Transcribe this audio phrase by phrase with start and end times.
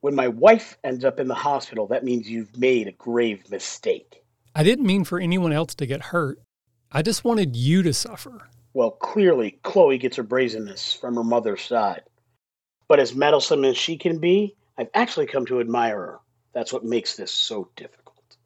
[0.00, 4.22] When my wife ends up in the hospital, that means you've made a grave mistake.
[4.54, 6.40] I didn't mean for anyone else to get hurt.
[6.92, 8.48] I just wanted you to suffer.
[8.74, 12.02] Well, clearly, Chloe gets her brazenness from her mother's side.
[12.86, 16.20] But as meddlesome as she can be, I've actually come to admire her.
[16.52, 18.36] That's what makes this so difficult.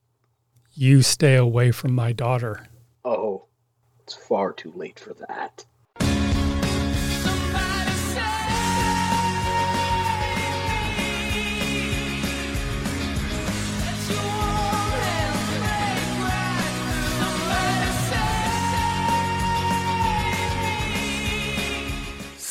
[0.74, 2.66] You stay away from my daughter.
[3.04, 3.44] Oh,
[4.00, 5.64] it's far too late for that.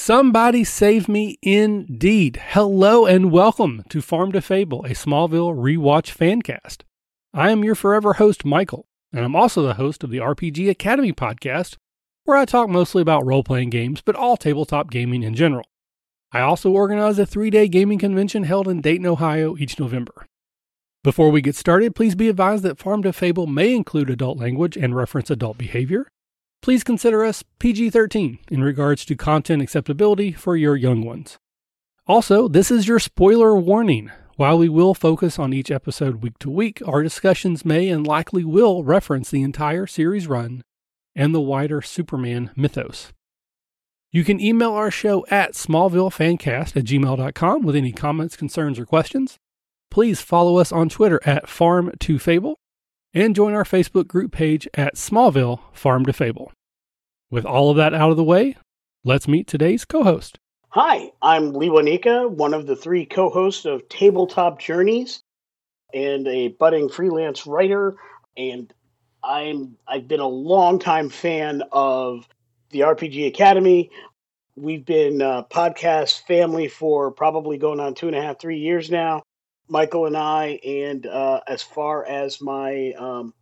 [0.04, 2.42] Somebody save me indeed.
[2.44, 6.82] Hello and welcome to Farm to Fable, a Smallville rewatch fancast.
[7.36, 11.14] I am your forever host, Michael, and I'm also the host of the RPG Academy
[11.14, 11.76] podcast,
[12.24, 15.66] where I talk mostly about role playing games, but all tabletop gaming in general.
[16.32, 20.26] I also organize a three day gaming convention held in Dayton, Ohio each November.
[21.04, 24.76] Before we get started, please be advised that Farm to Fable may include adult language
[24.76, 26.08] and reference adult behavior
[26.62, 31.38] please consider us PG 13 in regards to content acceptability for your young ones.
[32.08, 34.12] Also, this is your spoiler warning.
[34.38, 38.44] While we will focus on each episode week to week, our discussions may and likely
[38.44, 40.64] will reference the entire series run
[41.16, 43.12] and the wider Superman mythos.
[44.12, 49.38] You can email our show at smallvillefancast at gmail.com with any comments, concerns, or questions.
[49.90, 52.56] Please follow us on Twitter at farm2fable
[53.14, 56.52] and join our Facebook group page at Smallville Farm to Fable.
[57.30, 58.58] With all of that out of the way,
[59.04, 60.40] let's meet today's co host.
[60.70, 65.22] Hi, I'm Lewanika, one of the three co hosts of Tabletop Journeys
[65.94, 67.98] and a budding freelance writer.
[68.38, 68.74] And
[69.24, 72.28] I'm I've been a longtime fan of
[72.70, 73.92] the RPG Academy.
[74.56, 78.90] We've been a podcast family for probably going on two and a half, three years
[78.90, 79.24] now.
[79.72, 83.34] Michael and I, and uh, as far as my um,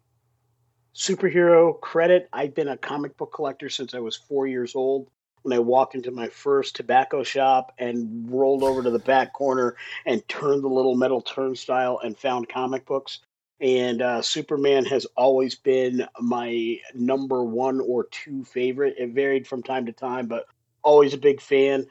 [0.94, 5.10] superhero credit, I've been a comic book collector since I was four years old.
[5.42, 9.76] When I walked into my first tobacco shop and rolled over to the back corner
[10.06, 13.22] and turned the little metal turnstile and found comic books.
[13.60, 18.98] And uh, Superman has always been my number one or two favorite.
[19.00, 20.46] It varied from time to time, but
[20.84, 21.88] always a big fan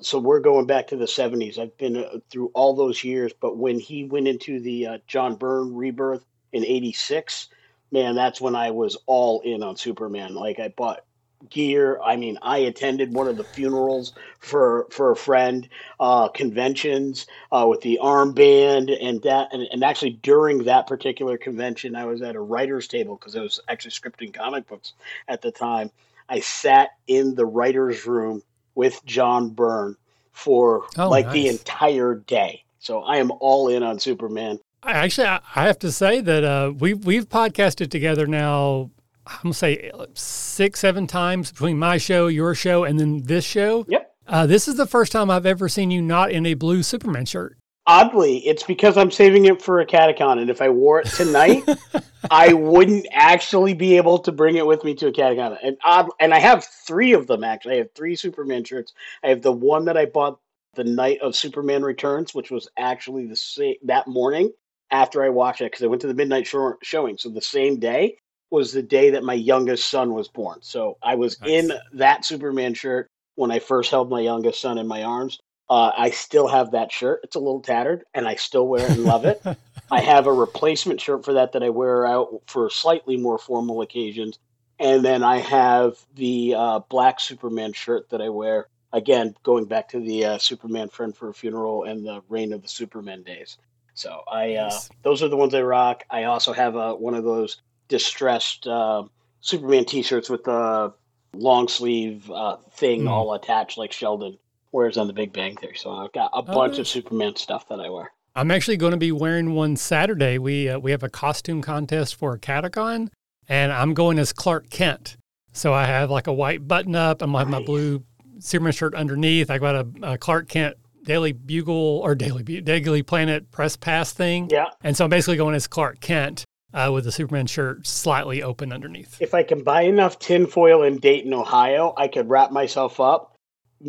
[0.00, 1.58] so we're going back to the 70s.
[1.58, 5.36] I've been uh, through all those years, but when he went into the uh, John
[5.36, 7.48] Byrne rebirth in 86,
[7.92, 10.34] man, that's when I was all in on Superman.
[10.34, 11.04] Like I bought
[11.50, 12.00] gear.
[12.04, 15.68] I mean, I attended one of the funerals for for a friend,
[16.00, 19.52] uh, conventions uh, with the armband and that.
[19.52, 23.40] And, and actually, during that particular convention, I was at a writer's table because I
[23.40, 24.92] was actually scripting comic books
[25.28, 25.90] at the time.
[26.28, 28.42] I sat in the writer's room
[28.74, 29.96] with John Byrne
[30.32, 31.34] for oh, like nice.
[31.34, 32.64] the entire day.
[32.78, 34.60] So I am all in on Superman.
[34.82, 38.90] I actually, I have to say that uh, we've we've podcasted together now.
[39.26, 43.86] I'm gonna say six, seven times between my show, your show, and then this show.
[43.88, 44.14] Yep.
[44.26, 47.24] Uh, this is the first time I've ever seen you not in a blue Superman
[47.24, 47.56] shirt.
[47.86, 51.68] Oddly, it's because I'm saving it for a catacon, and if I wore it tonight,
[52.30, 55.58] I wouldn't actually be able to bring it with me to a catacon.
[55.62, 57.74] And odd, and I have three of them actually.
[57.74, 58.94] I have three Superman shirts.
[59.22, 60.40] I have the one that I bought
[60.74, 64.52] the night of Superman Returns, which was actually the same that morning
[64.90, 67.18] after I watched it because I went to the midnight show, showing.
[67.18, 68.16] So the same day
[68.50, 70.58] was the day that my youngest son was born.
[70.62, 71.50] So I was nice.
[71.50, 75.38] in that Superman shirt when I first held my youngest son in my arms.
[75.68, 77.20] Uh, I still have that shirt.
[77.24, 79.42] It's a little tattered, and I still wear it and love it.
[79.90, 83.80] I have a replacement shirt for that that I wear out for slightly more formal
[83.80, 84.38] occasions,
[84.78, 89.88] and then I have the uh, black Superman shirt that I wear again, going back
[89.88, 93.58] to the uh, Superman Friend for a Funeral and the Reign of the Superman days.
[93.94, 96.04] So I uh, those are the ones I rock.
[96.08, 99.04] I also have a, uh, one of those distressed uh,
[99.40, 100.94] Superman T-shirts with the
[101.34, 103.10] long sleeve uh, thing mm.
[103.10, 104.38] all attached, like Sheldon
[104.74, 105.76] wears on The Big Bang Theory.
[105.76, 108.12] So I've got a bunch of Superman stuff that I wear.
[108.36, 110.38] I'm actually going to be wearing one Saturday.
[110.38, 113.08] We uh, we have a costume contest for a Catacon,
[113.48, 115.16] and I'm going as Clark Kent.
[115.52, 117.22] So I have like a white button up.
[117.22, 118.02] I'm gonna have my blue
[118.40, 119.50] Superman shirt underneath.
[119.50, 124.48] I got a, a Clark Kent Daily Bugle or Daily Daily Planet press pass thing.
[124.50, 124.66] Yeah.
[124.82, 128.72] And so I'm basically going as Clark Kent uh, with the Superman shirt slightly open
[128.72, 129.22] underneath.
[129.22, 133.33] If I can buy enough tinfoil in Dayton, Ohio, I could wrap myself up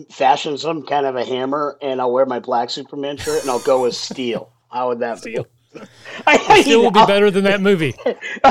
[0.10, 3.60] fashion some kind of a hammer and I'll wear my black Superman shirt and I'll
[3.60, 4.52] go with steel.
[4.70, 5.44] How would that steel.
[5.74, 5.82] be?
[6.26, 7.94] I, steel will be better than that movie.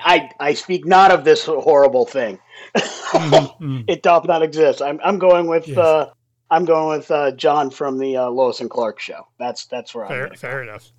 [0.00, 2.38] I I speak not of this horrible thing.
[2.76, 3.82] Mm-hmm.
[3.88, 4.82] it doth not exist.
[4.82, 5.78] I'm I'm going with yes.
[5.78, 6.10] uh,
[6.50, 9.26] I'm going with uh, John from the uh, Lois and Clark show.
[9.38, 10.34] That's that's where fair, I'm.
[10.34, 10.90] Fair enough.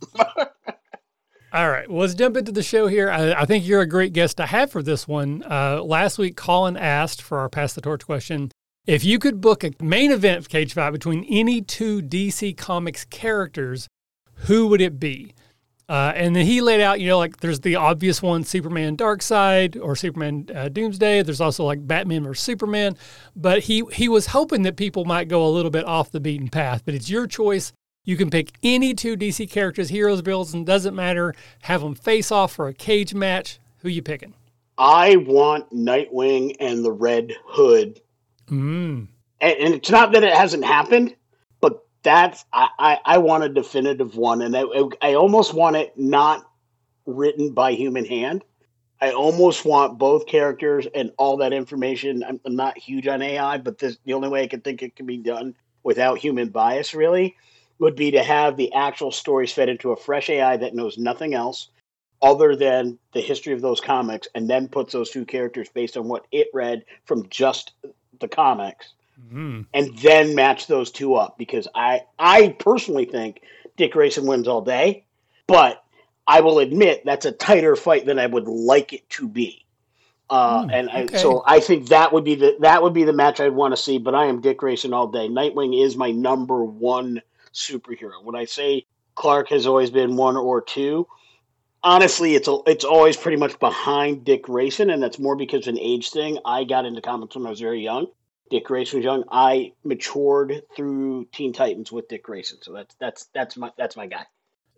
[1.52, 3.10] All right, well, let's jump into the show here.
[3.10, 5.44] I, I, think you're a great guest to have for this one.
[5.50, 8.52] Uh, last week, Colin asked for our pass the torch question
[8.86, 13.88] if you could book a main event Cage Fight between any two DC Comics characters,
[14.46, 15.34] who would it be?
[15.90, 19.76] Uh, and then he laid out, you know, like there's the obvious one, Superman Darkseid
[19.82, 21.24] or Superman uh, Doomsday.
[21.24, 22.96] There's also like Batman or Superman.
[23.36, 26.48] But he, he was hoping that people might go a little bit off the beaten
[26.48, 26.84] path.
[26.86, 27.74] But it's your choice.
[28.06, 31.34] You can pick any two DC characters, heroes, builds, and doesn't matter.
[31.62, 33.60] Have them face off for a cage match.
[33.80, 34.36] Who you picking?
[34.78, 38.00] I want Nightwing and the Red Hood.
[38.50, 39.08] Mm.
[39.42, 41.16] And, and it's not that it hasn't happened,
[41.62, 44.64] but that's I, I, I want a definitive one, and I,
[45.02, 46.50] I almost want it not
[47.06, 48.44] written by human hand.
[49.02, 52.24] I almost want both characters and all that information.
[52.24, 54.96] I'm, I'm not huge on AI, but this the only way I can think it
[54.96, 57.36] can be done without human bias really
[57.80, 61.34] would be to have the actual stories fed into a fresh AI that knows nothing
[61.34, 61.70] else
[62.22, 66.08] other than the history of those comics and then puts those two characters based on
[66.08, 67.72] what it read from just
[68.20, 69.62] the comics mm-hmm.
[69.74, 73.42] and then match those two up because I I personally think
[73.78, 75.06] Dick Grayson wins all day,
[75.48, 75.84] but
[76.28, 79.66] I will admit that's a tighter fight than I would like it to be.
[80.30, 83.14] Uh, mm, and I, so I think that would be the that would be the
[83.14, 83.98] match I'd want to see.
[83.98, 85.28] But I am Dick Grayson all day.
[85.28, 87.22] Nightwing is my number one
[87.52, 88.24] superhero.
[88.24, 88.86] When I say
[89.16, 91.08] Clark has always been one or two,
[91.84, 95.74] honestly, it's a, it's always pretty much behind Dick Grayson, and that's more because of
[95.74, 96.40] an age thing.
[96.46, 98.08] I got into comics when I was very young.
[98.50, 99.24] Dick Grayson was young.
[99.32, 104.08] I matured through Teen Titans with Dick Grayson, so that's that's that's my that's my
[104.08, 104.26] guy.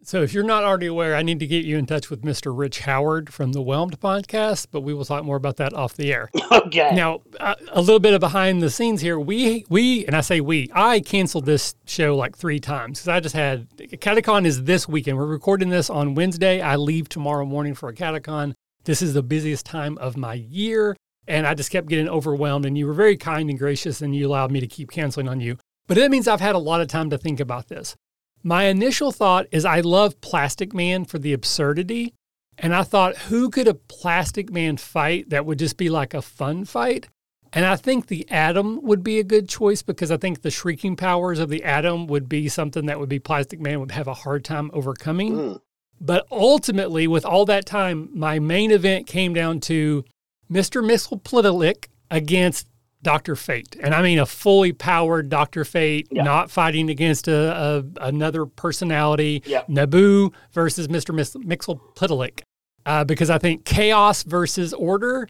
[0.03, 2.57] So, if you're not already aware, I need to get you in touch with Mr.
[2.57, 6.11] Rich Howard from the Whelmed podcast, but we will talk more about that off the
[6.11, 6.29] air.
[6.51, 6.93] Okay.
[6.93, 9.17] Now, uh, a little bit of behind the scenes here.
[9.17, 13.19] We, we, and I say we, I canceled this show like three times because I
[13.21, 15.17] just had Catacon is this weekend.
[15.17, 16.61] We're recording this on Wednesday.
[16.61, 18.53] I leave tomorrow morning for a Catacon.
[18.83, 20.95] This is the busiest time of my year,
[21.25, 22.65] and I just kept getting overwhelmed.
[22.65, 25.39] And you were very kind and gracious, and you allowed me to keep canceling on
[25.39, 25.57] you.
[25.87, 27.95] But that means I've had a lot of time to think about this.
[28.43, 32.13] My initial thought is I love Plastic Man for the absurdity.
[32.57, 36.21] And I thought, who could a Plastic Man fight that would just be like a
[36.21, 37.07] fun fight?
[37.53, 40.95] And I think the Atom would be a good choice because I think the shrieking
[40.95, 44.13] powers of the Atom would be something that would be Plastic Man would have a
[44.13, 45.33] hard time overcoming.
[45.33, 45.61] Mm.
[45.99, 50.03] But ultimately, with all that time, my main event came down to
[50.49, 50.83] Mr.
[50.83, 52.67] Mxyzptlk against
[53.03, 56.23] Doctor Fate, and I mean a fully powered Doctor Fate, yeah.
[56.23, 59.41] not fighting against a, a another personality.
[59.45, 59.63] Yeah.
[59.67, 62.41] Nabu versus Mister Mxyzptlk,
[62.85, 65.27] uh, because I think chaos versus order.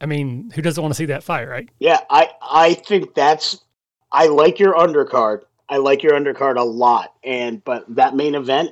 [0.00, 1.68] I mean, who doesn't want to see that fight, right?
[1.78, 3.62] Yeah, I I think that's.
[4.12, 5.40] I like your undercard.
[5.68, 8.70] I like your undercard a lot, and but that main event,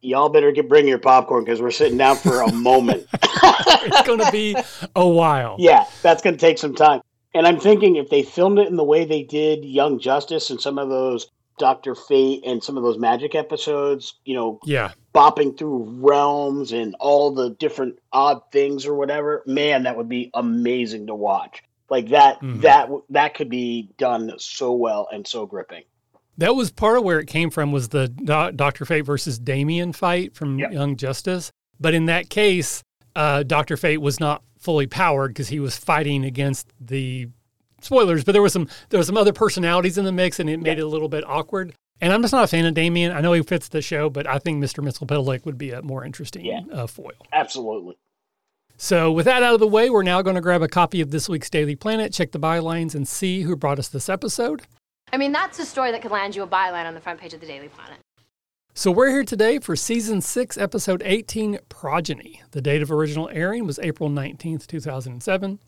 [0.00, 3.06] y'all better get bring your popcorn because we're sitting down for a moment.
[3.12, 4.54] it's going to be
[4.94, 5.56] a while.
[5.58, 7.00] Yeah, that's going to take some time.
[7.34, 10.60] And I'm thinking if they filmed it in the way they did Young Justice and
[10.60, 15.58] some of those Doctor Fate and some of those magic episodes, you know, yeah, bopping
[15.58, 21.08] through realms and all the different odd things or whatever, man, that would be amazing
[21.08, 21.62] to watch.
[21.90, 22.60] Like that, mm-hmm.
[22.60, 25.84] that that could be done so well and so gripping.
[26.38, 30.34] That was part of where it came from was the Doctor Fate versus Damian fight
[30.34, 30.72] from yep.
[30.72, 31.50] Young Justice.
[31.80, 32.82] But in that case,
[33.16, 37.28] uh, Doctor Fate was not fully powered because he was fighting against the
[37.80, 40.58] spoilers, but there was some there was some other personalities in the mix, and it
[40.58, 40.84] made yeah.
[40.84, 41.74] it a little bit awkward.
[42.00, 43.12] And I'm just not a fan of Damian.
[43.12, 44.84] I know he fits the show, but I think Mr.
[44.84, 46.60] Mxyzptlk would be a more interesting yeah.
[46.72, 47.10] uh, foil.
[47.32, 47.96] Absolutely.
[48.76, 51.10] So, with that out of the way, we're now going to grab a copy of
[51.10, 54.62] this week's Daily Planet, check the bylines, and see who brought us this episode.
[55.12, 57.34] I mean, that's a story that could land you a byline on the front page
[57.34, 57.98] of the Daily Planet.
[58.78, 62.42] So we're here today for season 6, episode 18, Progeny.
[62.52, 65.58] The date of original airing was April 19th, 2007.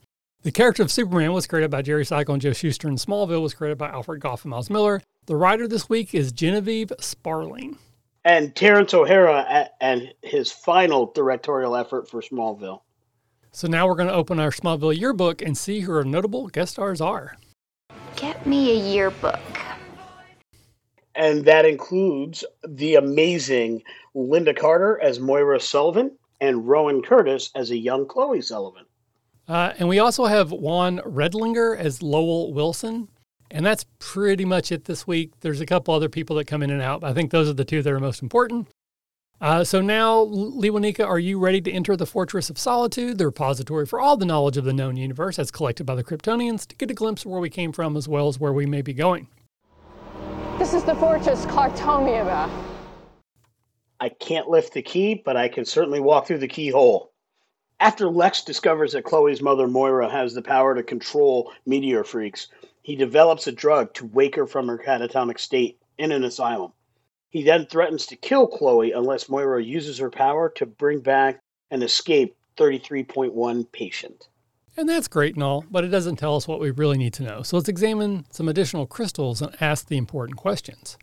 [0.43, 3.53] The character of Superman was created by Jerry Siegel and Joe Shuster, and Smallville was
[3.53, 5.03] created by Alfred Gough and Miles Millar.
[5.27, 7.79] The writer this week is Genevieve Sparling.
[8.25, 12.83] And Terrence O'Hara and his final directorial effort for Smallville.
[13.51, 16.75] So now we're going to open our Smallville yearbook and see who our notable guest
[16.75, 17.37] stars are.
[18.15, 19.41] Get me a yearbook
[21.21, 23.83] and that includes the amazing
[24.17, 28.87] Lynda Carter as Moira Sullivan and Rowan Curtis as a young Chloe Sullivan.
[29.47, 33.09] Uh, and we also have Juan Riedinger as Lowell Wilson.
[33.51, 35.33] And that's pretty much it this week.
[35.41, 37.05] There's a couple other people that come in and out.
[37.05, 38.69] I think those are the two that are most important.
[39.43, 43.85] Uh, so now, Lewanika, are you ready to enter the Fortress of Solitude, the repository
[43.85, 46.91] for all the knowledge of the known universe as collected by the Kryptonians, to get
[46.91, 49.29] a glimpse of where we came from as well as where we may be going?
[50.61, 52.51] This is the fortress Clark told me about.
[53.99, 57.13] I can't lift the key, but I can certainly walk through the keyhole.
[57.81, 62.49] After Lex discovers that Chloe's mother Moira has the power to control meteor freaks,
[62.83, 66.75] he develops a drug to wake her from her catatonic state in an asylum.
[67.31, 71.41] He then threatens to kill Chloe unless Moira uses her power to bring back
[71.71, 74.29] an escaped 33.1 patient.
[74.81, 77.23] And that's great and all, but it doesn't tell us what we really need to
[77.23, 77.43] know.
[77.43, 80.97] So let's examine some additional crystals and ask the important questions.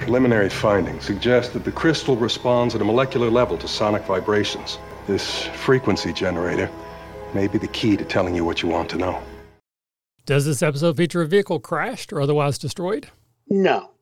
[0.00, 4.78] Preliminary findings suggest that the crystal responds at a molecular level to sonic vibrations.
[5.06, 6.70] This frequency generator
[7.32, 9.22] may be the key to telling you what you want to know.
[10.26, 13.08] Does this episode feature a vehicle crashed or otherwise destroyed?
[13.48, 13.92] No.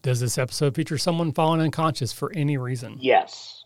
[0.00, 2.96] Does this episode feature someone falling unconscious for any reason?
[2.98, 3.61] Yes.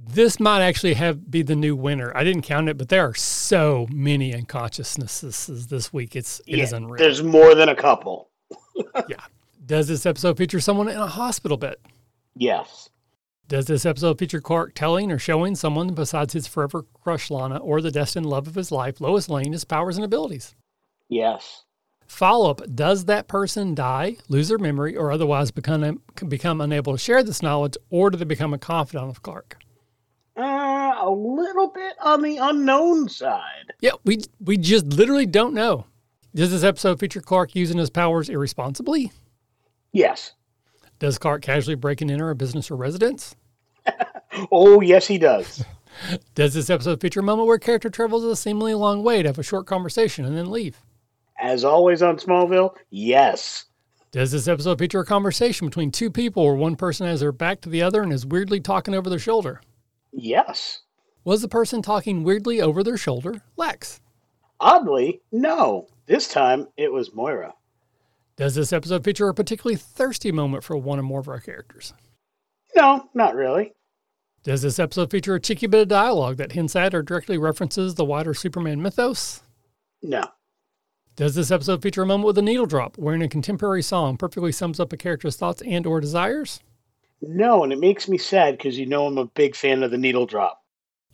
[0.00, 2.16] This might actually have be the new winner.
[2.16, 6.14] I didn't count it, but there are so many unconsciousnesses this week.
[6.14, 6.98] It's it yeah, is unreal.
[7.02, 8.30] There's more than a couple.
[9.08, 9.24] yeah.
[9.66, 11.76] Does this episode feature someone in a hospital bed?
[12.36, 12.88] Yes.
[13.48, 17.80] Does this episode feature Clark telling or showing someone besides his forever crush Lana or
[17.80, 20.54] the destined love of his life, Lois Lane, his powers and abilities?
[21.08, 21.64] Yes.
[22.06, 26.98] Follow up Does that person die, lose their memory, or otherwise become, become unable to
[26.98, 29.56] share this knowledge, or do they become a confidant of Clark?
[30.38, 33.72] Uh, a little bit on the unknown side.
[33.80, 35.86] Yeah, we, we just literally don't know.
[36.32, 39.10] Does this episode feature Clark using his powers irresponsibly?
[39.92, 40.34] Yes.
[41.00, 43.34] Does Clark casually break and enter a business or residence?
[44.52, 45.64] oh, yes, he does.
[46.36, 49.38] Does this episode feature a moment where character travels a seemingly long way to have
[49.40, 50.80] a short conversation and then leave?
[51.40, 53.64] As always on Smallville, yes.
[54.12, 57.60] Does this episode feature a conversation between two people where one person has their back
[57.62, 59.60] to the other and is weirdly talking over their shoulder?
[60.12, 60.82] Yes.
[61.24, 64.00] Was the person talking weirdly over their shoulder Lex?
[64.60, 65.86] Oddly, no.
[66.06, 67.54] This time it was Moira.
[68.36, 71.92] Does this episode feature a particularly thirsty moment for one or more of our characters?
[72.74, 73.74] No, not really.
[74.44, 77.94] Does this episode feature a cheeky bit of dialogue that hints at or directly references
[77.94, 79.42] the wider Superman mythos?
[80.02, 80.22] No.
[81.16, 84.52] Does this episode feature a moment with a needle drop wherein a contemporary song perfectly
[84.52, 86.60] sums up a character's thoughts and or desires?
[87.20, 89.98] No, and it makes me sad because you know I'm a big fan of the
[89.98, 90.62] needle drop.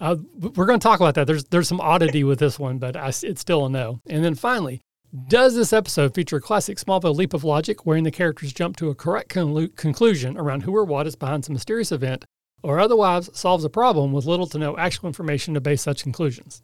[0.01, 1.27] Uh, we're going to talk about that.
[1.27, 4.01] There's there's some oddity with this one, but I, it's still a no.
[4.09, 4.83] And then finally,
[5.29, 8.91] does this episode feature a classic Smallville leap of logic wherein the characters jump to
[8.91, 12.25] a correct con- conclusion around who or what is behind some mysterious event,
[12.63, 16.63] or otherwise solves a problem with little to no actual information to base such conclusions?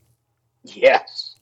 [0.64, 1.36] Yes.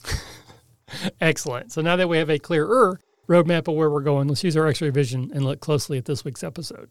[1.20, 1.72] Excellent.
[1.72, 4.66] So now that we have a clearer roadmap of where we're going, let's use our
[4.66, 6.90] X ray vision and look closely at this week's episode.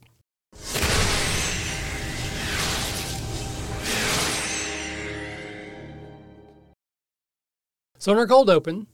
[8.07, 8.87] So in our cold open,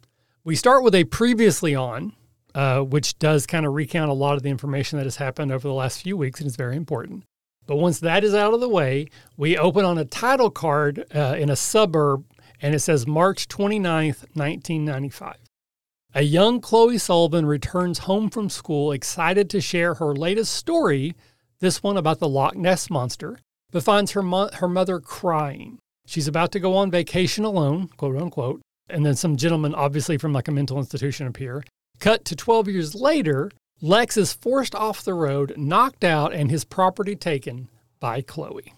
[0.43, 2.13] we start with a previously on,
[2.55, 5.67] uh, which does kind of recount a lot of the information that has happened over
[5.67, 7.24] the last few weeks and is very important.
[7.67, 9.05] But once that is out of the way,
[9.38, 12.25] we open on a title card uh, in a suburb
[12.60, 15.36] and it says March 29th, 1995.
[16.15, 21.13] A young Chloe Sullivan returns home from school excited to share her latest story,
[21.60, 23.38] this one about the Loch Ness Monster,
[23.70, 25.77] but finds her, mo- her mother crying.
[26.08, 30.34] She's about to go on vacation alone, quote unquote, and then some gentlemen, obviously from
[30.34, 31.63] like a mental institution, appear.
[32.00, 36.63] Cut to 12 years later, Lex is forced off the road, knocked out, and his
[36.63, 38.74] property taken by Chloe.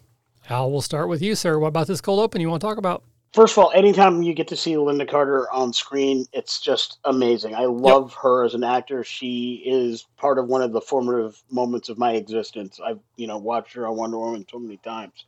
[0.49, 1.57] Al, we'll start with you, sir.
[1.57, 3.03] What about this cold open you want to talk about?
[3.33, 7.53] First of all, anytime you get to see Lynda Carter on screen, it's just amazing.
[7.53, 8.19] I love yep.
[8.21, 9.03] her as an actor.
[9.03, 12.79] She is part of one of the formative moments of my existence.
[12.79, 15.25] I've, you know, watched her on Wonder Woman so many times.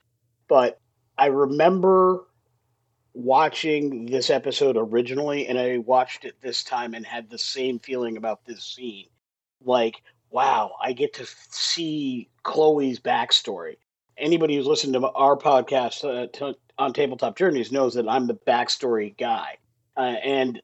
[0.48, 0.80] But
[1.18, 2.27] I remember
[3.18, 8.16] watching this episode originally and I watched it this time and had the same feeling
[8.16, 9.08] about this scene.
[9.66, 13.78] Like, wow, I get to see Chloe's backstory.
[14.20, 18.36] Anybody who's listened to our podcast uh, t- on Tabletop Journeys knows that I'm the
[18.36, 19.58] backstory guy.
[19.96, 20.62] Uh, and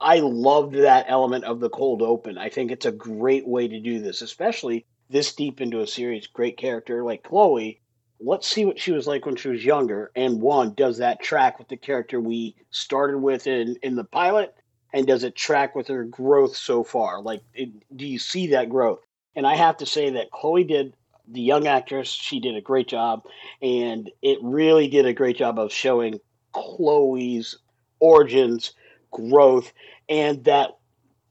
[0.00, 2.38] I loved that element of the cold open.
[2.38, 6.28] I think it's a great way to do this, especially this deep into a series.
[6.28, 7.80] Great character like Chloe
[8.20, 10.10] let's see what she was like when she was younger.
[10.16, 14.54] And one, does that track with the character we started with in, in the pilot?
[14.92, 17.20] And does it track with her growth so far?
[17.20, 19.00] Like, it, do you see that growth?
[19.36, 20.94] And I have to say that Chloe did,
[21.28, 23.24] the young actress, she did a great job.
[23.60, 26.18] And it really did a great job of showing
[26.52, 27.58] Chloe's
[28.00, 28.72] origins,
[29.10, 29.72] growth,
[30.08, 30.78] and that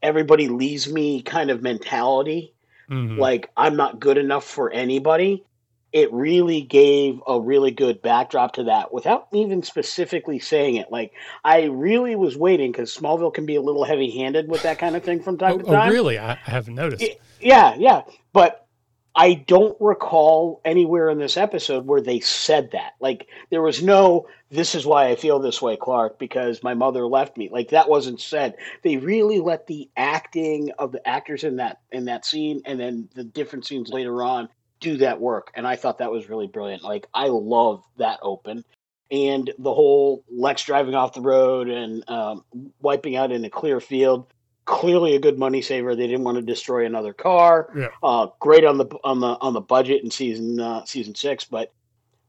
[0.02, 2.54] everybody leaves me kind of mentality.
[2.88, 3.18] Mm-hmm.
[3.18, 5.44] Like, I'm not good enough for anybody
[5.92, 10.90] it really gave a really good backdrop to that without even specifically saying it.
[10.90, 11.12] Like
[11.44, 15.02] I really was waiting because Smallville can be a little heavy-handed with that kind of
[15.02, 15.88] thing from time oh, to oh, time.
[15.88, 16.18] Oh, really?
[16.18, 17.02] I haven't noticed.
[17.02, 18.02] It, yeah, yeah,
[18.32, 18.66] but
[19.14, 22.92] I don't recall anywhere in this episode where they said that.
[23.00, 27.06] Like there was no this is why I feel this way, Clark, because my mother
[27.06, 27.48] left me.
[27.50, 28.56] Like that wasn't said.
[28.82, 33.08] They really let the acting of the actors in that in that scene and then
[33.14, 35.50] the different scenes later on do that work.
[35.54, 36.82] And I thought that was really brilliant.
[36.82, 38.64] Like I love that open.
[39.10, 42.44] And the whole Lex driving off the road and um,
[42.80, 44.26] wiping out in a clear field
[44.68, 45.96] clearly a good money saver.
[45.96, 47.70] They didn't want to destroy another car.
[47.74, 47.88] Yeah.
[48.02, 51.72] Uh, great on the on the on the budget in season uh, season six, but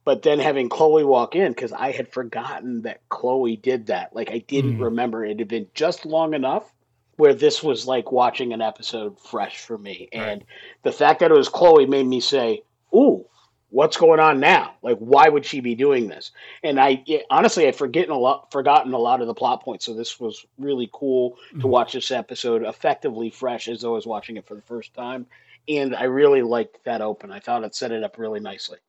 [0.06, 4.16] but then having Chloe walk in because I had forgotten that Chloe did that.
[4.16, 4.86] Like I didn't mm.
[4.86, 6.74] remember it had been just long enough
[7.20, 10.22] where this was like watching an episode fresh for me, right.
[10.22, 10.46] and
[10.84, 12.64] the fact that it was Chloe made me say,
[12.96, 13.26] "Ooh."
[13.72, 14.74] what's going on now?
[14.82, 16.32] Like, why would she be doing this?
[16.64, 19.86] And I it, honestly, I'd forgotten a lot, forgotten a lot of the plot points.
[19.86, 21.62] So this was really cool mm-hmm.
[21.62, 24.94] to watch this episode effectively fresh, as though I was watching it for the first
[24.94, 25.26] time.
[25.68, 27.32] And I really liked that open.
[27.32, 28.80] I thought it set it up really nicely.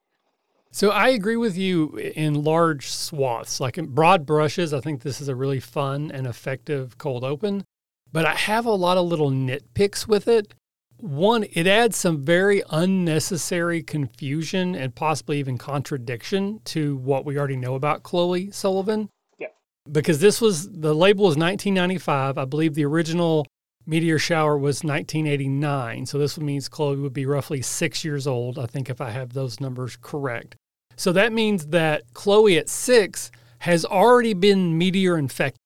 [0.73, 4.73] So I agree with you in large swaths, like in broad brushes.
[4.73, 7.65] I think this is a really fun and effective cold open,
[8.13, 10.55] but I have a lot of little nitpicks with it
[11.03, 17.57] one, it adds some very unnecessary confusion and possibly even contradiction to what we already
[17.57, 19.09] know about Chloe Sullivan.
[19.39, 19.49] Yeah.
[19.91, 22.39] Because this was the label was 1995.
[22.39, 23.47] I believe the original
[23.87, 26.07] meteor shower was 1989.
[26.07, 29.33] So this means Chloe would be roughly six years old, I think, if I have
[29.33, 30.57] those numbers correct.
[30.97, 35.61] So that means that Chloe at six has already been meteor infected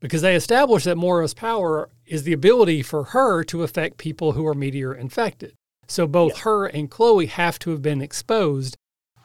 [0.00, 4.46] because they established that Moira's power is the ability for her to affect people who
[4.46, 5.54] are meteor infected.
[5.88, 8.76] So both her and Chloe have to have been exposed.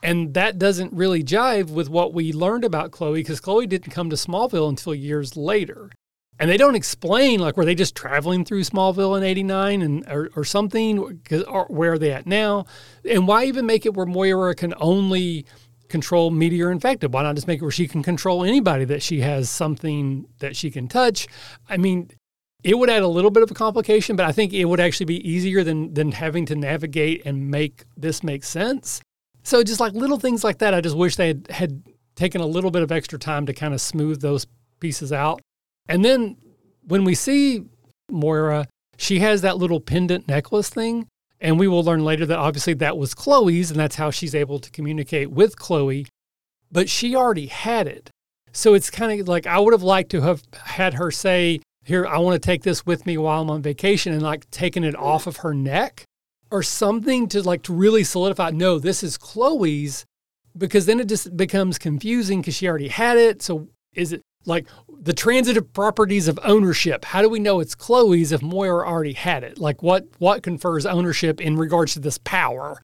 [0.04, 4.10] And that doesn't really jive with what we learned about Chloe because Chloe didn't come
[4.10, 5.92] to Smallville until years later.
[6.40, 10.32] And they don't explain, like, were they just traveling through Smallville in 89 and, or,
[10.36, 11.22] or something?
[11.48, 12.66] Or where are they at now?
[13.08, 15.46] And why even make it where Moira can only
[15.92, 17.14] control meteor infected?
[17.14, 20.56] Why not just make it where she can control anybody that she has something that
[20.56, 21.28] she can touch?
[21.70, 22.10] I mean,
[22.64, 25.06] it would add a little bit of a complication, but I think it would actually
[25.06, 29.02] be easier than than having to navigate and make this make sense.
[29.44, 31.84] So just like little things like that, I just wish they had, had
[32.16, 34.46] taken a little bit of extra time to kind of smooth those
[34.80, 35.42] pieces out.
[35.88, 36.38] And then
[36.84, 37.64] when we see
[38.10, 41.08] Moira, she has that little pendant necklace thing.
[41.42, 44.60] And we will learn later that obviously that was Chloe's, and that's how she's able
[44.60, 46.06] to communicate with Chloe.
[46.72, 48.10] But she already had it.
[48.54, 52.06] So it's kind of like I would have liked to have had her say, here,
[52.06, 54.96] I want to take this with me while I'm on vacation and like taking it
[54.96, 56.04] off of her neck
[56.52, 60.06] or something to like to really solidify, no, this is Chloe's
[60.56, 63.42] because then it just becomes confusing because she already had it.
[63.42, 64.68] So is it like
[65.02, 67.04] the transitive properties of ownership?
[67.04, 69.58] How do we know it's Chloe's if Moira already had it?
[69.58, 72.82] Like what what confers ownership in regards to this power?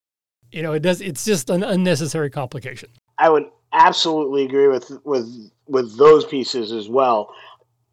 [0.50, 2.90] You know, it does it's just an unnecessary complication.
[3.18, 7.34] I would absolutely agree with with with those pieces as well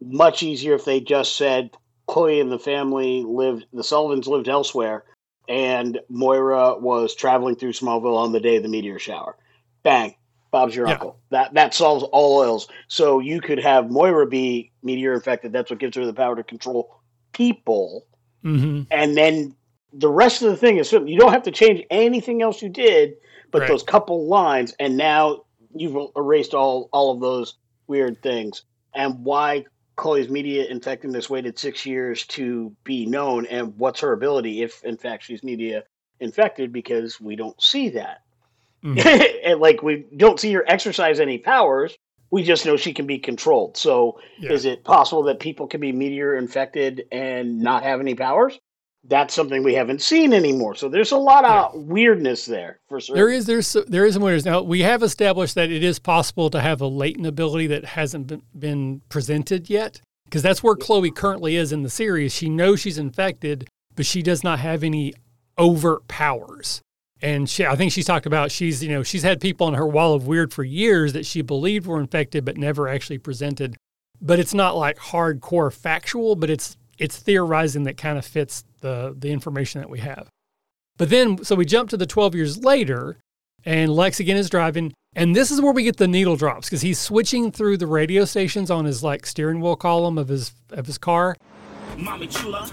[0.02, 1.72] much easier if they just said
[2.08, 5.04] Chloe and the family lived, the Sullivans lived elsewhere,
[5.48, 9.38] and Moira was traveling through Smallville on the day of the meteor shower.
[9.84, 10.16] Bang,
[10.52, 10.94] Bob's your yeah.
[10.94, 11.20] uncle.
[11.32, 12.68] That that solves all oils.
[12.88, 15.52] So you could have Moira be meteor infected.
[15.52, 17.00] That's what gives her the power to control
[17.34, 18.06] people,
[18.44, 18.84] mm-hmm.
[18.92, 19.56] and then
[19.92, 23.16] the rest of the thing is you don't have to change anything else you did,
[23.52, 23.68] but right.
[23.68, 27.56] those couple lines, and now you've erased all all of those
[27.88, 28.64] weird things.
[28.94, 34.62] And why Chloe's meteor infectedness waited six years to be known, and what's her ability
[34.62, 35.84] if, in fact, she's meteor
[36.20, 36.74] infected?
[36.74, 38.22] Because we don't see that,
[38.86, 39.40] mm-hmm.
[39.46, 41.98] and like we don't see her exercise any powers.
[42.32, 43.78] We just know she can be controlled.
[43.78, 44.52] So, yeah.
[44.52, 48.60] is it possible that people can be meteor infected and not have any powers?
[49.08, 50.76] that's something we haven't seen anymore.
[50.76, 51.82] So there's a lot of yeah.
[51.82, 53.16] weirdness there for sure.
[53.16, 54.46] There is there's there is some weirdness.
[54.46, 58.28] Now we have established that it is possible to have a latent ability that hasn't
[58.28, 62.34] been, been presented yet, because that's where Chloe currently is in the series.
[62.34, 65.14] She knows she's infected, but she does not have any
[65.58, 66.82] overt powers.
[67.26, 69.88] And she, I think she's talked about she's you know she's had people on her
[69.88, 73.78] wall of weird for years that she believed were infected but never actually presented.
[74.22, 79.16] But it's not like hardcore factual, but it's it's theorizing that kind of fits the
[79.18, 80.30] the information that we have.
[80.98, 83.18] But then, so we jump to the 12 years later,
[83.66, 86.82] and Lex again is driving, and this is where we get the needle drops because
[86.82, 90.86] he's switching through the radio stations on his like steering wheel column of his of
[90.86, 91.36] his car.
[91.98, 92.70] Mommy chula,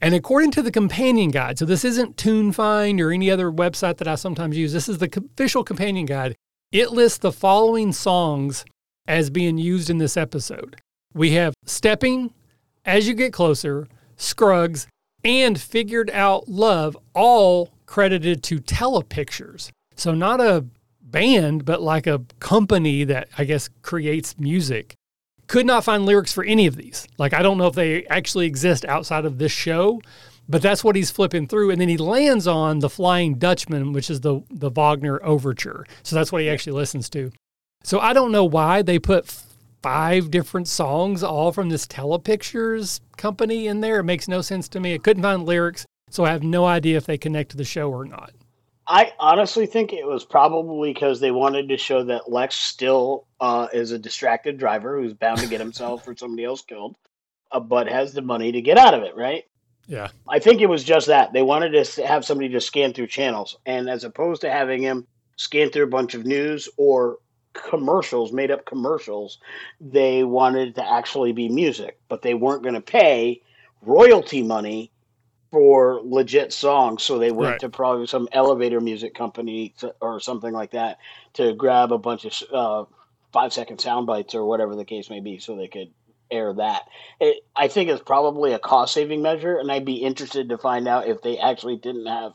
[0.00, 4.08] And according to the companion guide, so this isn't TuneFind or any other website that
[4.08, 6.36] I sometimes use, this is the official companion guide.
[6.72, 8.64] It lists the following songs
[9.06, 10.80] as being used in this episode.
[11.12, 12.32] We have Stepping,
[12.84, 14.86] As You Get Closer, Scruggs,
[15.22, 19.70] and Figured Out Love, all credited to Telepictures.
[19.96, 20.64] So not a
[21.02, 24.94] band, but like a company that I guess creates music.
[25.50, 27.08] Could not find lyrics for any of these.
[27.18, 30.00] Like, I don't know if they actually exist outside of this show,
[30.48, 31.72] but that's what he's flipping through.
[31.72, 35.88] And then he lands on The Flying Dutchman, which is the, the Wagner overture.
[36.04, 37.32] So that's what he actually listens to.
[37.82, 39.26] So I don't know why they put
[39.82, 43.98] five different songs, all from this Telepictures company in there.
[43.98, 44.94] It makes no sense to me.
[44.94, 47.90] I couldn't find lyrics, so I have no idea if they connect to the show
[47.90, 48.30] or not.
[48.92, 53.68] I honestly think it was probably because they wanted to show that Lex still uh,
[53.72, 56.96] is a distracted driver who's bound to get himself or somebody else killed,
[57.52, 59.44] uh, but has the money to get out of it, right?
[59.86, 60.08] Yeah.
[60.28, 61.32] I think it was just that.
[61.32, 63.56] They wanted to have somebody just scan through channels.
[63.64, 67.18] And as opposed to having him scan through a bunch of news or
[67.52, 69.38] commercials, made up commercials,
[69.80, 73.40] they wanted to actually be music, but they weren't going to pay
[73.82, 74.90] royalty money
[75.50, 77.02] for legit songs.
[77.02, 77.60] So they went Right.
[77.60, 80.98] to probably some elevator music company to, or something like that
[81.34, 82.84] to grab a bunch of uh,
[83.32, 85.92] five second sound bites or whatever the case may be so they could
[86.30, 86.82] air that.
[87.20, 90.86] It, I think it's probably a cost saving measure, and I'd be interested to find
[90.86, 92.32] out if they actually didn't have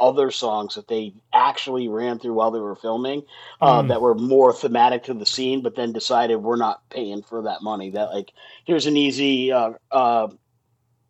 [0.00, 3.22] other songs that they actually ran through while they were filming
[3.60, 3.88] uh, Mm.
[3.88, 7.62] that were more thematic to the scene, but then decided we're not paying for that
[7.62, 7.90] money.
[7.90, 8.32] That like
[8.64, 10.28] here's an easy uh, uh,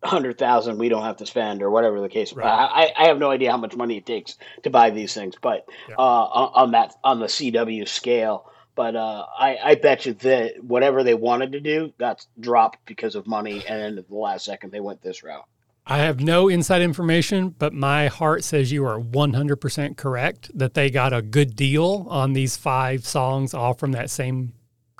[0.03, 2.33] hundred thousand we don't have to spend or whatever the case.
[2.33, 2.47] Right.
[2.47, 5.65] I, I have no idea how much money it takes to buy these things, but
[5.89, 5.95] Yeah.
[5.97, 8.45] uh, on, that on the CW scale.
[8.75, 13.15] But uh, I, I bet you that whatever they wanted to do, got dropped because
[13.15, 15.43] of money, and then at the last second they went this route.
[15.85, 20.89] I have no inside information, but my heart says you are 100% correct that they
[20.89, 24.53] got a good deal on these five songs, all from that same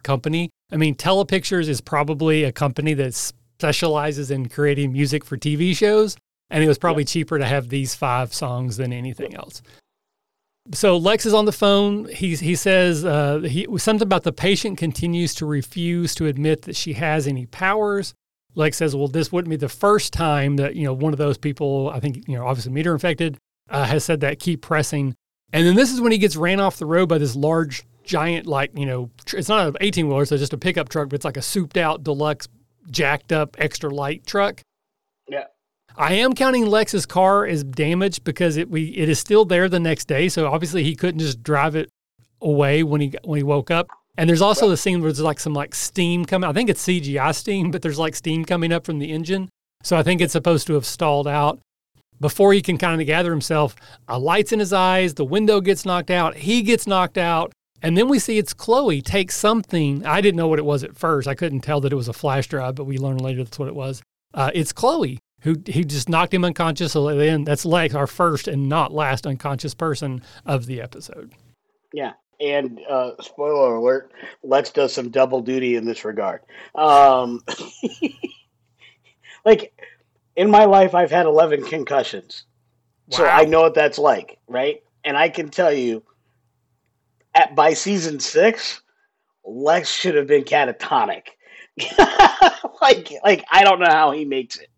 [0.04, 0.50] company.
[0.72, 3.14] I mean, Telepictures is probably a company that
[3.60, 6.16] specializes in creating music for TV shows,
[6.50, 9.62] and it was probably cheaper to have these five songs than anything else.
[10.74, 12.08] So Lex is on the phone.
[12.08, 16.76] He he says uh, he something about the patient continues to refuse to admit that
[16.76, 18.14] she has any powers.
[18.56, 21.38] Lex says, "Well, this wouldn't be the first time that you know one of those
[21.38, 21.90] people.
[21.90, 23.38] I think you know, obviously meteor infected,
[23.70, 24.40] uh, has said that.
[24.40, 25.16] Keep pressing."
[25.52, 28.46] And then this is when he gets ran off the road by this large, giant,
[28.46, 31.10] like you know, tr- it's not an eighteen wheeler, so it's just a pickup truck,
[31.10, 32.48] but it's like a souped out, deluxe,
[32.90, 34.62] jacked up, extra light truck.
[35.28, 35.46] Yeah.
[35.96, 39.80] I am counting Lex's car as damaged because it we it is still there the
[39.80, 40.30] next day.
[40.30, 41.90] So obviously he couldn't just drive it
[42.42, 43.88] away when he when he woke up.
[44.18, 46.50] And there's also the scene where there's like some like steam coming.
[46.50, 49.50] I think it's CGI steam, but there's like steam coming up from the engine.
[49.84, 51.60] So I think it's supposed to have stalled out.
[52.20, 53.76] Before he can kind of gather himself,
[54.10, 57.98] a light's in his eyes, the window gets knocked out, he gets knocked out, and
[57.98, 60.06] then we see it's Chloe take something.
[60.06, 61.28] I didn't know what it was at first.
[61.28, 63.68] I couldn't tell that it was a flash drive, but we learned later that's what
[63.68, 64.02] it was.
[64.34, 66.94] Uh, it's Chloe who he just knocked him unconscious.
[66.94, 71.34] So then that's Lex, our first and not last unconscious person of the episode.
[71.94, 72.14] Yeah.
[72.42, 74.12] And uh, spoiler alert,
[74.44, 76.42] Lex does some double duty in this regard.
[76.74, 77.44] Um,
[79.46, 79.74] like
[80.36, 82.46] in my life, I've had 11 concussions.
[83.12, 84.84] So I know what that's like, right?
[85.04, 86.04] And I can tell you,
[87.40, 88.82] at by season six,
[89.46, 91.24] Lex should have been catatonic.
[92.82, 94.70] like, like I don't know how he makes it.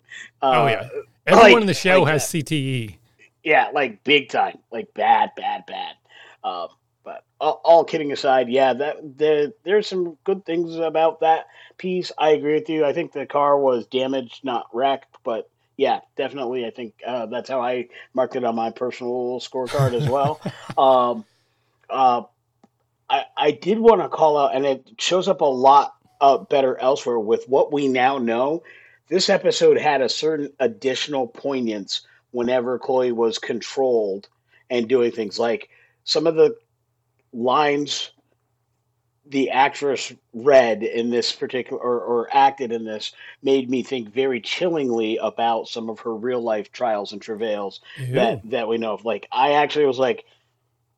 [0.42, 0.88] Uh, Oh, yeah.
[1.28, 2.46] Everyone like- in the show like has that.
[2.46, 2.96] CTE.
[3.44, 5.96] Yeah, like big time, like bad, bad, bad.
[6.44, 6.68] Um,
[7.04, 11.48] but all, all kidding aside, yeah, that there there's some good things about that
[11.80, 12.12] piece.
[12.20, 12.86] I agree with you.
[12.86, 16.68] I think the car was damaged, not wrecked, but yeah, definitely.
[16.68, 20.40] I think uh, that's how I marked it on my personal scorecard as well.
[20.78, 21.26] um,
[21.90, 22.24] uh,
[23.12, 26.78] I I did want to call out, and it shows up a lot uh, better
[26.80, 28.64] elsewhere with what we now know.
[29.10, 34.30] This episode had a certain additional poignance whenever Chloe was controlled
[34.70, 35.38] and doing things.
[35.38, 35.70] Like
[36.06, 36.56] some of the
[37.34, 38.12] lines
[39.26, 44.42] the actress read in this particular or, or acted in this made me think very
[44.42, 49.06] chillingly about some of her real life trials and travails that that we know of.
[49.06, 50.26] Like i actually was like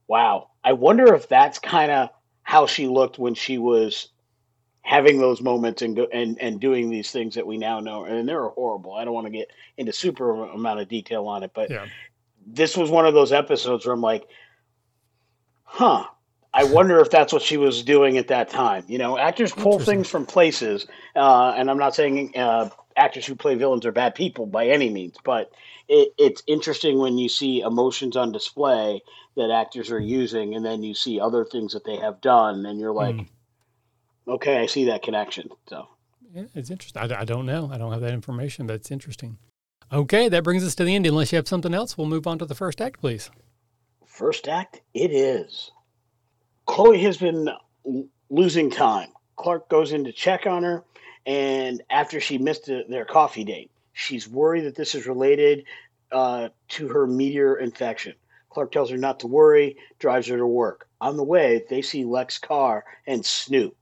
[0.08, 0.50] wow.
[0.63, 2.10] I wonder if that's kind of
[2.44, 4.10] how she looked when she was
[4.82, 8.28] having those moments and go, and and doing these things that we now know and
[8.28, 8.94] they were horrible.
[8.94, 11.86] I don't want to get into super amount of detail on it but Yeah.
[12.46, 14.28] this was one of those episodes where i'm like
[15.63, 16.06] huh.
[16.56, 18.84] I wonder if that's what she was doing at that time.
[18.88, 20.86] You know actors pull things from places
[21.16, 24.89] uh, and i'm not saying uh, actors who play villains are bad people by any
[24.89, 25.51] means, but
[25.88, 29.01] it, it's interesting when you see emotions on display
[29.36, 32.79] that actors are using, and then you see other things that they have done, and
[32.79, 33.27] you're like, mm.
[34.27, 35.49] okay, I see that connection.
[35.67, 35.88] So
[36.34, 37.01] yeah, it's interesting.
[37.01, 37.69] I, I don't know.
[37.71, 39.38] I don't have that information, but it's interesting.
[39.91, 41.06] Okay, that brings us to the end.
[41.06, 43.29] Unless you have something else, we'll move on to the first act, please.
[44.06, 45.71] First act, it is.
[46.65, 47.49] Chloe has been
[48.29, 49.10] losing time.
[49.36, 50.84] Clark goes in to check on her,
[51.26, 55.66] and after she missed their coffee date, she's worried that this is related
[56.12, 58.14] uh, to her meteor infection.
[58.50, 60.88] Clark tells her not to worry, drives her to work.
[61.02, 63.76] On the way, they see Lex car and Snoop.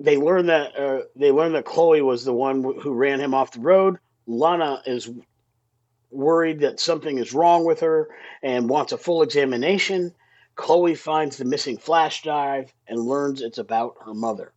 [0.00, 3.52] They learn that uh, they learn that Chloe was the one who ran him off
[3.52, 3.98] the road.
[4.26, 5.10] Lana is
[6.10, 8.08] worried that something is wrong with her
[8.42, 10.14] and wants a full examination.
[10.56, 14.52] Chloe finds the missing flash drive and learns it's about her mother.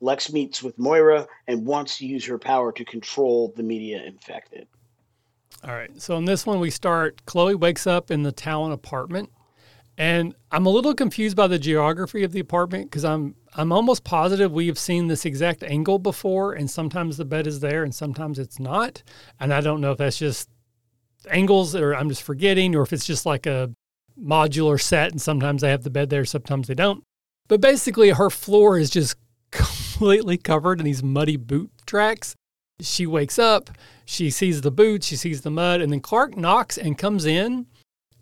[0.00, 4.66] Lex meets with Moira and wants to use her power to control the meteor infected.
[5.62, 5.90] All right.
[6.00, 7.24] So in this one, we start.
[7.26, 9.30] Chloe wakes up in the Talon apartment,
[9.98, 14.04] and I'm a little confused by the geography of the apartment because I'm I'm almost
[14.04, 17.94] positive we have seen this exact angle before, and sometimes the bed is there and
[17.94, 19.02] sometimes it's not,
[19.38, 20.48] and I don't know if that's just
[21.28, 23.70] angles or I'm just forgetting, or if it's just like a
[24.18, 27.04] modular set and sometimes they have the bed there, sometimes they don't.
[27.48, 29.16] But basically, her floor is just
[30.00, 32.34] completely covered in these muddy boot tracks.
[32.80, 33.68] She wakes up,
[34.06, 37.66] she sees the boots, she sees the mud, and then Clark knocks and comes in.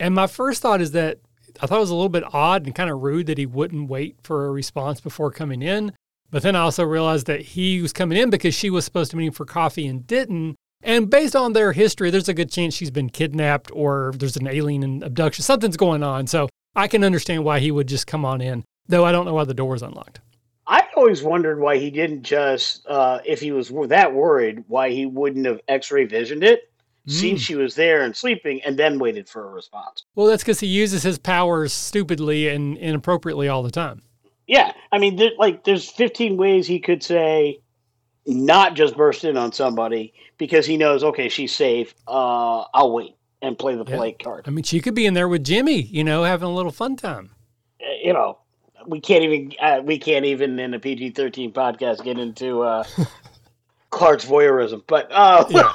[0.00, 1.20] And my first thought is that
[1.60, 3.88] I thought it was a little bit odd and kind of rude that he wouldn't
[3.88, 5.92] wait for a response before coming in.
[6.32, 9.16] But then I also realized that he was coming in because she was supposed to
[9.16, 10.56] meet him for coffee and didn't.
[10.82, 14.48] And based on their history, there's a good chance she's been kidnapped or there's an
[14.48, 15.44] alien abduction.
[15.44, 16.26] Something's going on.
[16.26, 19.34] So I can understand why he would just come on in, though I don't know
[19.34, 20.18] why the door was unlocked.
[20.68, 25.06] I always wondered why he didn't just, uh, if he was that worried, why he
[25.06, 26.70] wouldn't have x ray visioned it,
[27.06, 27.12] mm.
[27.12, 30.04] seen she was there and sleeping, and then waited for a response.
[30.14, 34.02] Well, that's because he uses his powers stupidly and inappropriately all the time.
[34.46, 34.72] Yeah.
[34.92, 37.60] I mean, there, like, there's 15 ways he could say,
[38.26, 41.94] not just burst in on somebody because he knows, okay, she's safe.
[42.06, 43.94] Uh, I'll wait and play the yeah.
[43.94, 44.44] polite card.
[44.46, 46.96] I mean, she could be in there with Jimmy, you know, having a little fun
[46.96, 47.30] time.
[47.80, 48.38] Uh, you know,
[48.88, 52.84] we can't even uh, we can't even in a PG thirteen podcast get into uh,
[53.90, 55.72] Clark's voyeurism, but uh, yeah.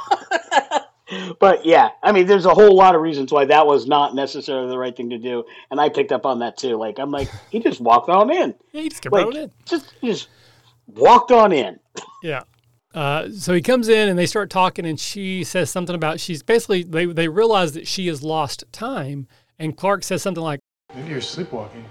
[1.39, 4.69] but yeah, I mean, there's a whole lot of reasons why that was not necessarily
[4.69, 6.76] the right thing to do, and I picked up on that too.
[6.76, 8.56] Like, I'm like, he just walked on in.
[8.71, 9.52] Yeah, he just like, in.
[9.65, 10.30] Just, just
[10.88, 11.80] walked on in.
[12.23, 12.43] Yeah.
[12.93, 16.41] Uh, so he comes in and they start talking, and she says something about she's
[16.41, 19.28] basically they they realize that she has lost time,
[19.60, 20.62] and Clark says something like,
[20.95, 21.84] "Maybe you're sleepwalking."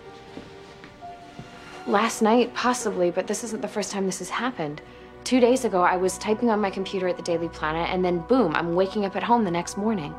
[1.87, 4.81] Last night, possibly, but this isn't the first time this has happened.
[5.25, 8.21] Two days ago, I was typing on my computer at the Daily Planet, and then
[8.21, 10.15] boom, I'm waking up at home the next morning.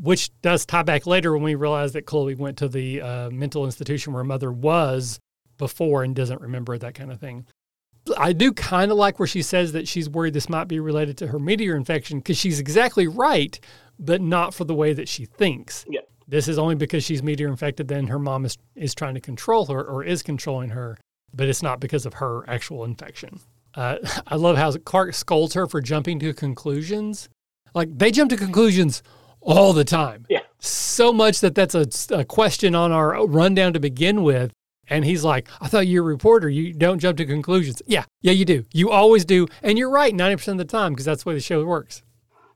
[0.00, 3.66] Which does tie back later when we realize that Chloe went to the uh, mental
[3.66, 5.20] institution where mother was
[5.58, 7.46] before and doesn't remember that kind of thing.
[8.16, 11.18] I do kind of like where she says that she's worried this might be related
[11.18, 13.60] to her meteor infection because she's exactly right,
[13.98, 15.84] but not for the way that she thinks.
[15.86, 16.00] Yeah.
[16.28, 19.64] This is only because she's meteor infected, then her mom is, is trying to control
[19.66, 20.98] her or is controlling her,
[21.34, 23.40] but it's not because of her actual infection.
[23.74, 27.30] Uh, I love how Clark scolds her for jumping to conclusions.
[27.74, 29.02] Like they jump to conclusions
[29.40, 30.26] all the time.
[30.28, 30.40] Yeah.
[30.58, 34.52] So much that that's a, a question on our rundown to begin with.
[34.90, 36.48] And he's like, I thought you're a reporter.
[36.48, 37.82] You don't jump to conclusions.
[37.86, 38.64] Yeah, yeah, you do.
[38.72, 39.46] You always do.
[39.62, 42.02] And you're right 90% of the time because that's the way the show works.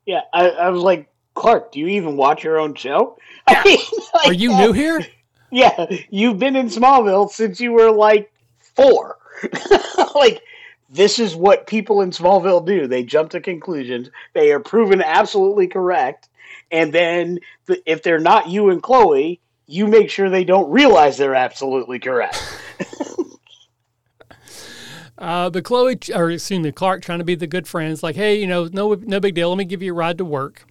[0.06, 1.11] Yeah, I, I was like,
[1.42, 3.18] Clark, do you even watch your own show?
[3.48, 3.80] I mean,
[4.14, 5.04] like, Are you new here?
[5.54, 9.18] Yeah, you've been in Smallville since you were like four.
[10.14, 10.40] like,
[10.88, 12.86] this is what people in Smallville do.
[12.86, 14.08] They jump to conclusions.
[14.32, 16.30] They are proven absolutely correct.
[16.70, 21.18] And then the, if they're not you and Chloe, you make sure they don't realize
[21.18, 22.42] they're absolutely correct.
[25.18, 28.40] uh, but Chloe, or excuse me, Clark, trying to be the good friends, like, hey,
[28.40, 29.50] you know, no, no big deal.
[29.50, 30.64] Let me give you a ride to work.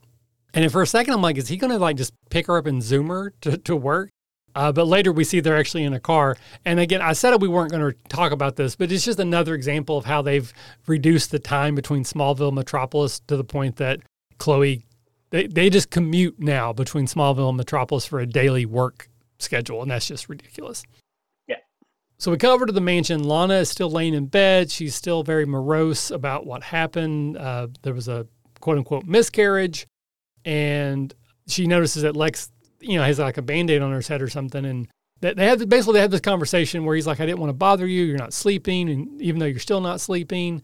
[0.53, 2.65] And for a second, I'm like, is he going to like just pick her up
[2.65, 4.09] and zoom her to, to work?
[4.53, 6.35] Uh, but later we see they're actually in a car.
[6.65, 9.55] And again, I said we weren't going to talk about this, but it's just another
[9.55, 10.51] example of how they've
[10.87, 13.99] reduced the time between Smallville and Metropolis to the point that
[14.39, 14.85] Chloe,
[15.29, 19.07] they, they just commute now between Smallville and Metropolis for a daily work
[19.39, 19.81] schedule.
[19.81, 20.83] And that's just ridiculous.
[21.47, 21.57] Yeah.
[22.17, 23.23] So we come over to the mansion.
[23.23, 24.69] Lana is still laying in bed.
[24.69, 27.37] She's still very morose about what happened.
[27.37, 28.27] Uh, there was a
[28.59, 29.87] quote unquote miscarriage
[30.45, 31.13] and
[31.47, 34.65] she notices that Lex, you know, has like a band-aid on her head or something,
[34.65, 34.88] and
[35.21, 37.54] that they have basically they have this conversation where he's like, "I didn't want to
[37.54, 38.04] bother you.
[38.04, 40.63] You're not sleeping, and even though you're still not sleeping."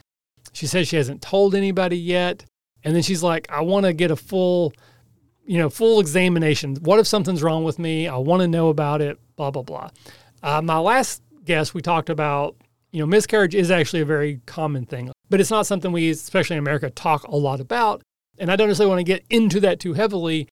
[0.54, 2.46] She says she hasn't told anybody yet.
[2.84, 4.74] And then she's like, I want to get a full,
[5.46, 6.76] you know, full examination.
[6.78, 8.08] What if something's wrong with me?
[8.08, 9.90] I want to know about it, blah, blah, blah.
[10.42, 12.56] Uh, my last guest, we talked about,
[12.92, 16.56] you know, miscarriage is actually a very common thing, but it's not something we, especially
[16.56, 18.02] in America, talk a lot about.
[18.38, 20.48] And I don't necessarily want to get into that too heavily,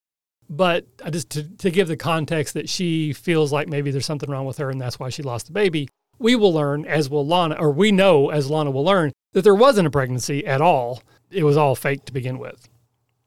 [0.50, 4.30] but I just to, to give the context that she feels like maybe there's something
[4.30, 5.88] wrong with her and that's why she lost the baby.
[6.18, 9.56] We will learn, as will Lana, or we know, as Lana will learn, that there
[9.56, 11.04] wasn't a pregnancy at all.
[11.30, 12.70] It was all fake to begin with.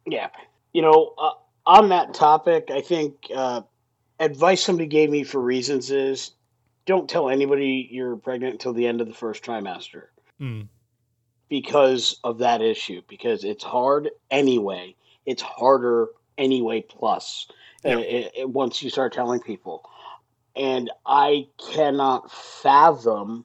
[0.06, 0.28] Yeah.
[0.72, 1.32] You know, uh,
[1.66, 3.62] on that topic, I think uh,
[4.18, 6.30] advice somebody gave me for reasons is
[6.86, 10.04] don't tell anybody you're pregnant until the end of the first trimester
[10.40, 10.68] Mm.
[11.48, 14.94] Because of that issue, because it's hard anyway.
[15.24, 17.48] It's harder anyway, plus,
[17.84, 17.98] Yeah.
[17.98, 19.82] it- it- once you start telling people.
[20.54, 23.44] And I cannot fathom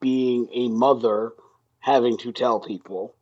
[0.00, 1.32] being a mother
[1.80, 3.14] having to tell people.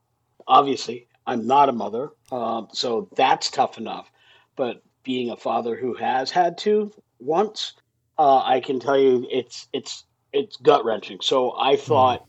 [0.47, 4.11] Obviously, I'm not a mother, um, so that's tough enough.
[4.57, 7.75] But being a father who has had to once,
[8.19, 11.19] uh, I can tell you it's it's it's gut wrenching.
[11.21, 12.25] So I thought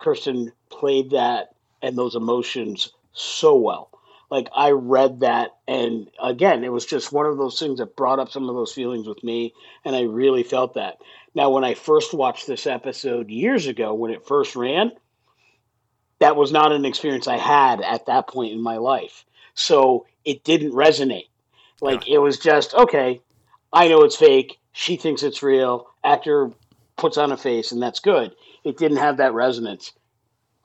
[0.00, 3.90] Kristin played that and those emotions so well.
[4.30, 8.18] Like I read that, and again, it was just one of those things that brought
[8.18, 10.98] up some of those feelings with me, and I really felt that.
[11.34, 14.90] Now, when I first watched this episode years ago, when it first ran,
[16.18, 19.24] that was not an experience I had at that point in my life.
[19.54, 21.28] So it didn't resonate.
[21.80, 23.20] Like it was just, okay,
[23.72, 24.58] I know it's fake.
[24.72, 25.88] She thinks it's real.
[26.02, 26.50] Actor
[26.96, 28.34] puts on a face, and that's good.
[28.64, 29.92] It didn't have that resonance.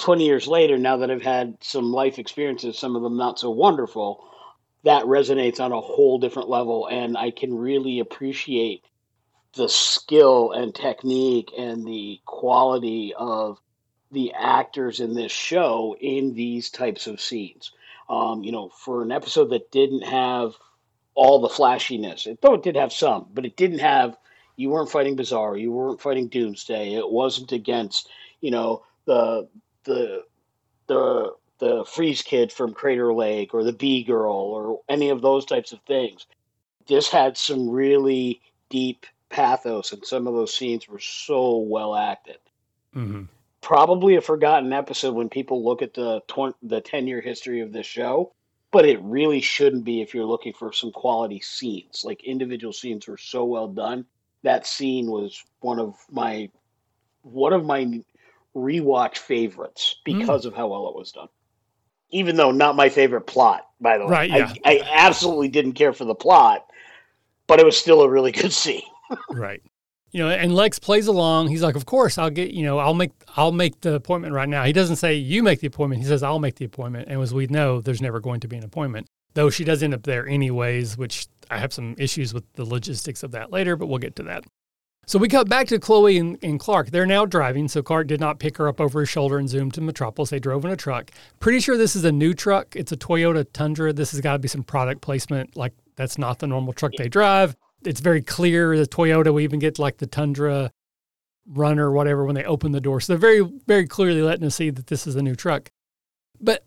[0.02, 3.52] 20 years later, now that I've had some life experiences, some of them not so
[3.52, 4.28] wonderful,
[4.84, 6.88] that resonates on a whole different level.
[6.88, 8.84] And I can really appreciate
[9.56, 13.60] the skill and technique and the quality of
[14.12, 17.72] the actors in this show in these types of scenes.
[18.10, 20.56] Um, you know, for an episode that didn't have
[21.14, 24.18] all the flashiness, it, though it did have some, but it didn't have.
[24.58, 25.60] You weren't fighting Bizarro.
[25.60, 26.94] You weren't fighting Doomsday.
[26.94, 28.10] It wasn't against,
[28.42, 29.48] you know, the
[29.84, 30.24] the
[30.88, 35.46] the the freeze kid from Crater Lake or the Bee Girl or any of those
[35.46, 36.26] types of things.
[36.88, 42.38] This had some really deep pathos, and some of those scenes were so well acted
[42.96, 43.24] Mm-hmm.
[43.62, 47.72] probably a forgotten episode when people look at the tw- the 10 year history of
[47.72, 48.34] this show
[48.72, 53.08] but it really shouldn't be if you're looking for some quality scenes like individual scenes
[53.08, 54.06] were so well done
[54.44, 56.50] that scene was one of my
[57.22, 58.02] one of my
[58.56, 60.50] rewatch favorites because hmm.
[60.50, 61.30] of how well it was done
[62.10, 64.54] even though not my favorite plot by the way Right, yeah.
[64.66, 66.66] I, I absolutely didn't care for the plot
[67.48, 68.82] but it was still a really good scene
[69.30, 69.62] Right.
[70.12, 71.48] You know, and Lex plays along.
[71.48, 72.52] He's like, "Of course, I'll get.
[72.52, 73.12] You know, I'll make.
[73.38, 76.02] I'll make the appointment right now." He doesn't say you make the appointment.
[76.02, 77.08] He says I'll make the appointment.
[77.08, 79.08] And as we know, there's never going to be an appointment.
[79.36, 83.24] Though she does end up there anyways, which I have some issues with the logistics
[83.24, 84.44] of that later, but we'll get to that.
[85.12, 86.92] So we cut back to Chloe and, and Clark.
[86.92, 87.68] They're now driving.
[87.68, 90.30] So Clark did not pick her up over his shoulder and zoom to Metropolis.
[90.30, 91.12] They drove in a truck.
[91.42, 92.78] Pretty sure this is a new truck.
[92.78, 93.92] It's a Toyota Tundra.
[93.92, 95.58] This has got to be some product placement.
[95.58, 97.58] Like that's not the normal truck they drive.
[97.84, 98.78] It's very clear.
[98.78, 100.72] The Toyota, we even get like the Tundra
[101.46, 103.02] runner or whatever when they open the door.
[103.02, 105.72] So they're very, very clearly letting us see that this is a new truck.
[106.40, 106.64] But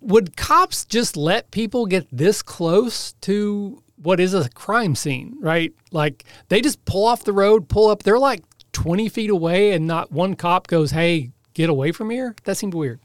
[0.00, 5.72] would cops just let people get this close to what is a crime scene, right?
[5.90, 9.86] Like they just pull off the road, pull up, they're like 20 feet away, and
[9.86, 12.34] not one cop goes, Hey, get away from here?
[12.44, 13.00] That seemed weird.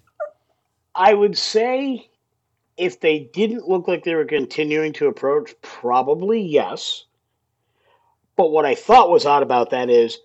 [0.95, 2.09] I would say
[2.77, 7.05] if they didn't look like they were continuing to approach, probably yes.
[8.35, 10.17] But what I thought was odd about that is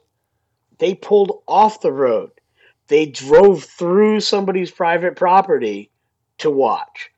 [0.78, 2.30] they pulled off the road.
[2.88, 5.90] They drove through somebody's private property
[6.38, 7.10] to watch.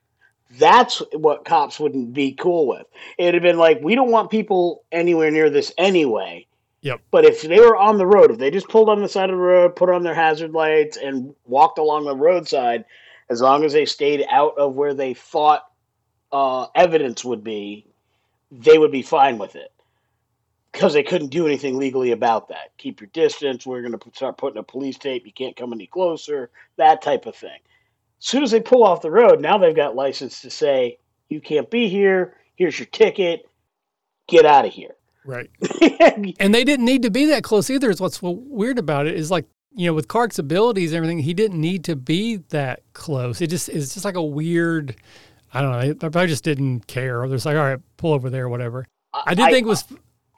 [0.57, 2.85] That's what cops wouldn't be cool with.
[3.17, 6.45] It'd have been like, we don't want people anywhere near this anyway.
[6.81, 7.01] Yep.
[7.11, 9.35] But if they were on the road, if they just pulled on the side of
[9.35, 12.85] the road, put on their hazard lights, and walked along the roadside,
[13.29, 15.67] as long as they stayed out of where they thought
[16.31, 17.85] uh, evidence would be,
[18.51, 19.71] they would be fine with it.
[20.71, 22.71] Because they couldn't do anything legally about that.
[22.77, 23.65] Keep your distance.
[23.65, 25.25] We're going to start putting a police tape.
[25.25, 26.49] You can't come any closer.
[26.77, 27.59] That type of thing.
[28.21, 30.99] As soon as they pull off the road, now they've got license to say,
[31.29, 32.35] you can't be here.
[32.55, 33.49] Here's your ticket.
[34.27, 34.95] Get out of here.
[35.25, 35.49] Right.
[36.39, 37.89] and they didn't need to be that close either.
[37.89, 41.33] Is what's weird about it is like you know with Clark's abilities and everything, he
[41.33, 43.41] didn't need to be that close.
[43.41, 44.95] It just it's just like a weird.
[45.53, 45.81] I don't know.
[45.81, 47.27] They probably just didn't care.
[47.27, 48.87] They're just like, all right, pull over there, whatever.
[49.13, 49.85] I did think it was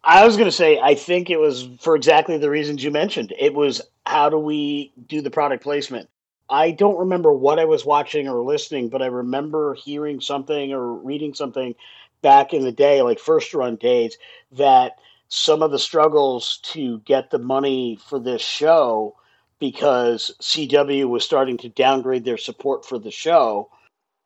[0.04, 3.34] I was going to say, I think it was for exactly the reasons you mentioned.
[3.40, 6.10] It was how do we do the product placement?
[6.54, 10.94] I don't remember what I was watching or listening, but I remember hearing something or
[10.94, 11.74] reading something
[12.22, 14.20] back in the day, like first run days,
[14.52, 15.00] that
[15.30, 19.16] some of the struggles to get the money for this show
[19.58, 23.72] because CW was starting to downgrade their support for the show.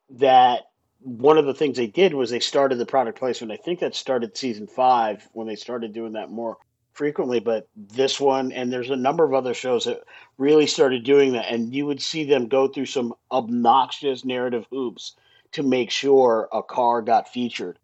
[0.09, 0.63] That
[0.99, 3.53] one of the things they did was they started the product placement.
[3.53, 6.57] I think that started season five when they started doing that more
[6.97, 7.39] frequently.
[7.39, 10.01] But this one, and there's a number of other shows that
[10.37, 15.15] really started doing that, and you would see them go through some obnoxious narrative hoops
[15.53, 17.79] to make sure a car got featured.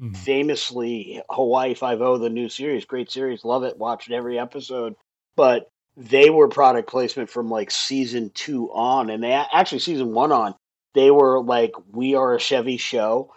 [0.00, 0.14] Mm-hmm.
[0.14, 4.94] Famously, Hawaii Five O, the new series, great series, love it, watched every episode.
[5.36, 10.32] But they were product placement from like season two on, and they actually season one
[10.32, 10.54] on.
[10.94, 13.32] They were like, "We are a Chevy show.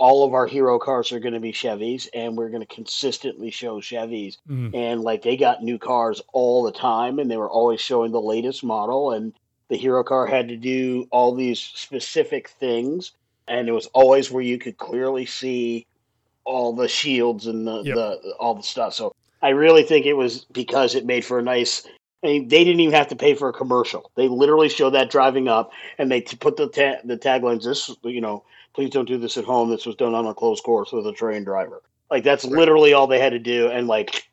[0.00, 3.50] All of our hero cars are going to be Chevys, and we're going to consistently
[3.50, 4.74] show Chevys." Mm.
[4.74, 8.20] And like, they got new cars all the time, and they were always showing the
[8.20, 9.12] latest model.
[9.12, 9.34] And
[9.68, 13.12] the hero car had to do all these specific things,
[13.46, 15.86] and it was always where you could clearly see
[16.44, 17.94] all the shields and the, yep.
[17.94, 18.94] the all the stuff.
[18.94, 21.86] So I really think it was because it made for a nice
[22.22, 24.10] I mean, they didn't even have to pay for a commercial.
[24.14, 27.64] They literally showed that driving up, and they t- put the ta- the taglines.
[27.64, 28.44] This, you know,
[28.80, 29.68] please don't do this at home.
[29.68, 31.82] This was done on a closed course with a trained driver.
[32.10, 33.68] Like that's literally all they had to do.
[33.68, 34.26] And like,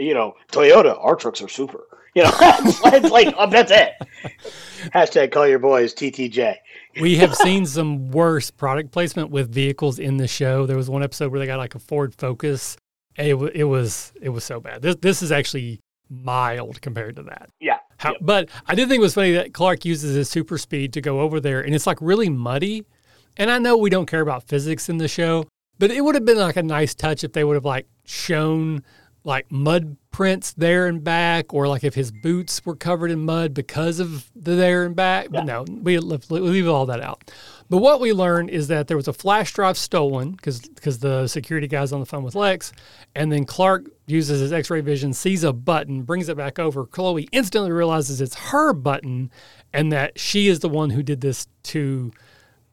[0.00, 1.84] you know, Toyota, our trucks are super.
[2.14, 3.92] You know, it's like oh, that's it.
[4.94, 6.56] Hashtag call your boys TTJ.
[7.02, 10.64] we have seen some worse product placement with vehicles in the show.
[10.64, 12.78] There was one episode where they got like a Ford Focus.
[13.18, 14.80] It, it was it was so bad.
[14.80, 17.50] This this is actually mild compared to that.
[17.60, 17.80] Yeah.
[17.98, 18.20] How, yep.
[18.22, 21.20] But I did think it was funny that Clark uses his super speed to go
[21.20, 22.86] over there, and it's like really muddy.
[23.36, 25.44] And I know we don't care about physics in the show,
[25.78, 28.82] but it would have been like a nice touch if they would have like shown
[29.24, 33.54] like mud prints there and back, or like if his boots were covered in mud
[33.54, 35.24] because of the there and back.
[35.24, 35.30] Yeah.
[35.40, 37.30] But no, we leave, we leave all that out.
[37.70, 41.26] But what we learned is that there was a flash drive stolen because because the
[41.26, 42.72] security guy's on the phone with Lex,
[43.14, 46.84] and then Clark uses his X-ray vision, sees a button, brings it back over.
[46.84, 49.30] Chloe instantly realizes it's her button,
[49.72, 52.12] and that she is the one who did this to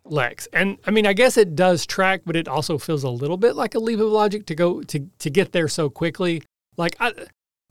[0.06, 0.48] Lex.
[0.54, 3.56] And I mean, I guess it does track, but it also feels a little bit
[3.56, 6.44] like a leap of logic to go to to get there so quickly.
[6.78, 7.14] Like I.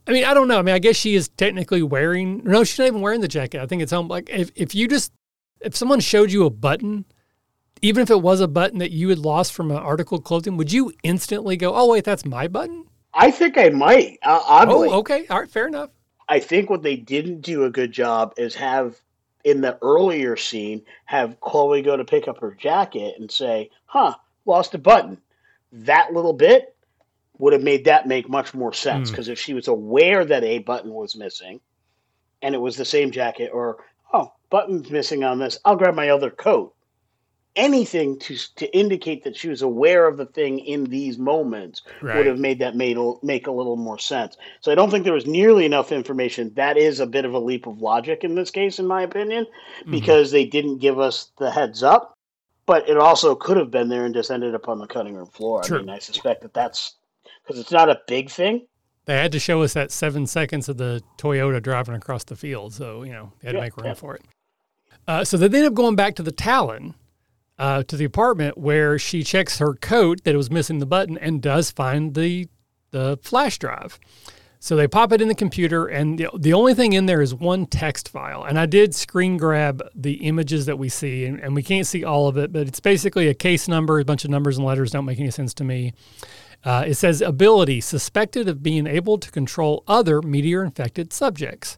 [0.07, 0.57] I mean, I don't know.
[0.57, 2.41] I mean, I guess she is technically wearing.
[2.43, 3.61] No, she's not even wearing the jacket.
[3.61, 4.07] I think it's home.
[4.07, 5.13] Like, if, if you just
[5.61, 7.05] if someone showed you a button,
[7.81, 10.57] even if it was a button that you had lost from an article of clothing,
[10.57, 12.85] would you instantly go, "Oh wait, that's my button"?
[13.13, 14.19] I think I might.
[14.23, 14.89] Uh, oddly.
[14.89, 15.27] Oh, okay.
[15.27, 15.91] All right, fair enough.
[16.29, 18.99] I think what they didn't do a good job is have
[19.43, 24.15] in the earlier scene have Chloe go to pick up her jacket and say, "Huh,
[24.45, 25.19] lost a button."
[25.71, 26.75] That little bit
[27.37, 29.31] would have made that make much more sense because mm.
[29.31, 31.59] if she was aware that a button was missing
[32.41, 33.83] and it was the same jacket or
[34.13, 35.57] oh, button's missing on this.
[35.65, 36.73] I'll grab my other coat.
[37.55, 42.15] Anything to to indicate that she was aware of the thing in these moments right.
[42.15, 44.37] would have made that made make a little more sense.
[44.61, 46.53] So I don't think there was nearly enough information.
[46.55, 49.45] That is a bit of a leap of logic in this case, in my opinion,
[49.45, 49.91] mm-hmm.
[49.91, 50.35] because mm-hmm.
[50.35, 52.17] they didn't give us the heads up.
[52.65, 55.27] But it also could have been there and just ended up on the cutting room
[55.27, 55.61] floor.
[55.61, 55.79] True.
[55.79, 56.95] I mean, I suspect that that's
[57.43, 58.65] because it's not a big thing.
[59.05, 62.73] They had to show us that seven seconds of the Toyota driving across the field,
[62.73, 63.93] so you know they had yeah, to make room yeah.
[63.93, 64.23] for it.
[65.07, 66.93] Uh, so they end up going back to the Talon,
[67.61, 71.15] uh, to the apartment where she checks her coat that it was missing the button
[71.19, 72.47] and does find the
[72.89, 73.99] the flash drive.
[74.59, 77.33] So they pop it in the computer, and the, the only thing in there is
[77.33, 78.43] one text file.
[78.43, 82.03] And I did screen grab the images that we see, and, and we can't see
[82.03, 84.91] all of it, but it's basically a case number, a bunch of numbers and letters
[84.91, 85.93] don't make any sense to me.
[86.63, 91.77] Uh, it says ability suspected of being able to control other meteor infected subjects.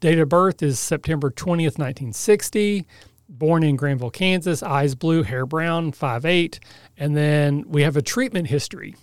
[0.00, 2.86] Date of birth is September 20th, 1960.
[3.38, 6.58] Born in Granville, Kansas, eyes blue, hair brown, 5'8.
[6.98, 8.94] And then we have a treatment history.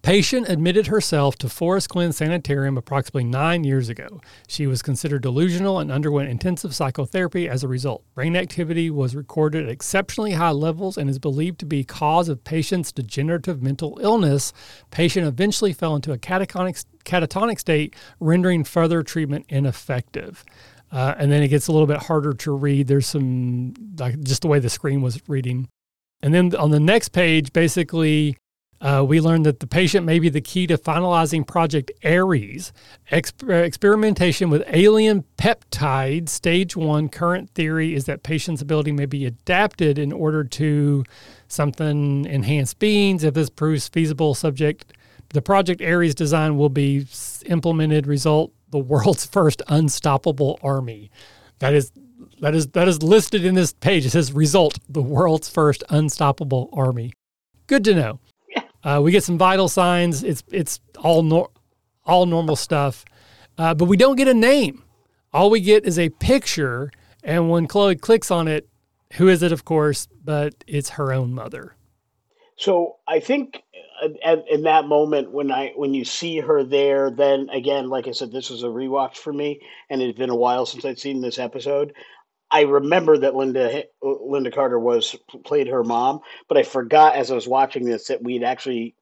[0.00, 4.20] Patient admitted herself to Forest Glen Sanitarium approximately nine years ago.
[4.46, 8.04] She was considered delusional and underwent intensive psychotherapy as a result.
[8.14, 12.44] Brain activity was recorded at exceptionally high levels and is believed to be cause of
[12.44, 14.52] patient's degenerative mental illness.
[14.90, 20.44] Patient eventually fell into a catatonic, catatonic state, rendering further treatment ineffective.
[20.90, 22.86] Uh, and then it gets a little bit harder to read.
[22.86, 25.68] There's some, like just the way the screen was reading.
[26.22, 28.36] And then on the next page, basically,
[28.80, 32.72] uh, we learned that the patient may be the key to finalizing Project Ares,
[33.10, 36.28] Exper- experimentation with alien peptides.
[36.28, 41.04] Stage one current theory is that patient's ability may be adapted in order to
[41.48, 43.24] something enhance beings.
[43.24, 44.92] If this proves feasible, subject
[45.30, 47.06] the Project Ares design will be
[47.46, 48.06] implemented.
[48.06, 51.10] Result: the world's first unstoppable army.
[51.58, 51.92] That is
[52.40, 54.06] that is that is listed in this page.
[54.06, 57.12] It says result: the world's first unstoppable army.
[57.66, 58.20] Good to know.
[58.48, 58.62] Yeah.
[58.82, 60.22] Uh, we get some vital signs.
[60.24, 61.50] It's it's all nor-
[62.04, 63.04] all normal stuff,
[63.58, 64.82] uh, but we don't get a name.
[65.32, 66.90] All we get is a picture,
[67.22, 68.68] and when Chloe clicks on it,
[69.14, 69.52] who is it?
[69.52, 71.76] Of course, but it's her own mother.
[72.56, 73.62] So I think
[74.24, 78.12] at, in that moment when I when you see her there, then again, like I
[78.12, 80.98] said, this was a rewatch for me, and it had been a while since I'd
[80.98, 81.94] seen this episode.
[82.50, 87.34] I remember that Lynda Lynda Carter was played her mom, but I forgot as I
[87.34, 88.94] was watching this that we'd actually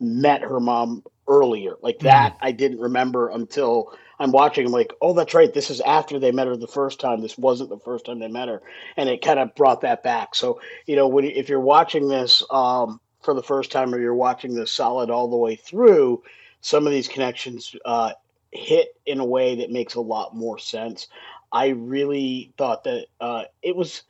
[0.00, 1.76] met her mom earlier.
[1.82, 2.06] Like mm-hmm.
[2.06, 2.38] that, mm.
[2.40, 4.66] I didn't remember until I'm watching.
[4.66, 5.52] I'm like, oh, that's right.
[5.52, 7.22] This is after they met her the first time.
[7.22, 8.62] This wasn't the first time they met her,
[8.96, 10.34] and it kind of brought that back.
[10.34, 14.14] So you know, when if you're watching this um, for the first time or you're
[14.14, 16.22] watching this solid all the way through,
[16.60, 18.12] some of these connections uh,
[18.52, 21.08] hit in a way that makes a lot more sense.
[21.52, 24.02] I really thought that uh, it was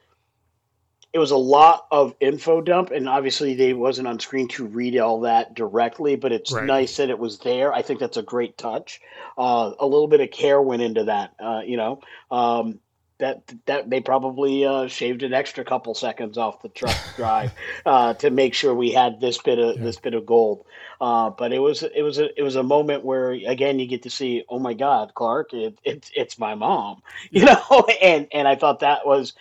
[1.12, 4.96] it was a lot of info dump, and obviously they wasn't on screen to read
[4.96, 6.64] all that directly, but it's right.
[6.64, 7.72] nice that it was there.
[7.72, 9.00] I think that's a great touch.
[9.36, 12.00] Uh, a little bit of care went into that, uh, you know.
[12.30, 12.78] Um,
[13.20, 17.52] that that they probably uh, shaved an extra couple seconds off the truck drive
[17.86, 19.82] uh, to make sure we had this bit of yeah.
[19.82, 20.64] this bit of gold.
[21.00, 24.02] Uh, but it was it was a it was a moment where again you get
[24.02, 28.48] to see oh my God Clark it, it it's my mom you know and and
[28.48, 29.32] I thought that was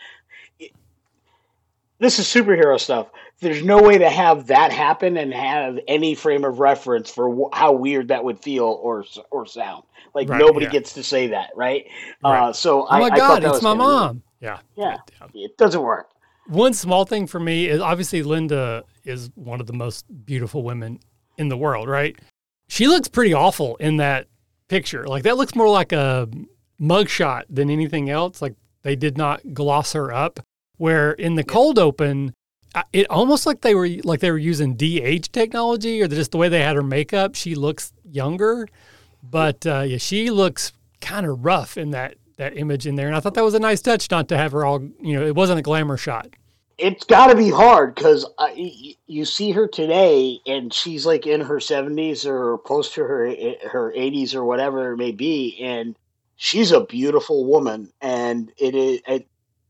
[2.00, 3.08] this is superhero stuff.
[3.42, 7.58] There's no way to have that happen and have any frame of reference for wh-
[7.58, 9.84] how weird that would feel or or sound.
[10.14, 10.72] Like right, nobody yeah.
[10.72, 11.86] gets to say that, right?
[12.24, 12.50] right.
[12.50, 14.24] Uh, so oh I, my god, it's my mom.
[14.42, 14.60] Yeah.
[14.76, 16.10] yeah, yeah, it doesn't work.
[16.48, 21.00] One small thing for me is obviously Lynda is one of the most beautiful women
[21.38, 22.18] in the world, right?
[22.68, 24.28] She looks pretty awful in that
[24.68, 25.08] picture.
[25.08, 26.30] Like that looks more like a
[26.80, 28.42] mugshot than anything else.
[28.42, 30.40] Like they did not gloss her up.
[30.78, 32.34] Where in the cold open,
[32.94, 36.50] it almost like they were like they were using DH technology or just the way
[36.50, 37.36] they had her makeup.
[37.36, 38.68] She looks younger,
[39.24, 43.08] but uh, yeah, she looks kind of rough in that that image in there.
[43.08, 45.26] And I thought that was a nice touch, not to have her all you know.
[45.26, 46.30] It wasn't a glamour shot.
[46.78, 51.60] It's got to be hard because you see her today, and she's like in her
[51.60, 53.36] seventies or close to her
[53.68, 55.98] her eighties or whatever it may be, and
[56.38, 59.02] she's a beautiful woman, and it is.
[59.08, 59.28] It,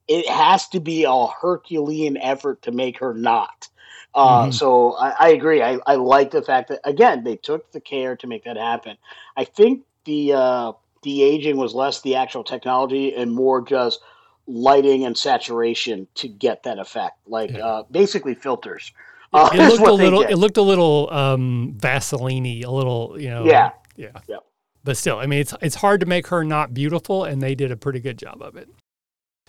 [0.09, 3.69] it has to be a Herculean effort to make her not.
[4.15, 4.51] Uh, mm-hmm.
[4.51, 5.61] So I, I agree.
[5.61, 8.97] I, I, like the fact that again they took the care to make that happen.
[9.37, 10.71] I think the uh,
[11.03, 14.01] the aging was less the actual technology and more just
[14.47, 17.59] lighting and saturation to get that effect, like yeah.
[17.59, 18.91] uh, basically filters.
[19.31, 20.21] Uh, it looked a little.
[20.21, 23.15] It looked a little um, Vaseline a little.
[23.15, 23.45] You know.
[23.45, 23.71] Yeah.
[23.95, 24.19] Yeah.
[24.27, 24.37] Yeah.
[24.83, 27.71] But still, I mean, it's it's hard to make her not beautiful, and they did
[27.71, 28.69] a pretty good job of it.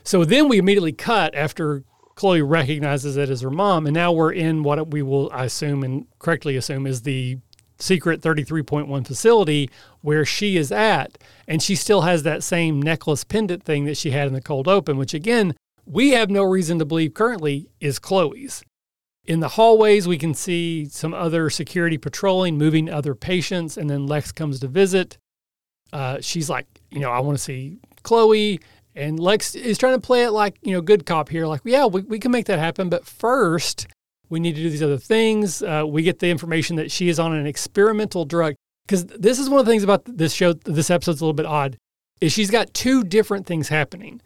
[0.04, 1.84] So then we immediately cut after
[2.14, 5.82] Chloe recognizes it as her mom, and now we're in what we will I assume
[5.82, 7.38] and correctly assume is the
[7.78, 9.70] secret 33.1 facility
[10.02, 11.16] where she is at,
[11.48, 14.68] and she still has that same necklace pendant thing that she had in the cold
[14.68, 15.54] open, which again
[15.86, 18.62] we have no reason to believe currently is Chloe's.
[19.24, 24.06] In the hallways, we can see some other security patrolling, moving other patients, and then
[24.06, 25.18] Lex comes to visit.
[25.92, 28.60] Uh, she's like, you know, I want to see Chloe.
[29.00, 31.46] And Lex is trying to play it like, you know, good cop here.
[31.46, 32.90] Like, yeah, we, we can make that happen.
[32.90, 33.86] But first,
[34.28, 35.62] we need to do these other things.
[35.62, 38.54] Uh, we get the information that she is on an experimental drug.
[38.86, 41.46] Because this is one of the things about this show, this episode's a little bit
[41.46, 41.78] odd,
[42.20, 44.20] is she's got two different things happening.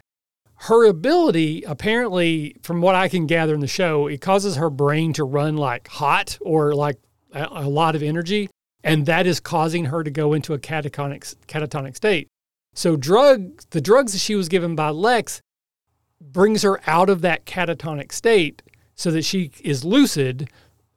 [0.57, 5.13] Her ability, apparently, from what I can gather in the show, it causes her brain
[5.13, 6.99] to run like hot or like
[7.33, 8.51] a, a lot of energy.
[8.83, 12.27] And that is causing her to go into a catatonic, catatonic state.
[12.75, 15.41] So drug the drugs that she was given by Lex
[16.21, 18.63] brings her out of that catatonic state
[18.95, 20.51] so that she is lucid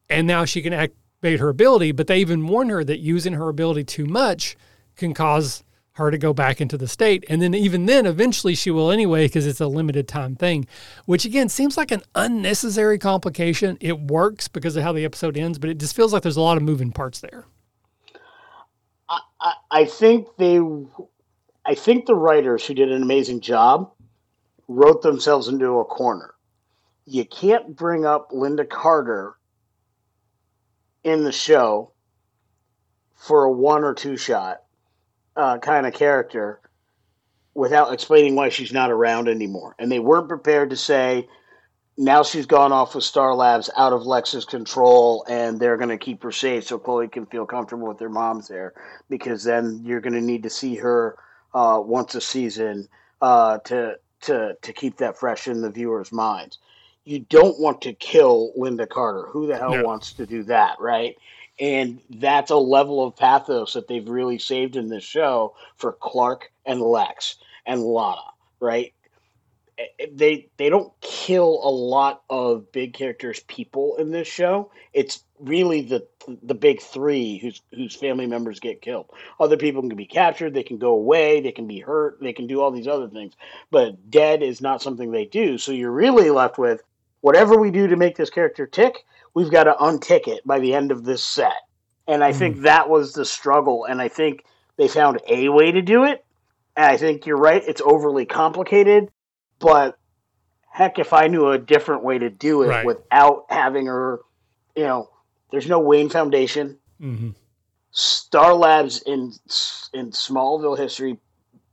[0.09, 3.49] and now she can activate her ability, but they even warn her that using her
[3.49, 4.55] ability too much
[4.95, 5.63] can cause
[5.93, 7.25] her to go back into the state.
[7.27, 10.67] And then even then eventually she will anyway because it's a limited time thing,
[11.05, 13.77] which again seems like an unnecessary complication.
[13.81, 16.41] It works because of how the episode ends, but it just feels like there's a
[16.41, 17.45] lot of moving parts there.
[19.39, 20.59] I, I think they
[21.67, 23.91] I think the writers who did an amazing job
[24.69, 26.33] wrote themselves into a corner.
[27.05, 29.35] You can't bring up Lynda Carter
[31.03, 31.91] in the show
[33.15, 34.63] for a one or two shot
[35.35, 36.61] uh, kind of character
[37.53, 39.75] without explaining why she's not around anymore.
[39.77, 41.27] And they weren't prepared to say,
[41.97, 45.97] now she's gone off with Star Labs out of Lex's control, and they're going to
[45.97, 48.73] keep her safe so Chloe can feel comfortable with their moms there.
[49.09, 51.17] Because then you're going to need to see her
[51.57, 52.87] uh, once a season
[53.19, 56.59] uh, to to to keep that fresh in the viewers' minds.
[57.03, 59.27] You don't want to kill Lynda Carter.
[59.29, 59.83] Who the hell No.
[59.83, 61.15] wants to do that, right?
[61.59, 66.51] And that's a level of pathos that they've really saved in this show for Clark
[66.63, 68.21] and Lex and Lana,
[68.59, 68.93] right?
[69.77, 74.71] Eh, They they don't kill a lot of big characters people in this show.
[74.93, 76.07] It's really the
[76.43, 79.07] the big three whose whose family members get killed.
[79.39, 82.47] Other people can be captured, they can go away, they can be hurt, they can
[82.47, 83.33] do all these other things.
[83.71, 85.57] But dead is not something they do.
[85.57, 86.81] So you're really left with
[87.21, 90.73] whatever we do to make this character tick, we've got to untick it by the
[90.73, 91.53] end of this set.
[92.07, 93.85] And I think that was the struggle.
[93.85, 94.45] And I think
[94.77, 96.23] they found a way to do it.
[96.75, 99.09] And I think you're right, it's overly complicated.
[99.59, 99.97] But
[100.71, 102.85] heck, if I knew a different way to do it Right.
[102.85, 104.19] without having her,
[104.75, 105.09] you know,
[105.51, 106.77] there's no Wayne Foundation.
[106.99, 107.29] hmm
[107.91, 109.33] Star Labs in
[109.93, 111.17] in Smallville history,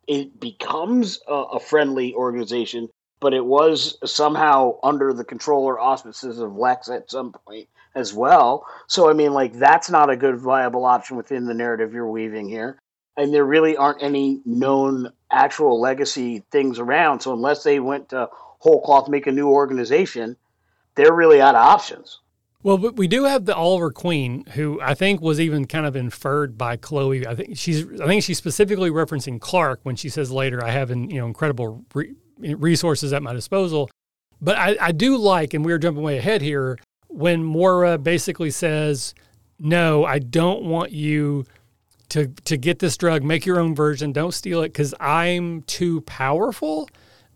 [0.06, 2.88] it becomes a, a friendly organization,
[3.20, 8.14] but it was somehow under the control or auspices of Lex at some point as
[8.14, 8.64] well.
[8.86, 12.48] So I mean, like that's not a good viable option within the narrative you're weaving
[12.48, 12.78] here,
[13.16, 17.20] and there really aren't any known actual legacy things around.
[17.20, 20.36] So unless they went to whole cloth make a new organization,
[20.94, 22.20] they're really out of options.
[22.62, 25.96] Well, but we do have the Oliver Queen, who I think was even kind of
[25.96, 27.26] inferred by Chloe.
[27.26, 30.90] I think she's, I think she's specifically referencing Clark when she says later, "I have,
[30.90, 33.90] in, you know, incredible re- resources at my disposal."
[34.40, 38.50] But I, I do like, and we are jumping way ahead here, when Moira basically
[38.50, 39.14] says,
[39.58, 41.44] "No, I don't want you
[42.14, 43.24] to to get this drug.
[43.24, 44.12] Make your own version.
[44.12, 46.88] Don't steal it because I'm too powerful.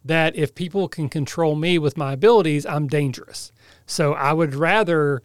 [0.04, 3.50] That if people can control me with my abilities, I'm dangerous.
[3.86, 5.20] So I would rather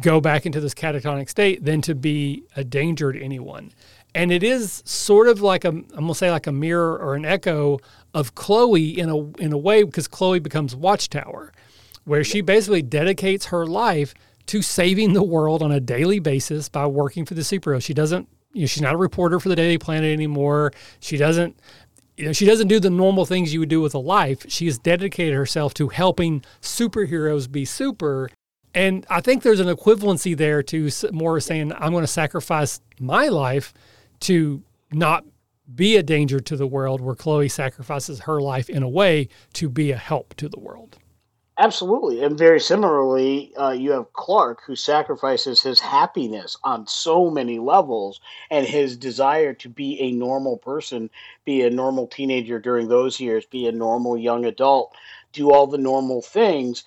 [0.00, 3.72] go back into this catatonic state than to be a danger to anyone.
[4.16, 7.24] And it is sort of like a I'm gonna say like a mirror or an
[7.24, 7.78] echo
[8.12, 11.52] of Chloe in a in a way because Chloe becomes Watchtower,
[12.04, 14.12] where she basically dedicates her life
[14.46, 17.80] to saving the world on a daily basis by working for the superhero.
[17.80, 20.72] She doesn't you know, she's not a reporter for the Daily Planet anymore.
[21.00, 21.56] She doesn't
[22.20, 24.44] you know, she doesn't do the normal things you would do with a life.
[24.46, 28.28] She has dedicated herself to helping superheroes be super.
[28.74, 33.28] And I think there's an equivalency there to Moira saying, I'm going to sacrifice my
[33.28, 33.72] life
[34.20, 35.24] to not
[35.74, 39.70] be a danger to the world, where Chloe sacrifices her life in a way to
[39.70, 40.98] be a help to the world.
[41.60, 42.24] Absolutely.
[42.24, 48.18] And very similarly, uh, you have Clark, who sacrifices his happiness on so many levels
[48.50, 51.10] and his desire to be a normal person,
[51.44, 54.92] be a normal teenager during those years, be a normal young adult,
[55.34, 56.82] do all the normal things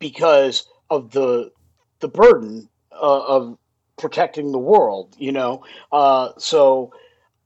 [0.00, 1.52] because of the
[2.00, 3.58] the burden uh, of
[3.98, 5.64] protecting the world, you know.
[5.92, 6.92] Uh, so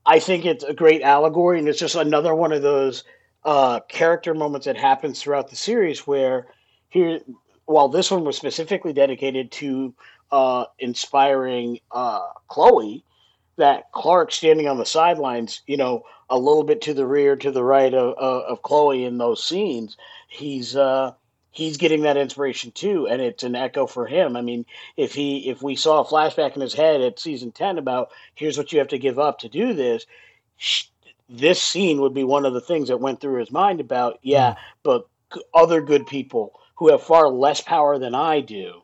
[0.06, 3.04] I think it's a great allegory, and it's just another one of those
[3.44, 6.46] uh, character moments that happens throughout the series where
[6.94, 7.20] here
[7.66, 9.92] while this one was specifically dedicated to
[10.30, 13.04] uh, inspiring uh, Chloe,
[13.56, 17.50] that Clark standing on the sidelines, you know, a little bit to the rear, to
[17.50, 19.96] the right of, of, of Chloe in those scenes,
[20.28, 21.12] he's uh,
[21.50, 24.36] he's getting that inspiration too, and it's an echo for him.
[24.36, 24.64] I mean,
[24.96, 28.56] if he if we saw a flashback in his head at season ten about here's
[28.56, 30.06] what you have to give up to do this,
[30.56, 30.86] sh-
[31.28, 34.54] this scene would be one of the things that went through his mind about yeah,
[34.84, 35.08] but
[35.54, 38.82] other good people who have far less power than I do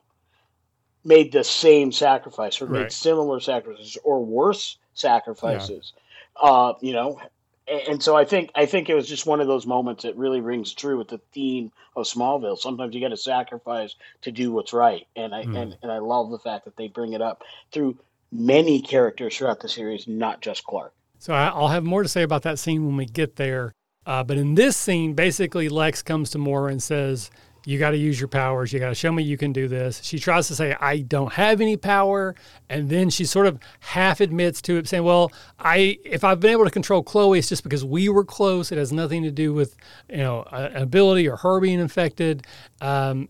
[1.03, 5.93] made the same sacrifice or made similar sacrifices or worse sacrifices.
[6.35, 7.21] Uh, you know,
[7.67, 10.41] and so I think I think it was just one of those moments that really
[10.41, 12.57] rings true with the theme of Smallville.
[12.57, 13.93] Sometimes you got to sacrifice
[14.23, 17.13] to do what's right, and I and, and I love the fact that they bring
[17.13, 17.99] it up through
[18.31, 20.93] many characters throughout the series, not just Clark.
[21.19, 23.73] So I'll have more to say about that scene when we get there.
[24.05, 27.29] Uh, but in this scene, basically, Lex comes to Moira and says,
[27.65, 28.73] You got to use your powers.
[28.73, 30.01] You got to show me you can do this.
[30.03, 32.35] She tries to say, I don't have any power.
[32.69, 36.51] And then she sort of half admits to it, saying, Well, I if I've been
[36.51, 38.71] able to control Chloe, it's just because we were close.
[38.71, 39.75] It has nothing to do with,
[40.09, 42.45] you know, an ability or her being infected.
[42.79, 43.29] Um,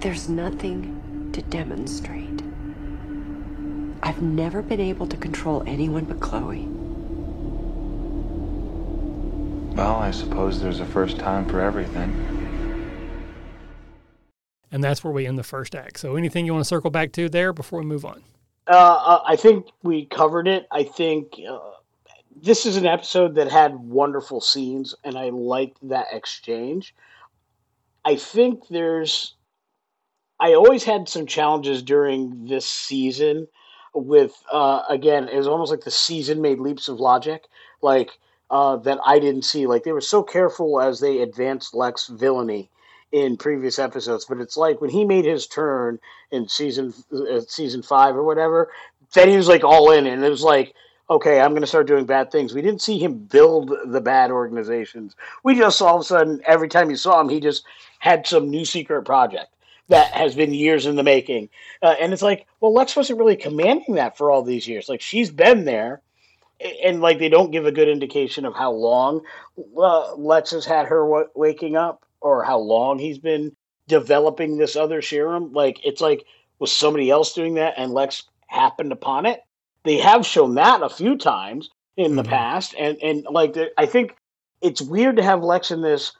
[0.00, 2.42] There's nothing to demonstrate.
[4.02, 6.66] I've never been able to control anyone but Chloe.
[9.76, 12.39] Well, I suppose there's a first time for everything.
[14.72, 15.98] And that's where we end the first act.
[15.98, 18.22] So anything you want to circle back to there before we move on?
[18.66, 20.66] Uh, uh, I think we covered it.
[20.70, 21.58] I think uh,
[22.42, 26.94] this is an episode that had wonderful scenes, and I liked that exchange.
[28.04, 29.34] I think there's.
[30.38, 33.46] I always had some challenges during this season
[33.92, 37.44] with, uh, again, it was almost like the season made leaps of logic.
[37.82, 38.12] Like,
[38.50, 39.66] uh, that I didn't see.
[39.66, 42.70] Like they were so careful as they advanced Lex villainy
[43.12, 45.98] in previous episodes, but it's like when he made his turn
[46.30, 48.70] in season uh, season five or whatever,
[49.14, 50.74] then he was like all in, and it was like,
[51.08, 52.54] okay, I'm going to start doing bad things.
[52.54, 55.16] We didn't see him build the bad organizations.
[55.42, 57.64] We just saw all of a sudden, every time you saw him, he just
[57.98, 59.52] had some new secret project
[59.88, 61.48] that has been years in the making,
[61.82, 64.88] uh, and it's like, well, Lex wasn't really commanding that for all these years.
[64.88, 66.00] Like she's been there
[66.84, 69.22] and like they don't give a good indication of how long
[69.76, 73.54] uh, Lex has had her w- waking up or how long he's been
[73.88, 75.52] developing this other serum.
[75.52, 76.24] Like it's like
[76.58, 79.42] was somebody else doing that and Lex happened upon it.
[79.84, 82.16] They have shown that a few times in mm-hmm.
[82.16, 84.16] the past, and and like I think
[84.60, 86.12] it's weird to have Lex in this.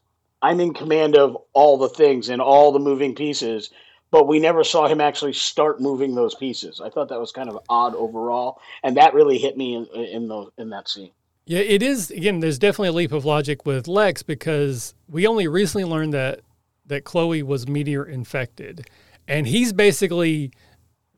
[0.42, 3.70] I'm in command of all the things and all the moving pieces,
[4.10, 6.80] but we never saw him actually start moving those pieces.
[6.80, 10.28] I thought that was kind of odd overall, and that really hit me in in
[10.28, 11.10] the in that scene.
[11.50, 12.12] Yeah, it is.
[12.12, 16.42] Again, there's definitely a leap of logic with Lex because we only recently learned that
[16.86, 18.86] that Chloe was meteor infected,
[19.26, 20.52] and he's basically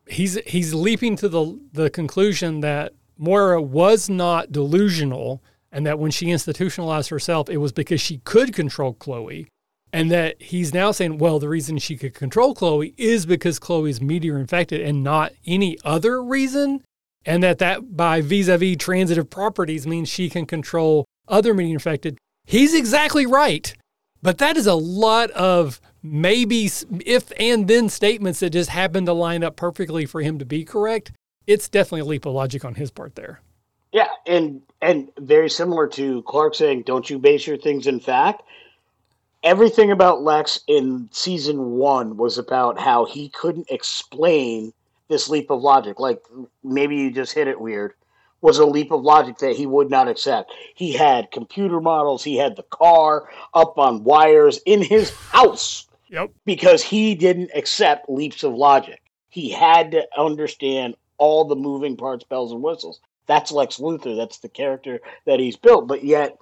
[0.06, 6.10] he's he's leaping to the the conclusion that Moira was not delusional, and that when
[6.10, 9.48] she institutionalized herself, it was because she could control Chloe,
[9.92, 14.00] and that he's now saying, well, the reason she could control Chloe is because Chloe's
[14.00, 16.82] meteor infected, and not any other reason
[17.24, 22.18] and that that by vis-a-vis transitive properties means she can control other meteor infected.
[22.44, 23.74] He's exactly right.
[24.22, 26.70] But that is a lot of maybe
[27.04, 30.64] if and then statements that just happen to line up perfectly for him to be
[30.64, 31.12] correct.
[31.46, 33.40] It's definitely a leap of logic on his part there.
[33.90, 38.42] Yeah, and and very similar to Clark saying, "Don't you base your things in fact."
[39.42, 44.72] Everything about Lex in season one was about how he couldn't explain
[45.12, 46.00] this leap of logic.
[46.00, 46.22] Like
[46.64, 47.92] maybe you just hit it weird.
[48.40, 50.52] Was a leap of logic that he would not accept.
[50.74, 52.24] He had computer models.
[52.24, 55.86] He had the car up on wires in his house.
[56.08, 56.32] Yep.
[56.44, 59.00] Because he didn't accept leaps of logic.
[59.28, 63.00] He had to understand all the moving parts, bells and whistles.
[63.26, 64.16] That's Lex Luthor.
[64.16, 65.86] That's the character that he's built.
[65.86, 66.36] But yet,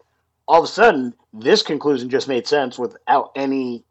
[0.49, 3.85] all of a sudden, this conclusion just made sense without any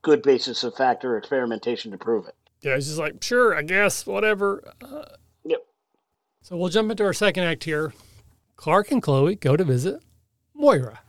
[0.00, 2.34] good basis of fact or experimentation to prove it
[2.64, 4.62] yeah, he's just like, sure, I guess, whatever.
[4.80, 5.04] Uh,
[5.44, 5.60] yep.
[6.42, 7.92] So we'll jump into our second act here.
[8.56, 10.02] Clark and Chloe go to visit
[10.54, 11.00] Moira.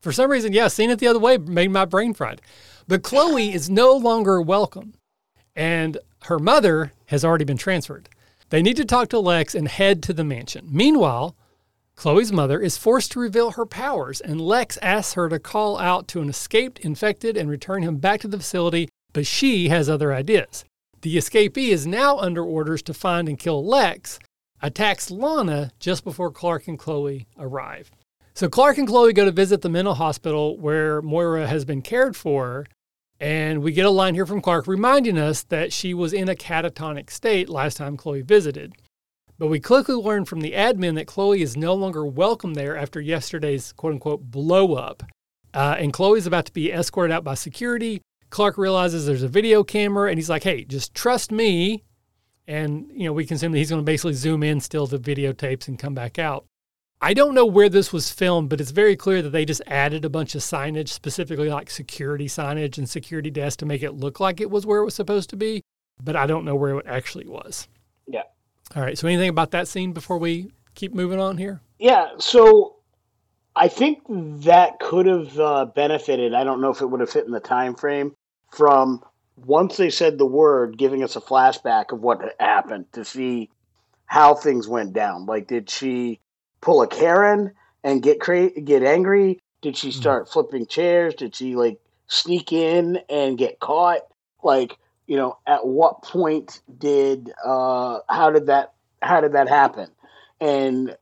[0.00, 2.40] For some reason, yeah, seeing it the other way made my brain fried.
[2.88, 4.94] But Chloe is no longer welcome,
[5.54, 8.08] and her mother has already been transferred.
[8.50, 10.68] They need to talk to Lex and head to the mansion.
[10.70, 11.36] Meanwhile,
[11.96, 16.06] Chloe's mother is forced to reveal her powers, and Lex asks her to call out
[16.08, 20.12] to an escaped infected and return him back to the facility, but she has other
[20.12, 20.64] ideas.
[21.06, 24.18] The escapee is now under orders to find and kill Lex,
[24.60, 27.92] attacks Lana just before Clark and Chloe arrive.
[28.34, 32.16] So Clark and Chloe go to visit the mental hospital where Moira has been cared
[32.16, 32.66] for,
[33.20, 36.34] and we get a line here from Clark reminding us that she was in a
[36.34, 38.72] catatonic state last time Chloe visited.
[39.38, 43.00] But we quickly learn from the admin that Chloe is no longer welcome there after
[43.00, 45.04] yesterday's quote unquote blow up.
[45.54, 49.62] Uh, and Chloe's about to be escorted out by security Clark realizes there's a video
[49.64, 51.84] camera and he's like, hey, just trust me.
[52.48, 54.98] And, you know, we can assume that he's going to basically zoom in, still the
[54.98, 56.44] videotapes, and come back out.
[57.00, 60.04] I don't know where this was filmed, but it's very clear that they just added
[60.04, 64.18] a bunch of signage, specifically like security signage and security desk to make it look
[64.18, 65.62] like it was where it was supposed to be.
[66.02, 67.68] But I don't know where it actually was.
[68.06, 68.22] Yeah.
[68.74, 68.96] All right.
[68.96, 71.60] So, anything about that scene before we keep moving on here?
[71.78, 72.10] Yeah.
[72.18, 72.75] So,
[73.56, 74.02] I think
[74.44, 76.34] that could have uh, benefited.
[76.34, 78.14] I don't know if it would have fit in the time frame
[78.50, 79.02] from
[79.36, 83.48] once they said the word, giving us a flashback of what happened to see
[84.04, 85.24] how things went down.
[85.24, 86.20] Like, did she
[86.60, 87.52] pull a Karen
[87.82, 89.40] and get cra- get angry?
[89.62, 90.00] Did she hmm.
[90.00, 90.32] start mm.
[90.32, 91.14] flipping chairs?
[91.14, 91.78] Did she like
[92.08, 94.00] sneak in and get caught?
[94.42, 94.76] Like,
[95.06, 99.88] you know, at what point did uh, how did that how did that happen?
[100.40, 100.94] And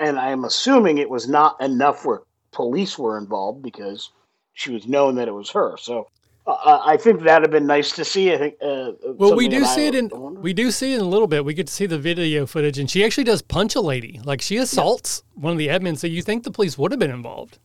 [0.00, 2.22] and I'm assuming it was not enough where
[2.52, 4.10] police were involved because
[4.54, 5.76] she was known that it was her.
[5.76, 6.08] So
[6.46, 8.32] uh, I think that'd have been nice to see.
[8.32, 8.54] I think.
[8.62, 11.28] Uh, well, we do see I it in we do see it in a little
[11.28, 11.44] bit.
[11.44, 14.20] We get to see the video footage, and she actually does punch a lady.
[14.24, 15.42] Like she assaults yeah.
[15.42, 15.98] one of the admins.
[15.98, 17.58] So you think the police would have been involved?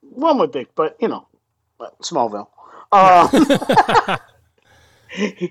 [0.00, 1.26] One would think, but you know,
[2.02, 2.48] Smallville.
[2.92, 4.18] Uh,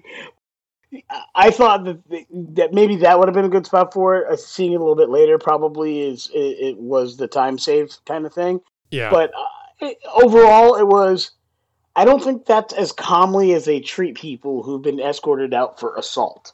[1.35, 2.25] I thought that
[2.55, 4.27] that maybe that would have been a good spot for it.
[4.31, 7.95] Uh, seeing it a little bit later probably is it, it was the time save
[8.05, 8.59] kind of thing.
[8.89, 9.09] Yeah.
[9.09, 11.31] But uh, it, overall, it was.
[11.95, 15.95] I don't think that's as calmly as they treat people who've been escorted out for
[15.95, 16.53] assault.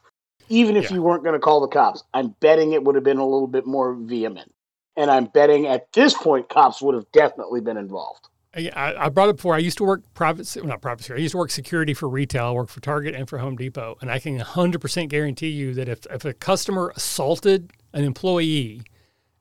[0.49, 0.95] Even if yeah.
[0.95, 3.47] you weren't going to call the cops, I'm betting it would have been a little
[3.47, 4.51] bit more vehement.
[4.97, 8.27] and I'm betting at this point cops would have definitely been involved.
[8.57, 9.55] I, brought up before.
[9.55, 11.21] I used to work private, not private security.
[11.21, 12.45] I used to work security for retail.
[12.45, 15.87] I work for Target and for Home Depot, and I can 100% guarantee you that
[15.87, 18.81] if if a customer assaulted an employee,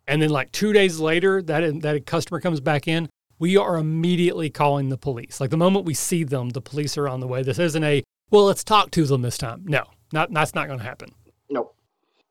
[0.07, 3.09] and then like two days later that that customer comes back in,
[3.39, 5.41] we are immediately calling the police.
[5.41, 7.43] Like the moment we see them, the police are on the way.
[7.43, 9.63] This isn't a well, let's talk to them this time.
[9.65, 11.11] No, not that's not going to happen.
[11.49, 11.73] No,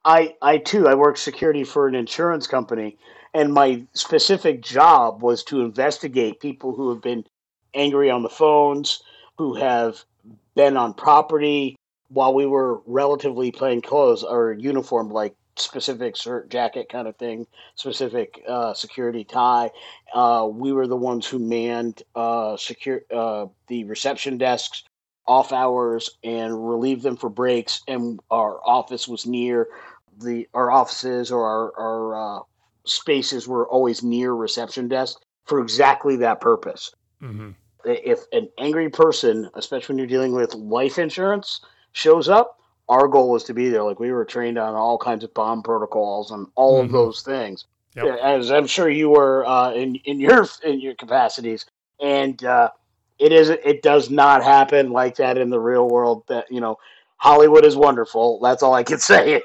[0.04, 2.98] I I too I work security for an insurance company,
[3.36, 7.26] and my specific job was to investigate people who have been
[7.74, 9.04] angry on the phones,
[9.38, 10.06] who have
[10.56, 11.76] been on property
[12.08, 17.46] while we were relatively plain clothes or uniform, like specific shirt jacket kind of thing,
[17.76, 19.70] specific uh, security tie.
[20.14, 24.84] Uh, we were the ones who manned uh, secure uh, the reception desks
[25.28, 29.68] off hours and relieved them for breaks, and our office was near
[30.22, 32.44] the our offices or our, our uh,
[32.86, 36.94] spaces were always near reception desk for exactly that purpose.
[37.22, 37.52] Mm-hmm.
[37.86, 41.62] If an angry person, especially when you're dealing with life insurance,
[41.92, 42.60] shows up,
[42.90, 43.84] our goal is to be there.
[43.84, 46.86] Like we were trained on all kinds of bomb protocols and all mm-hmm.
[46.86, 47.66] of those things.
[47.96, 48.20] Yep.
[48.22, 51.66] As I'm sure you were uh, in in your in your capacities,
[52.02, 52.70] and uh,
[53.20, 56.24] it is it does not happen like that in the real world.
[56.28, 56.78] That you know,
[57.18, 58.40] Hollywood is wonderful.
[58.42, 59.42] That's all I can say.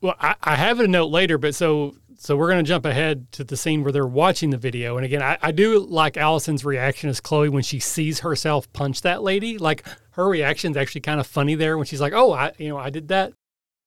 [0.00, 3.30] well, I, I have a note later, but so so we're going to jump ahead
[3.32, 4.96] to the scene where they're watching the video.
[4.96, 9.02] And again, I, I, do like Allison's reaction as Chloe when she sees herself punch
[9.02, 9.56] that lady.
[9.56, 12.68] Like her reaction is actually kind of funny there when she's like, "Oh, I you
[12.68, 13.32] know I did that."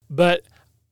[0.10, 0.44] But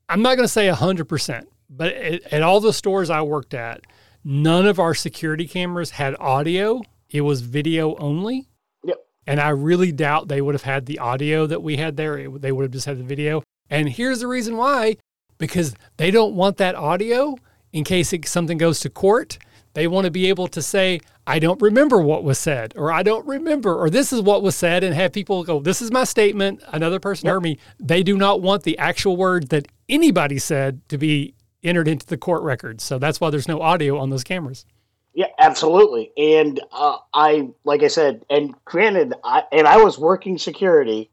[0.10, 1.48] I'm not going to say hundred percent.
[1.70, 3.86] But at, at all the stores I worked at,
[4.24, 6.82] none of our security cameras had audio.
[7.10, 8.50] It was video only.
[8.84, 8.98] Yep.
[9.28, 12.18] And I really doubt they would have had the audio that we had there.
[12.18, 13.44] It, they would have just had the video.
[13.70, 14.98] And here's the reason why
[15.40, 17.36] because they don't want that audio
[17.74, 19.40] in case it, something goes to court.
[19.74, 23.04] They want to be able to say, I don't remember what was said, or I
[23.04, 26.04] don't remember, or this is what was said, and have people go, This is my
[26.04, 26.64] statement.
[26.68, 27.34] Another person yep.
[27.34, 27.60] heard me.
[27.80, 32.18] They do not want the actual words that anybody said to be entered into the
[32.18, 32.84] court records.
[32.84, 34.66] So that's why there's no audio on those cameras.
[35.14, 36.12] Yeah, absolutely.
[36.18, 41.10] And uh, I, like I said, and granted, I, and I was working security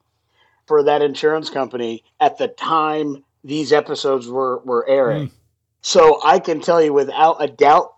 [0.67, 5.29] for that insurance company at the time these episodes were were airing.
[5.29, 5.33] Mm.
[5.81, 7.95] So I can tell you without a doubt,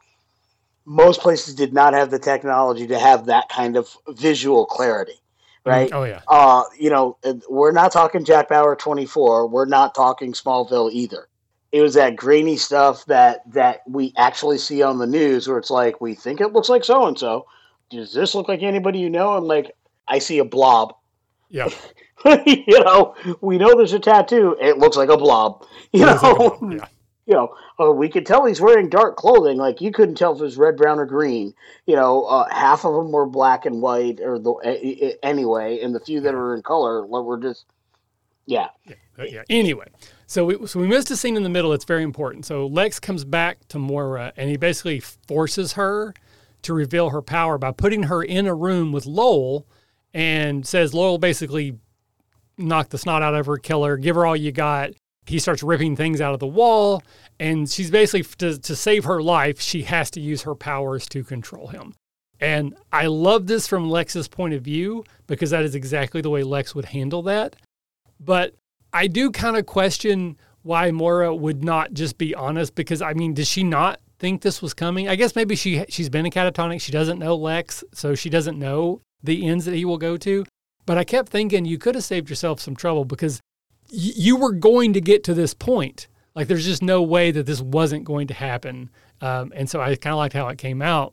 [0.85, 5.21] most places did not have the technology to have that kind of visual clarity,
[5.65, 5.71] hmm.
[5.71, 5.91] right?
[5.93, 6.21] Oh yeah.
[6.29, 7.17] Uh, you know,
[7.49, 9.49] we're not talking Jack Bauer twenty four.
[9.49, 11.29] We're not talking Smallville either.
[11.73, 15.71] It was that grainy stuff that that we actually see on the news, where it's
[15.71, 17.47] like we think it looks like so and so.
[17.91, 19.39] Does this look like anybody you know?
[19.39, 19.75] And like
[20.07, 20.95] I see a blob.
[21.49, 21.69] Yeah.
[22.47, 24.57] you know, we know there's a tattoo.
[24.61, 25.65] It looks like a blob.
[25.91, 26.87] You know, like yeah.
[27.25, 29.57] you know, uh, we could tell he's wearing dark clothing.
[29.57, 31.55] Like you couldn't tell if it was red, brown, or green.
[31.87, 36.01] You know, uh, half of them were black and white, or the anyway, and the
[36.01, 37.65] few that are in color were just,
[38.45, 38.69] yeah.
[38.85, 38.95] yeah.
[39.19, 39.43] Uh, yeah.
[39.49, 39.87] Anyway,
[40.27, 41.73] so we so we missed a scene in the middle.
[41.73, 42.45] It's very important.
[42.45, 46.13] So Lex comes back to Moira, and he basically forces her
[46.61, 49.67] to reveal her power by putting her in a room with Lowell,
[50.13, 51.79] and says Lowell basically
[52.59, 54.91] knock the snot out of her, kill her, give her all you got.
[55.27, 57.03] He starts ripping things out of the wall,
[57.39, 61.23] and she's basically to, to save her life, she has to use her powers to
[61.23, 61.95] control him.
[62.41, 66.43] And I love this from Lex's point of view because that is exactly the way
[66.43, 67.57] Lex would handle that.
[68.21, 68.55] But
[68.93, 73.35] I do kind of question why Moira would not just be honest because I mean,
[73.35, 75.09] does she not think this was coming?
[75.09, 76.81] I guess maybe she she's been a catatonic.
[76.81, 80.45] She doesn't know Lex, so she doesn't know the ends that he will go to.
[80.89, 83.43] But I kept thinking you could have saved yourself some trouble because
[83.93, 86.09] y- you were going to get to this point.
[86.35, 88.89] Like there's just no way that this wasn't going to happen.
[89.21, 91.13] Um, and so I kind of liked how it came out.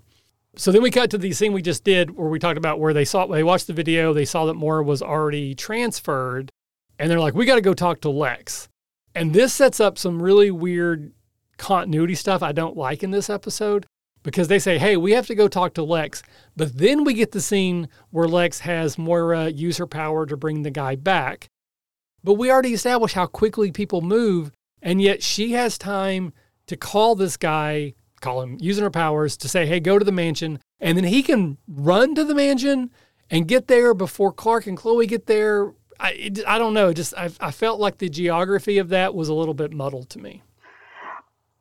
[0.55, 2.93] So then we cut to the scene we just did where we talked about where
[2.93, 6.53] they saw they watched the video, they saw that Moira was already transferred,
[6.97, 8.69] and they're like, we got to go talk to Lex.
[9.13, 11.11] And this sets up some really weird
[11.57, 13.85] continuity stuff I don't like in this episode
[14.25, 16.23] because they say, hey, we have to go talk to Lex.
[16.57, 20.63] But then we get the scene where Lex has Moira use her power to bring
[20.63, 21.47] the guy back.
[22.23, 24.51] But we already established how quickly people move,
[24.81, 26.33] and yet she has time
[26.65, 30.11] to call this guy, call him using her powers to say, hey, go to the
[30.11, 30.57] mansion.
[30.79, 32.89] And then he can run to the mansion
[33.29, 35.71] and get there before Clark and Chloe get there.
[35.99, 36.93] I, I don't know.
[36.93, 40.19] Just I, I felt like the geography of that was a little bit muddled to
[40.19, 40.41] me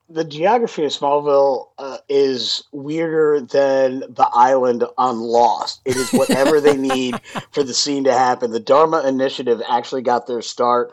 [0.08, 5.80] the geography of Smallville uh, is weirder than the island on Lost.
[5.84, 7.20] It is whatever they need
[7.52, 8.50] for the scene to happen.
[8.50, 10.92] The Dharma Initiative actually got their start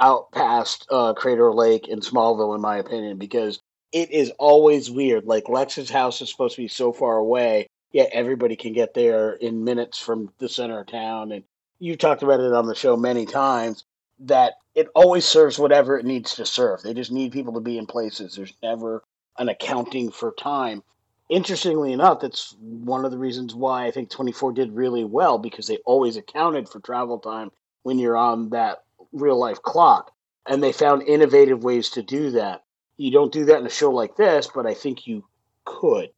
[0.00, 3.60] out past uh, Crater Lake in Smallville, in my opinion, because
[3.92, 5.24] it is always weird.
[5.24, 9.32] Like Lex's house is supposed to be so far away, yet everybody can get there
[9.32, 11.32] in minutes from the center of town.
[11.32, 11.44] And
[11.78, 13.84] you've talked about it on the show many times
[14.22, 16.82] that it always serves whatever it needs to serve.
[16.82, 18.34] They just need people to be in places.
[18.34, 19.02] There's never
[19.38, 20.82] an accounting for time.
[21.28, 25.66] Interestingly enough, that's one of the reasons why I think 24 did really well because
[25.66, 27.50] they always accounted for travel time
[27.82, 30.12] when you're on that real life clock.
[30.46, 32.64] And they found innovative ways to do that.
[32.96, 35.24] You don't do that in a show like this, but I think you
[35.64, 36.10] could.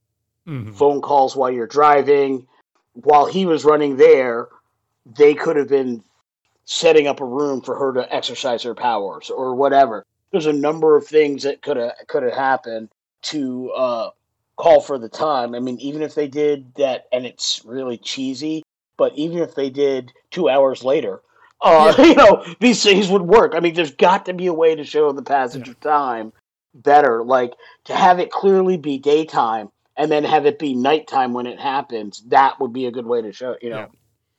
[0.46, 0.72] Mm-hmm.
[0.72, 2.46] Phone calls while you're driving.
[2.94, 4.48] While he was running there,
[5.04, 6.02] they could have been
[6.64, 10.04] setting up a room for her to exercise her powers or whatever.
[10.30, 12.88] There's a number of things that could have could have happened
[13.22, 14.10] to uh,
[14.56, 15.54] call for the time.
[15.54, 18.62] I mean, even if they did that, and it's really cheesy,
[18.96, 21.20] but even if they did two hours later,
[21.60, 22.04] uh, yeah.
[22.04, 23.54] you know, these things would work.
[23.54, 25.72] I mean, there's got to be a way to show the passage yeah.
[25.72, 26.32] of time
[26.74, 27.24] better.
[27.24, 27.54] Like
[27.84, 32.22] to have it clearly be daytime and then have it be nighttime when it happens.
[32.28, 33.56] That would be a good way to show.
[33.62, 33.86] You know, yeah.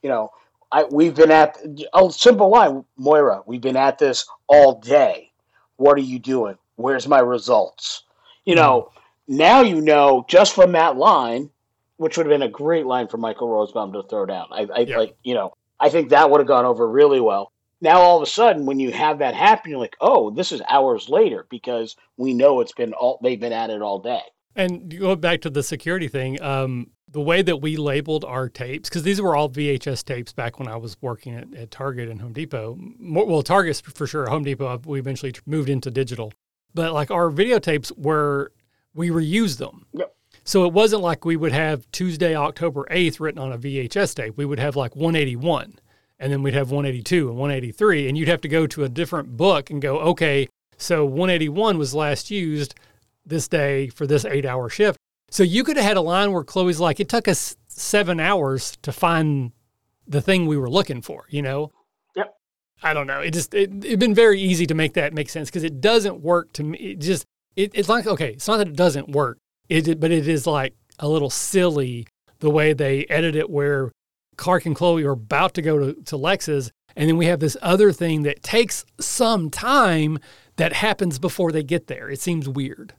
[0.03, 0.31] you know,
[0.75, 1.57] I we've been at
[1.93, 3.41] a simple line, Moira.
[3.45, 5.31] We've been at this all day.
[5.77, 6.57] What are you doing?
[6.75, 8.03] Where's my results?
[8.43, 9.37] You know, mm.
[9.37, 11.49] now you know just from that line,
[11.95, 14.47] which would have been a great line for Michael Rosenbaum to throw down.
[14.51, 14.97] I, I yeah.
[14.97, 17.53] like, you know, I think that would have gone over really well.
[17.79, 20.61] Now all of a sudden, when you have that happen, you're like, oh, this is
[20.67, 24.21] hours later because we know it's been all they've been at it all day.
[24.57, 26.41] And go back to the security thing.
[26.41, 30.59] Um, the way that we labeled our tapes, because these were all VHS tapes back
[30.59, 32.77] when I was working at, at Target and Home Depot.
[32.99, 34.27] More, well, Target for sure.
[34.27, 36.33] Home Depot, we eventually moved into digital.
[36.73, 38.51] But like our videotapes were,
[38.93, 39.85] we reused them.
[39.93, 40.13] Yep.
[40.43, 44.35] So it wasn't like we would have Tuesday, October 8th written on a VHS tape.
[44.35, 45.79] We would have like 181
[46.19, 48.09] and then we'd have 182 and 183.
[48.09, 51.95] And you'd have to go to a different book and go, okay, so 181 was
[51.95, 52.75] last used
[53.25, 54.99] this day for this eight hour shift.
[55.35, 58.77] So you could have had a line where Chloe's like, it took us seven hours
[58.83, 59.51] to find
[60.07, 61.73] the thing we were looking for, you know?
[62.15, 62.33] Yep.
[62.81, 63.19] I don't know.
[63.19, 66.21] It just, it, it'd been very easy to make that make sense because it doesn't
[66.21, 66.77] work to me.
[66.77, 67.25] It just,
[67.57, 70.73] it, it's like, okay, it's not that it doesn't work, it, but it is like
[70.99, 72.07] a little silly
[72.39, 73.91] the way they edit it where
[74.37, 76.71] Clark and Chloe are about to go to, to Lex's.
[76.95, 80.17] And then we have this other thing that takes some time
[80.55, 82.09] that happens before they get there.
[82.09, 82.93] It seems weird.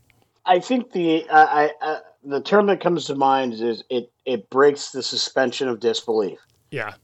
[0.45, 4.51] I think the uh, I, uh, the term that comes to mind is it it
[4.51, 6.39] breaks the suspension of disbelief.
[6.71, 6.95] Yeah.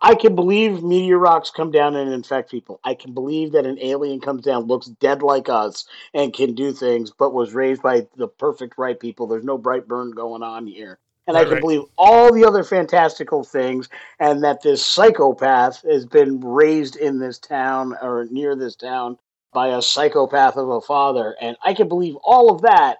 [0.00, 2.78] I can believe meteor rocks come down and infect people.
[2.84, 6.72] I can believe that an alien comes down, looks dead like us, and can do
[6.72, 9.26] things, but was raised by the perfect right people.
[9.26, 10.98] There's no Brightburn going on here.
[11.26, 11.60] And right, I can right.
[11.60, 13.88] believe all the other fantastical things,
[14.20, 19.18] and that this psychopath has been raised in this town or near this town
[19.52, 21.34] by a psychopath of a father.
[21.40, 22.98] And I can believe all of that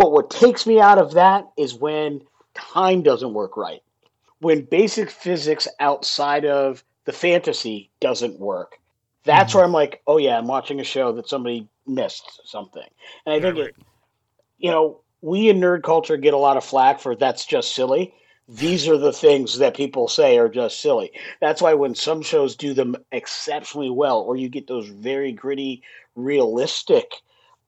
[0.00, 2.22] but what takes me out of that is when
[2.54, 3.82] time doesn't work right.
[4.38, 8.78] When basic physics outside of the fantasy doesn't work.
[9.24, 9.58] That's mm-hmm.
[9.58, 12.86] where I'm like, oh yeah, I'm watching a show that somebody missed something.
[13.26, 13.66] And I think right.
[13.66, 13.76] it,
[14.56, 18.14] you know, we in nerd culture get a lot of flack for that's just silly.
[18.48, 21.12] These are the things that people say are just silly.
[21.42, 25.82] That's why when some shows do them exceptionally well, or you get those very gritty,
[26.16, 27.12] realistic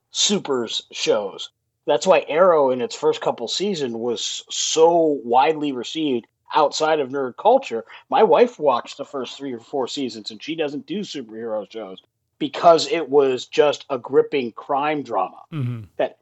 [0.09, 1.51] supers shows,
[1.85, 7.35] that's why Arrow in its first couple seasons was so widely received outside of nerd
[7.37, 7.83] culture.
[8.09, 12.01] My wife watched the first three or four seasons, and she doesn't do superhero shows
[12.39, 15.41] because it was just a gripping crime drama.
[15.51, 15.81] Mm-hmm.
[15.97, 16.17] That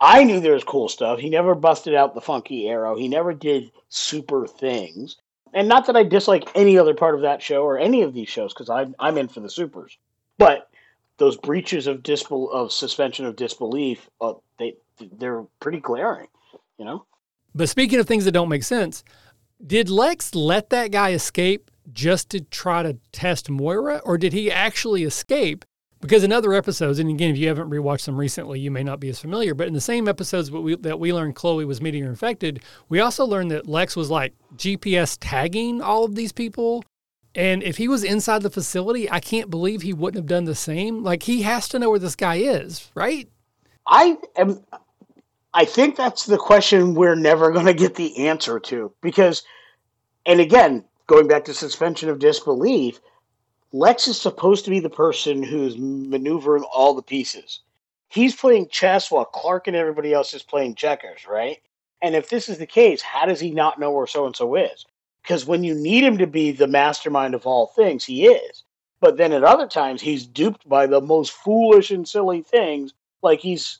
[0.00, 1.18] I knew there was cool stuff.
[1.18, 2.96] He never busted out the funky arrow.
[2.96, 5.16] He never did super things.
[5.52, 8.28] And not that I dislike any other part of that show or any of these
[8.28, 9.96] shows, because I'm I'm in for the supers.
[10.36, 10.68] But
[11.18, 14.76] those breaches of disbel- of suspension of disbelief, uh, they
[15.18, 16.28] they're pretty glaring,
[16.78, 17.06] you know.
[17.54, 19.04] But speaking of things that don't make sense,
[19.64, 24.50] did Lex let that guy escape just to try to test Moira, or did he
[24.50, 25.64] actually escape?
[26.00, 29.00] Because in other episodes, and again, if you haven't rewatched them recently, you may not
[29.00, 29.54] be as familiar.
[29.54, 33.00] But in the same episodes that we, that we learned Chloe was meteor infected, we
[33.00, 36.84] also learned that Lex was like GPS tagging all of these people.
[37.34, 40.54] And if he was inside the facility, I can't believe he wouldn't have done the
[40.54, 41.02] same.
[41.02, 43.28] Like he has to know where this guy is, right?
[43.86, 44.62] I am
[45.56, 49.44] I think that's the question we're never going to get the answer to because,
[50.26, 53.00] and again, going back to suspension of disbelief,
[53.72, 57.60] Lex is supposed to be the person who's maneuvering all the pieces.
[58.08, 61.58] He's playing chess while Clark and everybody else is playing checkers, right?
[62.02, 64.56] And if this is the case, how does he not know where so and so
[64.56, 64.86] is?
[65.22, 68.64] Because when you need him to be the mastermind of all things, he is.
[69.00, 72.92] But then at other times, he's duped by the most foolish and silly things,
[73.22, 73.78] like he's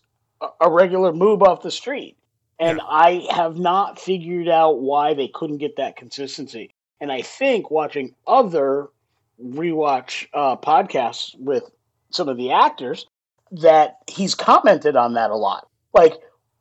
[0.61, 2.16] a regular move off the street.
[2.61, 2.84] And yeah.
[2.88, 6.74] I have not figured out why they couldn't get that consistency.
[7.01, 8.88] And I think watching other
[9.42, 11.64] rewatch uh, podcasts with
[12.11, 13.07] some of the actors,
[13.51, 15.68] that he's commented on that a lot.
[15.92, 16.14] Like,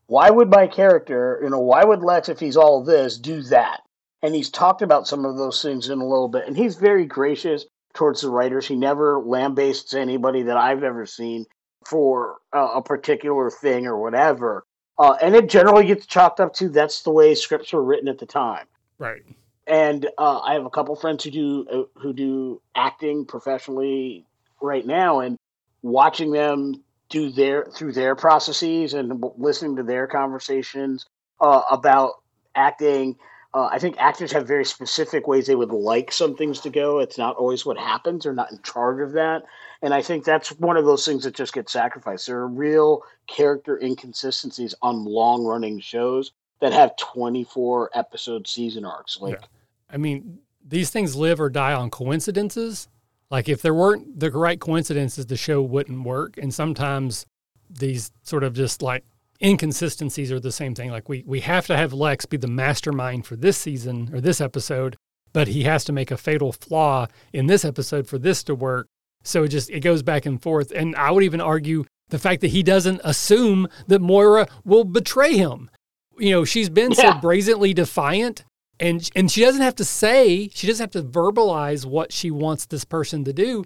[0.08, 3.82] why would my character, you know, why would Lex, if he's all this, do that?
[4.22, 6.48] And he's talked about some of those things in a little bit.
[6.48, 8.68] And he's very gracious towards the writers.
[8.68, 11.46] He never lambastes anybody that I've ever seen
[11.88, 14.66] for uh, a particular thing or whatever.
[14.98, 18.20] Uh, and it generally gets chalked up to that's the way scripts were written at
[18.20, 18.66] the time.
[19.00, 19.24] Right.
[19.66, 24.26] And uh, I have a couple friends who do uh, who do acting professionally
[24.62, 25.38] right now, and
[25.82, 31.06] watching them do their through their processes and listening to their conversations
[31.40, 32.22] uh, about
[32.56, 33.16] acting.
[33.54, 37.00] Uh, I think actors have very specific ways they would like some things to go.
[37.00, 38.24] It's not always what happens.
[38.24, 39.44] They're not in charge of that.
[39.84, 42.26] And I think that's one of those things that just gets sacrificed.
[42.26, 46.32] There are real character inconsistencies on long running shows
[46.62, 49.20] that have 24 episode season arcs.
[49.20, 49.48] Like, yeah.
[49.92, 52.88] I mean, these things live or die on coincidences.
[53.30, 56.38] Like if there weren't the right coincidences, the show wouldn't work.
[56.38, 57.26] And sometimes
[57.70, 59.04] these sort of just like
[59.44, 60.92] inconsistencies are the same thing.
[60.92, 64.40] Like we we have to have Lex be the mastermind for this season or this
[64.40, 64.96] episode,
[65.34, 68.88] but he has to make a fatal flaw in this episode for this to work.
[69.24, 70.72] So it just it goes back and forth.
[70.72, 75.38] And I would even argue the fact that he doesn't assume that Moira will betray
[75.38, 75.70] him.
[76.18, 77.14] You know, she's been yeah.
[77.14, 78.44] so brazenly defiant
[78.80, 82.66] and and she doesn't have to say she doesn't have to verbalize what she wants
[82.66, 83.64] this person to do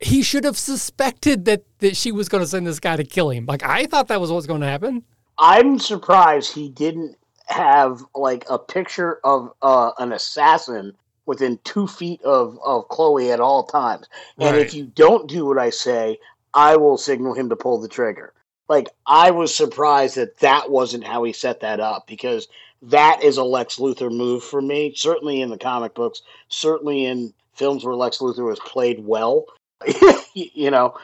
[0.00, 3.30] he should have suspected that that she was going to send this guy to kill
[3.30, 5.02] him like i thought that was what's going to happen
[5.38, 7.16] i'm surprised he didn't
[7.46, 10.92] have like a picture of uh, an assassin
[11.26, 14.06] within two feet of, of chloe at all times
[14.38, 14.66] and right.
[14.66, 16.18] if you don't do what i say
[16.52, 18.32] i will signal him to pull the trigger
[18.68, 22.48] like i was surprised that that wasn't how he set that up because
[22.90, 24.92] that is a Lex Luthor move for me.
[24.94, 29.46] Certainly in the comic books, certainly in films where Lex Luthor was played well,
[30.34, 30.94] you know.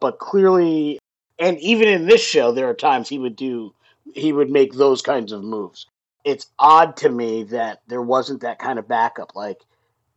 [0.00, 0.98] But clearly,
[1.38, 3.74] and even in this show, there are times he would do,
[4.14, 5.86] he would make those kinds of moves.
[6.24, 9.34] It's odd to me that there wasn't that kind of backup.
[9.34, 9.60] Like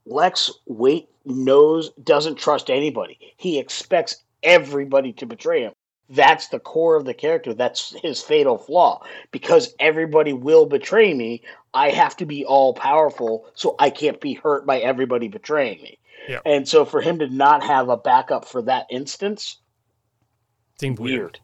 [0.06, 3.18] Lex wait knows doesn't trust anybody.
[3.38, 5.74] He expects everybody to betray him
[6.10, 7.54] that's the core of the character.
[7.54, 9.04] That's his fatal flaw.
[9.32, 11.42] Because everybody will betray me,
[11.74, 15.98] I have to be all powerful so I can't be hurt by everybody betraying me.
[16.28, 16.42] Yep.
[16.46, 19.58] And so for him to not have a backup for that instance
[20.80, 21.40] seemed weird.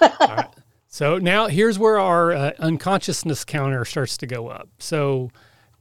[0.00, 0.48] weird.
[0.88, 4.68] So now here's where our uh, unconsciousness counter starts to go up.
[4.78, 5.30] So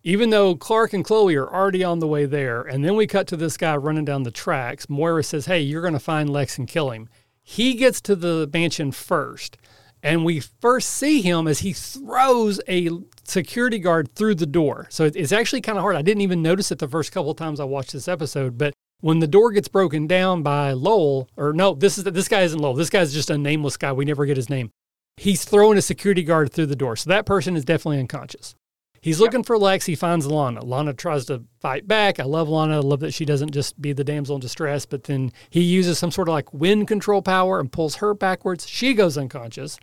[0.03, 3.27] even though Clark and Chloe are already on the way there, and then we cut
[3.27, 6.57] to this guy running down the tracks, Moira says, Hey, you're going to find Lex
[6.57, 7.07] and kill him.
[7.43, 9.57] He gets to the mansion first,
[10.03, 12.89] and we first see him as he throws a
[13.23, 14.87] security guard through the door.
[14.89, 15.95] So it's actually kind of hard.
[15.95, 19.19] I didn't even notice it the first couple times I watched this episode, but when
[19.19, 22.75] the door gets broken down by Lowell, or no, this is this guy isn't Lowell.
[22.75, 23.91] This guy's just a nameless guy.
[23.91, 24.71] We never get his name.
[25.17, 26.95] He's throwing a security guard through the door.
[26.95, 28.55] So that person is definitely unconscious.
[29.01, 29.47] He's looking yep.
[29.47, 29.87] for Lex.
[29.87, 30.63] He finds Lana.
[30.63, 32.19] Lana tries to fight back.
[32.19, 32.77] I love Lana.
[32.77, 35.97] I love that she doesn't just be the damsel in distress, but then he uses
[35.97, 38.67] some sort of like wind control power and pulls her backwards.
[38.67, 39.79] She goes unconscious.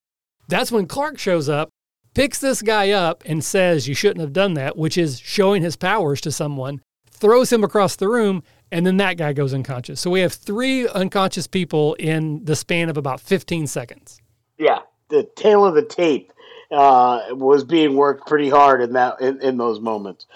[0.47, 1.71] That's when Clark shows up,
[2.15, 5.77] picks this guy up, and says, You shouldn't have done that, which is showing his
[5.77, 6.81] powers to someone,
[7.11, 10.01] throws him across the room, and then that guy goes unconscious.
[10.01, 14.21] So we have three unconscious people in the span of about 15 seconds.
[14.59, 16.33] Yeah, the tale of the tape
[16.71, 20.27] uh, was being worked pretty hard in that in, in those moments.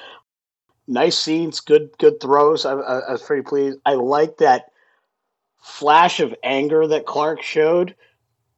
[0.88, 2.64] Nice scenes, good good throws.
[2.64, 3.78] I, I, I was pretty pleased.
[3.84, 4.72] I like that
[5.62, 7.94] flash of anger that Clark showed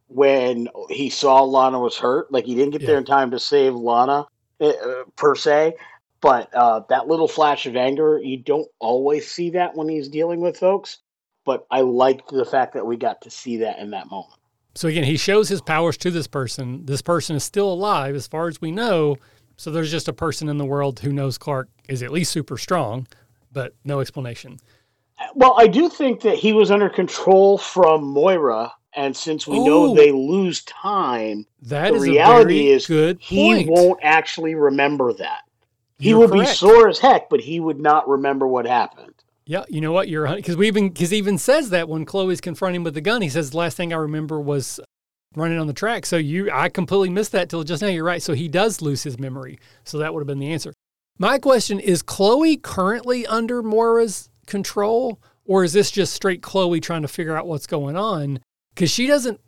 [0.08, 2.32] when he saw Lana was hurt.
[2.32, 2.88] Like he didn't get yeah.
[2.88, 4.26] there in time to save Lana
[4.60, 4.72] uh,
[5.16, 5.74] per se,
[6.20, 10.40] but uh, that little flash of anger, you don't always see that when he's dealing
[10.40, 10.98] with folks.
[11.44, 14.40] But I liked the fact that we got to see that in that moment.
[14.74, 16.84] So again, he shows his powers to this person.
[16.86, 19.16] This person is still alive as far as we know.
[19.56, 22.58] So there's just a person in the world who knows Clark is at least super
[22.58, 23.06] strong,
[23.52, 24.58] but no explanation.
[25.34, 29.64] Well, I do think that he was under control from Moira, and since we Ooh,
[29.64, 35.42] know they lose time, that the is reality is good he won't actually remember that.
[35.98, 36.50] He You're will correct.
[36.50, 39.13] be sore as heck, but he would not remember what happened.
[39.46, 40.08] Yeah, you know what?
[40.08, 43.20] You're because we even because even says that when Chloe's confronting him with the gun,
[43.22, 44.80] he says the last thing I remember was
[45.36, 46.06] running on the track.
[46.06, 47.88] So you, I completely missed that till just now.
[47.88, 48.22] You're right.
[48.22, 49.58] So he does lose his memory.
[49.84, 50.72] So that would have been the answer.
[51.18, 57.02] My question is: Chloe currently under Moira's control, or is this just straight Chloe trying
[57.02, 58.40] to figure out what's going on?
[58.74, 59.40] Because she doesn't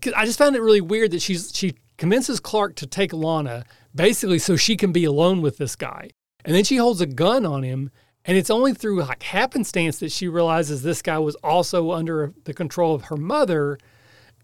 [0.00, 3.64] 'Cause I just found it really weird that she's she convinces Clark to take Lana
[3.94, 6.10] basically so she can be alone with this guy,
[6.44, 7.90] and then she holds a gun on him.
[8.24, 12.54] And it's only through like happenstance that she realizes this guy was also under the
[12.54, 13.78] control of her mother.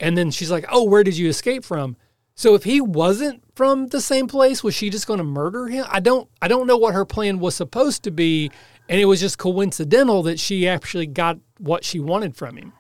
[0.01, 1.97] And then she's like, "Oh, where did you escape from?"
[2.35, 5.85] So if he wasn't from the same place, was she just going to murder him?
[5.89, 8.51] I don't I don't know what her plan was supposed to be,
[8.89, 12.73] and it was just coincidental that she actually got what she wanted from him.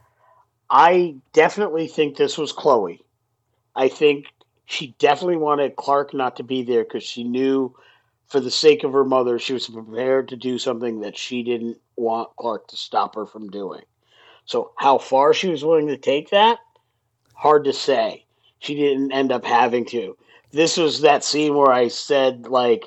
[0.70, 3.04] I definitely think this was Chloe.
[3.74, 4.26] I think
[4.66, 7.74] she definitely wanted Clark not to be there because she knew,
[8.28, 11.78] for the sake of her mother, she was prepared to do something that she didn't
[11.96, 13.82] want Clark to stop her from doing.
[14.44, 16.58] So, how far she was willing to take that,
[17.34, 18.24] hard to say.
[18.60, 20.16] She didn't end up having to.
[20.52, 22.84] This was that scene where I said, like,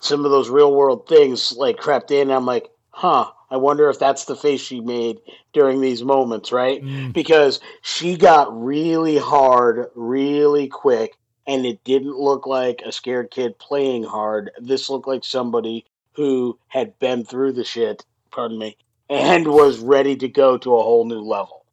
[0.00, 2.30] some of those real world things, like, crept in.
[2.30, 5.20] I'm like, huh, I wonder if that's the face she made
[5.52, 6.82] during these moments, right?
[6.82, 7.12] Mm.
[7.12, 11.16] Because she got really hard really quick,
[11.46, 14.50] and it didn't look like a scared kid playing hard.
[14.60, 18.76] This looked like somebody who had been through the shit, pardon me,
[19.08, 21.64] and was ready to go to a whole new level.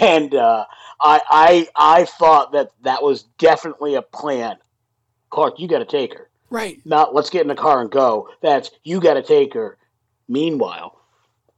[0.00, 0.64] And uh,
[0.98, 1.20] I,
[1.76, 4.56] I, I thought that that was definitely a plan.
[5.28, 6.30] Clark, you got to take her.
[6.48, 6.78] Right.
[6.86, 8.30] Not let's get in the car and go.
[8.40, 9.76] That's you got to take her.
[10.26, 10.98] Meanwhile,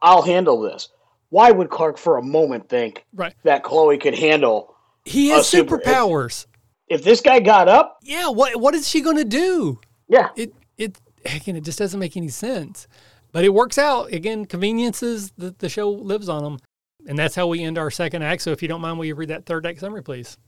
[0.03, 0.89] I'll handle this.
[1.31, 3.35] Why would Clark for a moment think Right.
[3.45, 4.74] that Chloe could handle
[5.05, 6.47] He has super- superpowers.
[6.88, 7.98] If this guy got up?
[8.02, 8.28] Yeah.
[8.28, 9.80] What what is she going to do?
[10.08, 12.86] Yeah, It it again it just doesn't make any sense.
[13.32, 14.12] But it works out.
[14.12, 16.58] Again, conveniences the, the show lives on them.
[17.08, 18.42] And that's how we end our second act.
[18.42, 20.38] So if you don't mind, will you read that third act summary, please?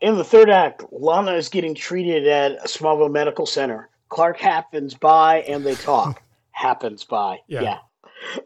[0.00, 3.88] in the third act, Lana is getting treated at a Smallville Medical Center.
[4.08, 6.22] Clark happens by and they talk.
[6.50, 7.38] happens by.
[7.48, 7.78] Yeah.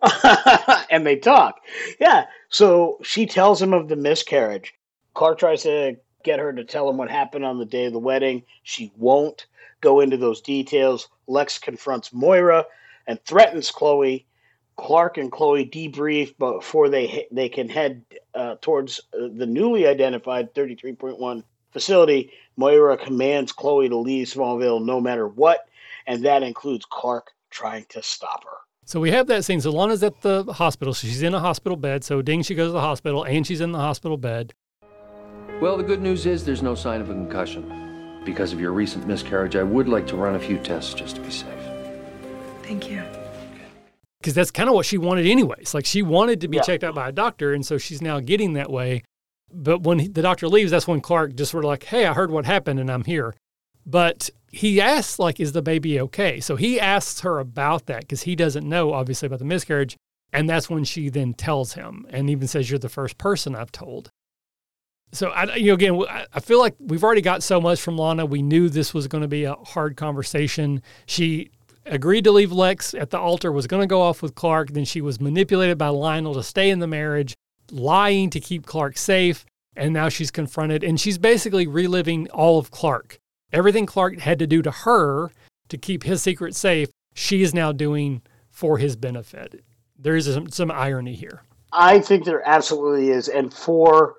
[0.02, 0.84] Yeah.
[0.90, 1.56] and they talk.
[2.00, 2.26] Yeah.
[2.48, 4.74] So she tells him of the miscarriage.
[5.14, 7.98] Clark tries to get her to tell him what happened on the day of the
[7.98, 8.42] wedding.
[8.62, 9.46] She won't
[9.80, 11.08] go into those details.
[11.26, 12.66] Lex confronts Moira
[13.06, 14.26] and threatens Chloe.
[14.76, 18.02] Clark and Chloe debrief before they they can head
[18.34, 22.32] uh, towards uh, the newly identified 33.1 facility.
[22.56, 25.68] Moira commands Chloe to leave Smallville no matter what,
[26.06, 28.56] and that includes Clark trying to stop her.
[28.90, 29.60] So we have that scene.
[29.60, 30.94] So Lana's at the hospital.
[30.94, 32.02] So she's in a hospital bed.
[32.02, 34.52] So ding, she goes to the hospital and she's in the hospital bed.
[35.60, 38.20] Well, the good news is there's no sign of a concussion.
[38.24, 41.22] Because of your recent miscarriage, I would like to run a few tests just to
[41.22, 41.48] be safe.
[42.62, 43.02] Thank you.
[44.20, 45.72] because that's kind of what she wanted anyways.
[45.72, 46.62] Like she wanted to be Yeah.
[46.62, 49.02] checked out by a doctor, and so she's now getting that way.
[49.50, 52.12] But when he, the doctor leaves, that's when Clark just sort of like, "Hey, I
[52.12, 53.34] heard what happened, and I'm here."
[53.86, 58.22] But he asks, like, "Is the baby okay?" So he asks her about that because
[58.24, 59.96] he doesn't know, obviously, about the miscarriage,
[60.34, 63.72] and that's when she then tells him, and even says, "You're the first person I've
[63.72, 64.10] told."
[65.12, 66.02] So I, you know, again,
[66.34, 68.26] I- feel like we've already got so much from Lana.
[68.26, 70.82] We knew this was going to be a hard conversation.
[71.06, 71.50] She
[71.86, 74.70] agreed to leave Lex at the altar, was going to go off with Clark.
[74.70, 77.34] Then she was manipulated by Lionel to stay in the marriage,
[77.70, 79.44] lying to keep Clark safe.
[79.76, 83.18] And now she's confronted, and she's basically reliving all of Clark.
[83.52, 85.30] Everything Clark had to do to her
[85.68, 89.64] to keep his secret safe, she is now doing for his benefit.
[89.98, 91.42] There is some, some irony here.
[91.72, 94.16] I think there absolutely is, and for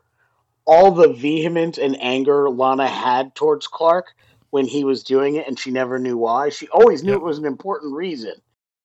[0.65, 4.13] all the vehemence and anger Lana had towards Clark
[4.51, 6.49] when he was doing it, and she never knew why.
[6.49, 7.21] She always knew Yep.
[7.21, 8.33] it was an important reason.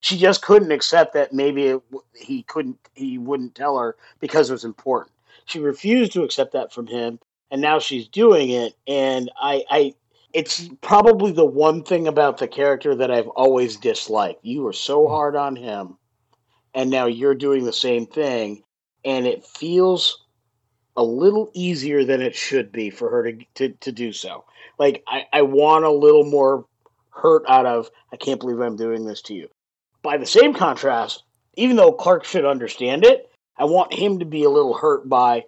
[0.00, 1.82] She just couldn't accept that maybe it,
[2.14, 5.12] he couldn't, he wouldn't tell her because it was important.
[5.46, 7.18] She refused to accept that from him,
[7.50, 8.74] and now she's doing it.
[8.86, 9.94] And I, I,
[10.32, 14.44] it's probably the one thing about the character that I've always disliked.
[14.44, 15.12] You were so hmm.
[15.12, 15.98] hard on him,
[16.74, 18.62] and now you're doing the same thing,
[19.04, 20.25] and it feels
[20.96, 24.44] a little easier than it should be for her to to, to do so.
[24.78, 26.66] Like I, I want a little more
[27.10, 29.48] hurt out of I can't believe I'm doing this to you.
[30.02, 31.24] By the same contrast,
[31.54, 35.44] even though Clark should understand it, I want him to be a little hurt by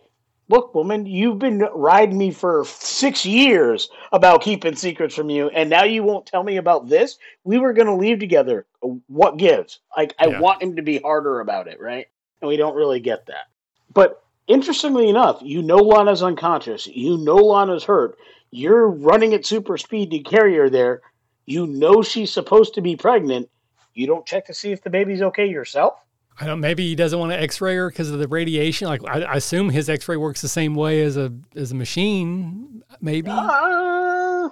[0.48, 5.68] look, woman, you've been riding me for six years about keeping secrets from you, and
[5.68, 7.18] now you won't tell me about this.
[7.44, 8.66] We were gonna leave together.
[9.08, 9.80] What gives?
[9.96, 10.40] Like I Yeah.
[10.40, 12.06] want him to be harder about it, right?
[12.40, 13.46] And we don't really get that.
[13.92, 16.86] But interestingly enough, you know Lana's unconscious.
[16.86, 18.18] You know Lana's hurt.
[18.50, 21.02] You're running at super speed to carry her there.
[21.46, 23.48] You know she's supposed to be pregnant.
[23.94, 25.94] You don't check to see if the baby's okay yourself?
[26.40, 26.60] I don't.
[26.60, 28.86] Maybe he doesn't want to X-ray her because of the radiation.
[28.86, 32.82] Like I, I assume his X-ray works the same way as a as a machine.
[33.00, 33.30] Maybe.
[33.32, 34.50] Uh,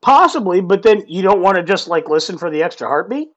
[0.00, 3.28] possibly, but then you don't want to just like listen for the extra heartbeat?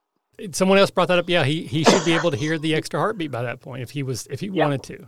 [0.51, 1.30] Someone else brought that up.
[1.30, 3.91] Yeah, he he should be able to hear the extra heartbeat by that point if
[3.91, 4.63] he was if he Yeah.
[4.63, 5.05] wanted to.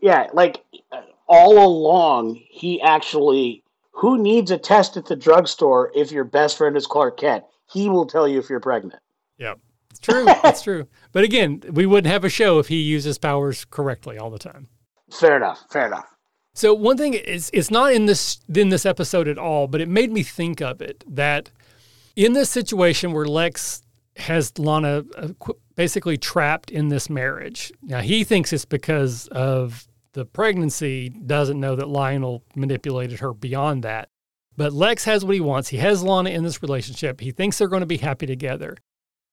[0.00, 0.64] Yeah, like
[1.26, 3.62] all along, he actually,
[3.92, 7.44] who needs a test at the drugstore if your best friend is Clark Kent?
[7.70, 9.00] He will tell you if you're pregnant.
[9.38, 9.58] Yep.
[9.90, 10.26] It's true.
[10.44, 10.88] It's true.
[11.12, 14.68] But again, we wouldn't have a show if he uses powers correctly all the time.
[15.10, 15.64] Fair enough.
[15.70, 16.06] Fair enough.
[16.54, 19.88] So one thing is it's not in this in this episode at all, but it
[19.88, 21.50] made me think of it that
[22.16, 23.82] in this situation where Lex
[24.16, 25.28] has Lana uh,
[25.76, 27.72] basically trapped in this marriage.
[27.82, 33.84] Now he thinks it's because of the pregnancy, doesn't know that Lionel manipulated her beyond
[33.84, 34.08] that.
[34.56, 35.68] But Lex has what he wants.
[35.68, 37.20] He has Lana in this relationship.
[37.20, 38.76] He thinks they're going to be happy together.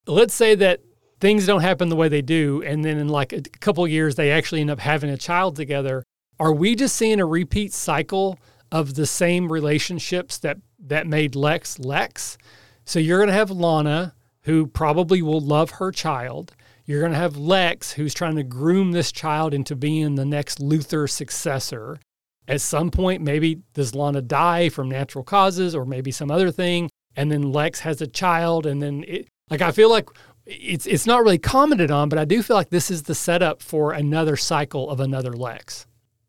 [0.05, 0.81] Let's say that
[1.19, 4.31] things don't happen the way they do, and then in like a couple years they
[4.31, 6.03] actually end up having a child together.
[6.39, 8.39] Are we just seeing a repeat cycle
[8.71, 12.37] of the same relationships that that made Lex Lex?
[12.85, 14.13] So you're going to have Lana,
[14.43, 16.55] who probably will love her child.
[16.87, 20.59] You're going to have Lex, who's trying to groom this child into being the next
[20.59, 21.99] Luthor successor.
[22.47, 26.89] At some point, maybe does Lana die from natural causes or maybe some other thing,
[27.17, 30.07] and then Lex has a child, and then it, like I feel like
[30.45, 33.61] it's it's not really commented on, but I do feel like this is the setup
[33.61, 35.85] for another cycle of another Lex.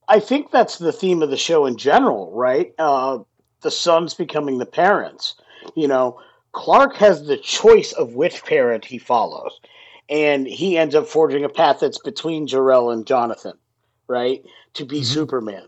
[0.09, 2.75] I think that's the theme of the show in general, right?
[2.79, 3.21] Uh,
[3.61, 5.37] the sons becoming the parents.
[5.77, 6.21] You know,
[6.51, 9.61] Clark has the choice of which parent he follows,
[10.09, 13.55] and he ends up forging a path that's between Jor-El and Jonathan,
[14.07, 14.45] right?
[14.75, 15.05] To be mm-hmm.
[15.05, 15.65] Superman.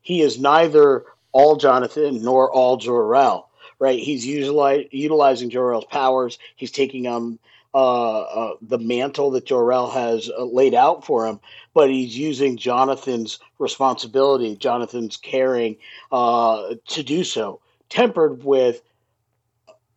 [0.00, 3.48] He is neither all Jonathan nor all Jor-El,
[3.78, 3.98] right?
[3.98, 6.38] He's utilizing Jor-El's powers.
[6.56, 7.38] He's taking on
[7.74, 11.40] uh, uh, the mantle that Jor-El has uh, laid out for him,
[11.72, 15.76] but he's using Jonathan's responsibility, Jonathan's caring
[16.10, 18.82] uh, to do so, tempered with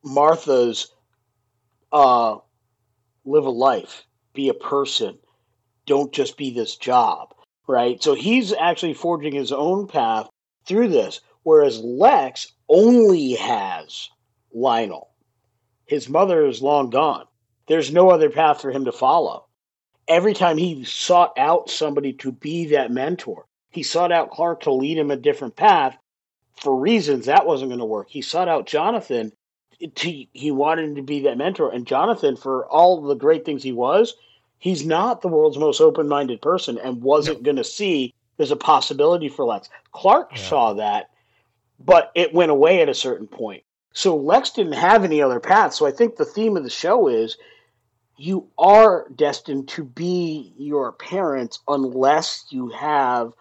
[0.04, 0.94] Martha's
[1.92, 2.38] uh,
[3.26, 5.18] live a life, be a person,
[5.86, 7.34] don't just be this job,
[7.68, 8.02] right?
[8.02, 10.30] So he's actually forging his own path
[10.66, 14.10] through this, whereas Lex only has
[14.54, 15.10] Lionel.
[15.86, 17.26] His mother is long gone.
[17.68, 19.46] There's no other path for him to follow.
[20.08, 24.72] Every time he sought out somebody to be that mentor, he sought out Clark to
[24.72, 25.98] lead him a different path.
[26.58, 28.10] For reasons that wasn't going to work.
[28.10, 29.34] He sought out Jonathan.
[29.96, 31.72] To, he wanted him to be that mentor.
[31.72, 34.16] And Jonathan, for all the great things he was,
[34.58, 37.44] he's not the world's most open minded person and wasn't no.
[37.44, 39.70] going to see there's a possibility for Lex.
[39.92, 40.38] Clark yeah.
[40.38, 41.10] saw that,
[41.80, 43.64] but it went away at a certain point.
[43.94, 45.74] So Lex didn't have any other path.
[45.74, 47.38] So I think the theme of the show is
[48.18, 53.34] you are destined to be your parents unless you have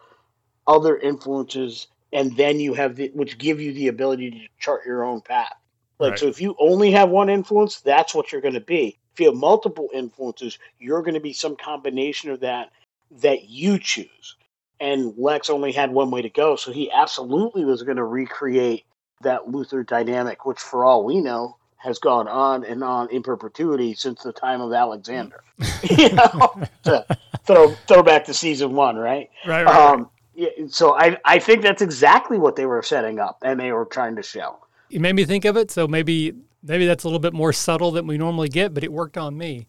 [0.67, 5.03] other influences and then you have the which give you the ability to chart your
[5.03, 5.53] own path
[5.99, 6.19] like right.
[6.19, 9.27] so if you only have one influence that's what you're going to be if you
[9.27, 12.71] have multiple influences you're going to be some combination of that
[13.11, 14.35] that you choose
[14.79, 18.83] and lex only had one way to go so he absolutely was going to recreate
[19.21, 21.55] that luthor dynamic which for all we know
[21.85, 25.43] has gone on and on in perpetuity since the time of Alexander.
[25.89, 27.05] you know, to
[27.45, 29.29] throw throw back to season one, right?
[29.45, 29.65] Right.
[29.65, 33.59] right, um, yeah, so I I think that's exactly what they were setting up and
[33.59, 34.57] they were trying to show.
[34.89, 36.33] You made me think of it, so maybe
[36.63, 39.37] maybe that's a little bit more subtle than we normally get, but it worked on
[39.37, 39.67] me.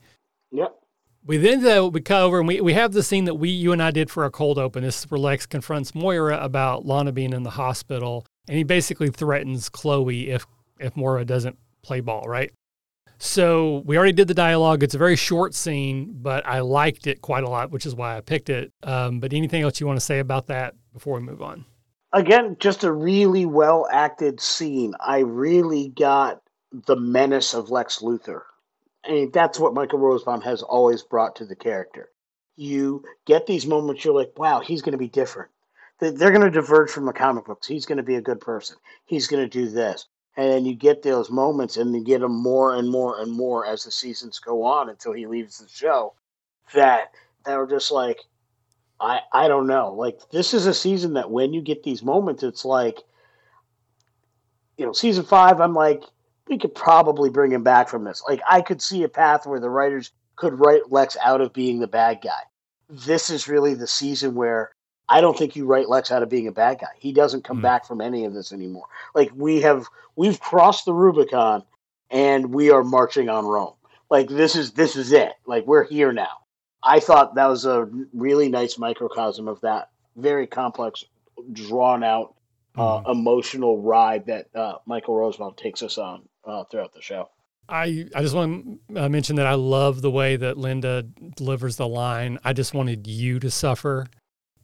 [0.52, 0.74] Yep.
[1.24, 3.72] We then though we cut over and we, we have the scene that we you
[3.72, 4.84] and I did for our cold open.
[4.84, 9.10] This is where Lex confronts Moira about Lana being in the hospital, and he basically
[9.10, 10.46] threatens Chloe if
[10.78, 12.52] if Moira doesn't play ball, right?
[13.18, 14.82] So we already did the dialogue.
[14.82, 18.16] It's a very short scene, but I liked it quite a lot, which is why
[18.16, 18.72] I picked it.
[18.82, 21.64] Um, but anything else you want to say about that before we move on?
[22.16, 24.94] Again, just a really well acted scene.
[25.00, 26.40] I really got
[26.72, 28.42] the menace of Lex Luthor.
[29.04, 32.10] I mean, that's what Michael Rosenbaum has always brought to the character.
[32.56, 35.50] You get these moments, you're like, wow, he's going to be different.
[36.00, 37.66] They're going to diverge from the comic books.
[37.66, 38.76] He's going to be a good person.
[39.04, 40.06] He's going to do this
[40.36, 43.66] and then you get those moments and you get them more and more and more
[43.66, 46.14] as the seasons go on until he leaves the show
[46.74, 47.12] that
[47.44, 48.20] that are just like
[49.00, 52.42] i i don't know like this is a season that when you get these moments
[52.42, 53.02] it's like
[54.76, 56.02] you know season five i'm like
[56.48, 59.60] we could probably bring him back from this like i could see a path where
[59.60, 62.30] the writers could write lex out of being the bad guy
[62.88, 64.72] this is really the season where
[65.08, 66.88] I don't think you write Lex out of being a bad guy.
[66.98, 67.62] He doesn't come mm.
[67.62, 68.86] back from any of this anymore.
[69.14, 69.86] Like we have
[70.16, 71.62] we've crossed the Rubicon
[72.10, 73.74] and we are marching on Rome.
[74.10, 75.32] Like this is this is it.
[75.46, 76.38] Like we're here now.
[76.86, 81.04] I thought that was a really nice microcosm of that very complex,
[81.52, 82.34] drawn out,
[82.76, 83.10] uh, mm.
[83.10, 87.28] emotional ride that uh, Michael Rosenbaum takes us on uh, throughout the show.
[87.68, 91.76] I, I just want to uh, mention that I love the way that Lynda delivers
[91.76, 92.38] the line.
[92.44, 94.06] I just wanted you to suffer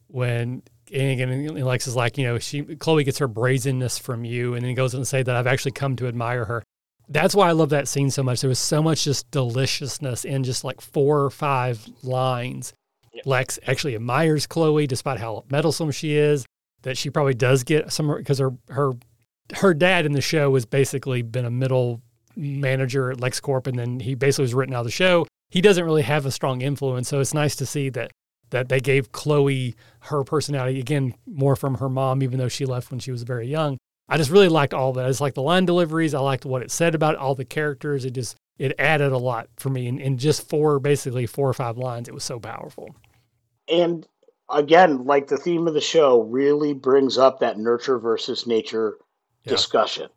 [0.07, 0.63] when
[0.93, 4.63] and again, Lex is like, you know, she Chloe gets her brazenness from you, and
[4.63, 6.63] then goes on to say that I've actually come to admire her.
[7.09, 8.41] That's why I love that scene so much.
[8.41, 12.73] There was so much just deliciousness in just like four or five lines.
[13.13, 13.25] Yep.
[13.25, 16.45] Lex actually admires Chloe despite how meddlesome she is.
[16.83, 18.93] That she probably does get some because her her
[19.55, 22.01] her dad in the show has basically been a middle
[22.35, 25.25] manager at LexCorp, and then he basically was written out of the show.
[25.49, 28.11] He doesn't really have a strong influence, so it's nice to see that
[28.49, 32.91] that they gave Chloe her personality again more from her mom, even though she left
[32.91, 33.77] when she was very young.
[34.09, 35.05] I just really liked all that.
[35.05, 36.13] I just liked the line deliveries.
[36.13, 38.05] I liked what it said about all the characters.
[38.05, 39.87] It just it added a lot for me.
[39.87, 42.95] And in just four, basically four or five lines, it was so powerful.
[43.67, 44.07] And
[44.49, 48.97] again, like the theme of the show really brings up that nurture versus nature
[49.43, 49.51] yeah.
[49.51, 50.09] discussion.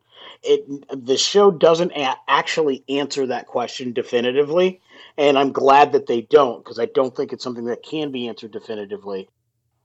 [0.42, 0.66] It
[1.06, 4.80] the show doesn't a- actually answer that question definitively,
[5.16, 8.28] and I'm glad that they don't because I don't think it's something that can be
[8.28, 9.28] answered definitively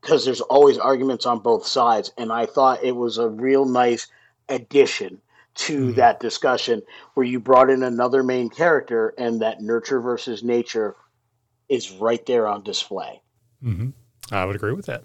[0.02, 4.08] because there's always arguments on both sides, and I thought it was a real nice
[4.50, 5.22] addition
[5.54, 5.96] to mm-hmm.
[5.96, 6.82] that discussion
[7.14, 10.96] where you brought in another main character and that nurture versus nature
[11.70, 13.22] is right there on display.
[13.64, 13.90] Mm-hmm.
[14.34, 15.04] I would agree with that.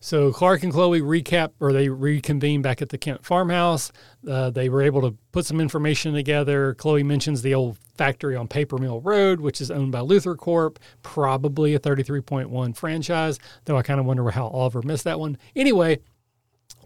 [0.00, 3.92] So Clark and Chloe recap or they reconvene back at the Kent farmhouse.
[4.26, 6.74] Uh, they were able to put some information together.
[6.74, 11.74] Chloe mentions the old factory on Paper Mill Road, which is owned by LuthorCorp, probably
[11.74, 15.36] a 33.1 franchise, though I kind of wonder how Oliver missed that one.
[15.54, 15.98] Anyway,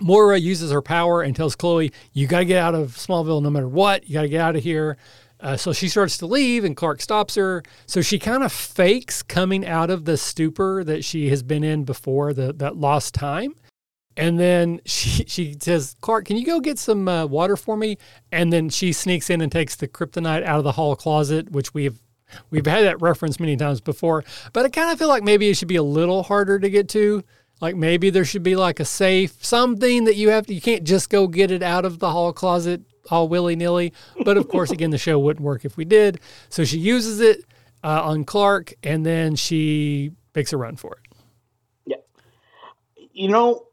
[0.00, 3.50] Moira uses her power and tells Chloe, You got to get out of Smallville no
[3.50, 4.08] matter what.
[4.08, 4.96] You got to get out of here.
[5.44, 7.62] Uh, so she starts to leave, and Clark stops her.
[7.84, 11.84] So she kind of fakes coming out of the stupor that she has been in
[11.84, 13.54] before, the that lost time.
[14.16, 17.98] And then she she says, "Clark, can you go get some uh, water for me?"
[18.32, 21.74] And then she sneaks in and takes the kryptonite out of the hall closet, which
[21.74, 22.00] we've
[22.50, 24.24] we've had that reference many times before.
[24.54, 26.88] But I kind of feel like maybe it should be a little harder to get
[26.90, 27.22] to.
[27.60, 30.84] Like maybe there should be like a safe, something that you have to, you can't
[30.84, 33.92] just go get it out of the hall closet all willy nilly.
[34.24, 36.20] But of course, again, the show wouldn't work if we did.
[36.48, 37.44] So she uses it
[37.82, 41.16] uh, on Clark, and then she makes a run for it.
[41.86, 43.66] Yeah, you know,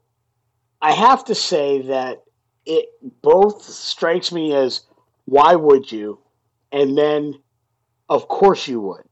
[0.80, 2.22] I have to say that
[2.66, 2.86] it
[3.22, 4.82] both strikes me as
[5.24, 6.18] why would you,
[6.70, 7.34] and then
[8.08, 9.04] of course you would.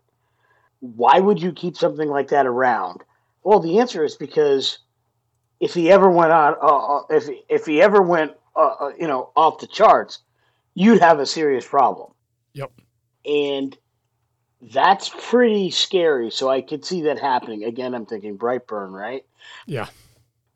[0.80, 3.02] Why would you keep something like that around?
[3.42, 4.78] Well, the answer is because
[5.60, 9.06] if he ever went on, uh, uh if if he ever went uh, uh, you
[9.06, 10.18] know, off the charts,
[10.74, 12.12] you'd have a serious problem.
[12.52, 12.72] Yep.
[13.24, 13.76] And
[14.60, 16.30] that's pretty scary.
[16.30, 17.64] So I could see that happening.
[17.64, 19.24] Again, I'm thinking Brightburn, right?
[19.66, 19.86] Yeah.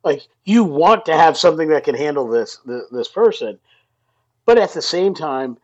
[0.03, 2.61] Like you want to have something that can handle this
[2.91, 3.59] this person,
[4.45, 5.57] but at the same time,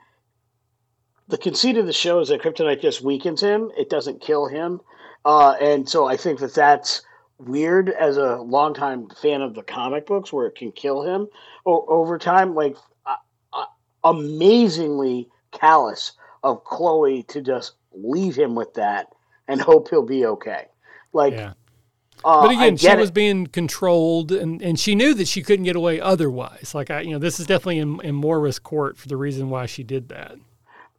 [1.28, 3.70] the conceit of the show is that kryptonite just weakens him.
[3.76, 4.80] It doesn't kill him,
[5.26, 7.02] uh, and so I think that that's
[7.40, 11.28] weird as a longtime fan of the comic books where it can kill him
[11.66, 12.54] o- over time.
[12.54, 12.76] Like,
[13.06, 13.16] uh,
[13.52, 13.64] uh,
[14.04, 16.12] amazingly callous
[16.42, 19.08] of Chloe to just leave him with that
[19.48, 20.66] and hope he'll be okay.
[21.12, 21.54] Like, yeah.
[22.22, 22.98] Uh, but again, she it.
[22.98, 26.74] was being controlled, and, and she knew that she couldn't get away otherwise.
[26.74, 29.64] Like I, you know, this is definitely in, in Moira's court for the reason why
[29.64, 30.36] she did that.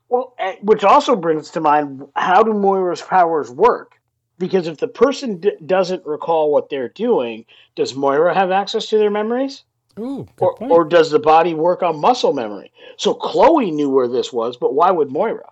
[0.10, 4.01] Well, eh, which also brings to mind how do Moira's powers work?
[4.42, 7.46] Because if the person d- doesn't recall what they're doing,
[7.76, 9.64] does Moira have access to their memories?
[10.00, 12.72] Ooh, or, or does the body work on muscle memory?
[12.98, 15.52] So Chloe knew where this was, but why would Moira?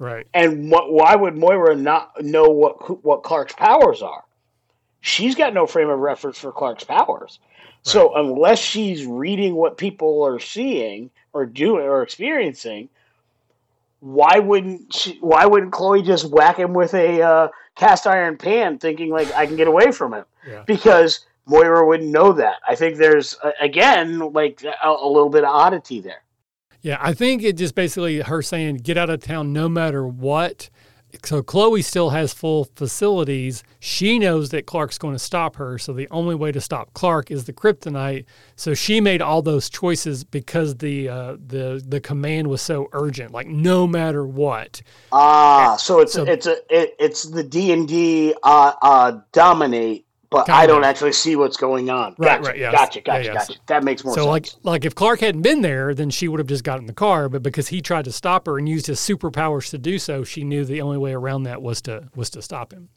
[0.00, 0.26] Right.
[0.34, 4.24] And what, why would Moira not know what what Clark's powers are?
[5.00, 7.38] She's got no frame of reference for Clark's powers.
[7.38, 7.92] Right.
[7.92, 12.88] So unless she's reading what people are seeing or doing or experiencing,
[14.00, 18.78] why wouldn't she, why wouldn't Chloe just whack him with a uh, cast iron pan,
[18.78, 20.24] thinking like I can get away from him?
[20.46, 20.62] Yeah.
[20.66, 22.56] Because Moira wouldn't know that.
[22.68, 26.22] I think there's again like a, a little bit of oddity there.
[26.82, 30.70] Yeah, I think it just basically her saying get out of town no matter what
[31.24, 33.62] so Chloe still has full facilities.
[33.78, 35.78] She knows that Clark's going to stop her.
[35.78, 38.24] So the only way to stop Clark is the kryptonite.
[38.56, 43.32] So she made all those choices because the uh, the the command was so urgent,
[43.32, 44.82] like no matter what.
[45.12, 50.05] Ah, so it's so, it's a it, it's the D and D uh, uh, dominate
[50.36, 52.14] but I don't actually see what's going on.
[52.18, 52.72] Right, gotcha, right, yes.
[52.72, 53.48] gotcha, gotcha, yeah, yes.
[53.48, 53.60] gotcha.
[53.66, 54.24] That makes more sense.
[54.24, 54.54] so sense.
[54.54, 56.92] like, like if Clark hadn't been there, then she would have just gotten in the
[56.92, 57.28] car.
[57.28, 60.44] But because he tried to stop her and used his superpowers to do so, she
[60.44, 62.88] knew the only way around that was to was to stop him,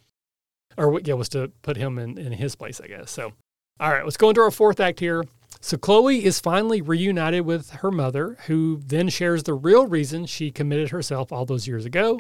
[0.78, 3.12] or yeah, was to put him in in his place, I guess.
[3.12, 3.34] So,
[3.80, 5.24] all right, let's go into our fourth act here.
[5.62, 10.52] So Chloe is finally reunited with her mother, who then shares the real reason she
[10.52, 12.20] committed herself all those years ago.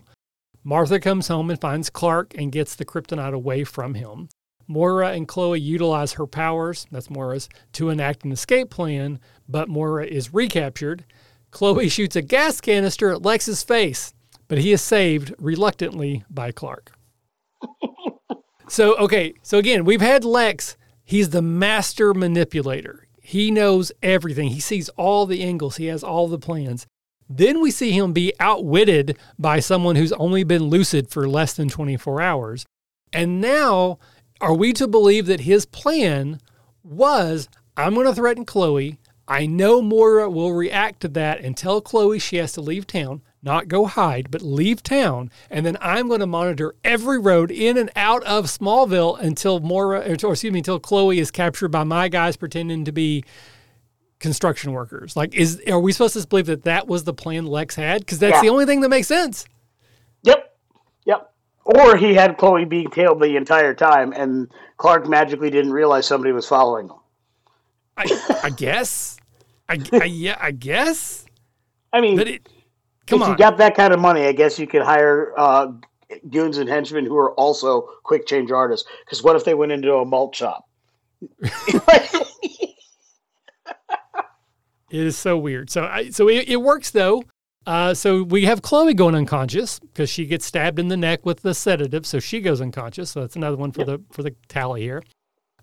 [0.64, 4.28] Martha comes home and finds Clark and gets the kryptonite away from him.
[4.70, 10.06] Moira and Chloe utilize her powers, that's Moira's, to enact an escape plan, but Moira
[10.06, 11.06] is recaptured.
[11.50, 14.14] Chloe shoots a gas canister at Lex's face,
[14.48, 16.92] but he is saved reluctantly by Clark.
[18.70, 20.78] so, okay, so again, we've had Lex.
[21.04, 23.08] He's the master manipulator.
[23.20, 24.50] He knows everything.
[24.50, 25.78] He sees all the angles.
[25.78, 26.86] He has all the plans.
[27.28, 31.70] Then we see him be outwitted by someone who's only been lucid for less than
[31.70, 32.66] 24 hours.
[33.14, 33.98] And now
[34.42, 36.40] are we to believe that his plan
[36.84, 39.00] was I'm going to threaten Chloe?
[39.28, 43.22] I know Moira will react to that and tell Chloe she has to leave town,
[43.44, 45.30] not go hide, but leave town.
[45.52, 50.00] And then I'm going to monitor every road in and out of Smallville until Moira,
[50.00, 53.24] or excuse me, until Chloe is captured by my guys pretending to be
[54.20, 55.16] construction workers.
[55.16, 58.02] Like, is are we supposed to believe that that was the plan Lex had?
[58.02, 58.42] Because that's yeah.
[58.42, 59.46] the only thing that makes sense.
[60.24, 60.58] Yep.
[61.06, 61.34] Yep.
[61.66, 66.32] Or he had Chloe being tailed the entire time, and Clark magically didn't realize somebody
[66.32, 66.98] was following him.
[67.96, 69.18] I, I guess.
[69.68, 71.26] I, I, yeah, I guess.
[71.94, 72.50] I mean, it,
[73.08, 73.30] if on.
[73.30, 75.74] you got that kind of money, I guess you could hire uh,
[76.30, 78.88] goons and henchmen who are also quick change artists.
[79.06, 80.66] Because what if they went into a malt shop?
[81.42, 82.26] it
[84.90, 85.70] is so weird.
[85.70, 87.24] So, I, so it, it works though.
[87.70, 91.44] Uh, so we have Chloe going unconscious because she gets stabbed in the neck with
[91.44, 93.12] the sedative, so she goes unconscious.
[93.12, 93.88] So that's another one for yep.
[93.88, 95.04] the for the tally here.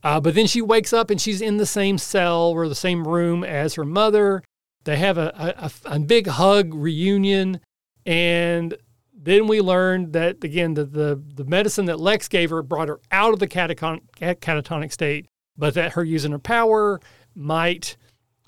[0.04, 3.08] Uh, but then she wakes up and she's in the same cell or the same
[3.08, 4.44] room as her mother.
[4.84, 7.58] They have a, a, a big hug reunion,
[8.06, 8.76] and
[9.12, 13.00] then we learned that again the, the the medicine that Lex gave her brought her
[13.10, 15.26] out of the catatonic, catatonic state,
[15.58, 17.00] but that her using her power
[17.34, 17.96] might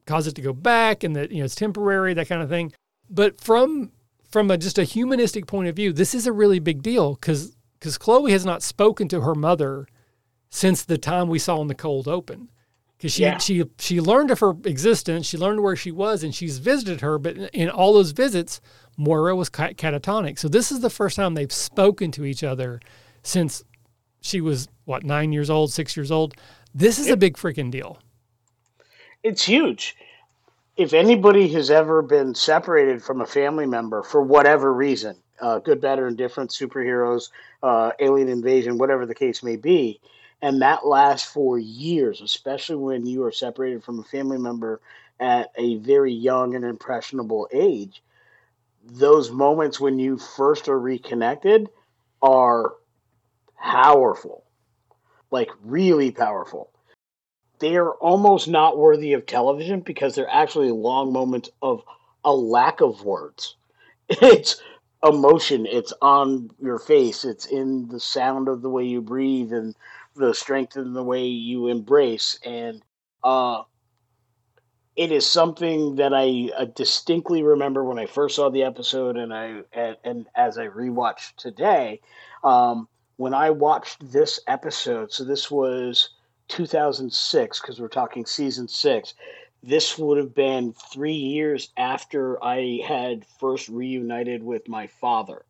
[0.06, 2.72] cause it to go back, and that you know it's temporary, that kind of thing.
[3.10, 3.92] But from
[4.30, 7.56] from a, just a humanistic point of view, this is a really big deal because
[7.78, 9.86] because Chloe has not spoken to her mother
[10.50, 12.48] since the time we saw in the cold open.
[12.96, 13.38] Because she, yeah.
[13.38, 17.18] she she learned of her existence, she learned where she was, and she's visited her.
[17.18, 18.60] But in all those visits,
[18.96, 20.38] Moira was catatonic.
[20.38, 22.80] So this is the first time they've spoken to each other
[23.22, 23.62] since
[24.20, 26.34] she was what nine years old, six years old.
[26.74, 28.00] This is it, a big freaking deal.
[29.22, 29.96] It's huge
[30.78, 35.80] if anybody has ever been separated from a family member for whatever reason, uh, good,
[35.80, 37.30] bad, or indifferent, superheroes,
[37.64, 40.00] uh, alien invasion, whatever the case may be,
[40.40, 44.80] and that lasts for years, especially when you are separated from a family member
[45.18, 48.00] at a very young and impressionable age,
[48.84, 51.68] those moments when you first are reconnected
[52.22, 52.74] are
[53.60, 54.44] powerful,
[55.32, 56.70] like really powerful
[57.58, 61.82] they are almost not worthy of television because they're actually long moments of
[62.24, 63.56] a lack of words.
[64.08, 64.60] It's
[65.04, 69.76] emotion, it's on your face, it's in the sound of the way you breathe and
[70.16, 72.38] the strength in the way you embrace.
[72.44, 72.82] And
[73.22, 73.62] uh,
[74.96, 79.32] it is something that I uh, distinctly remember when I first saw the episode, and
[79.32, 82.00] I and, and as I rewatched today,
[82.42, 85.12] um, when I watched this episode.
[85.12, 86.10] So this was
[86.48, 89.14] 2006 because we're talking season six.
[89.62, 95.44] This would have been three years after I had first reunited with my father,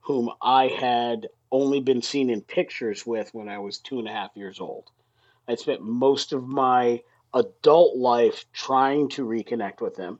[0.00, 4.12] whom I had only been seen in pictures with when I was two and a
[4.12, 4.90] half years old.
[5.46, 7.02] I spent most of my
[7.32, 10.18] adult life trying to reconnect with him,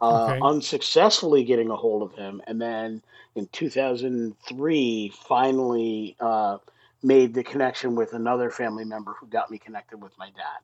[0.00, 0.40] uh, okay.
[0.42, 3.02] unsuccessfully getting a hold of him, and then
[3.34, 6.58] in 2003, finally uh,
[7.04, 10.60] made the connection with another family member who got me connected with my dad.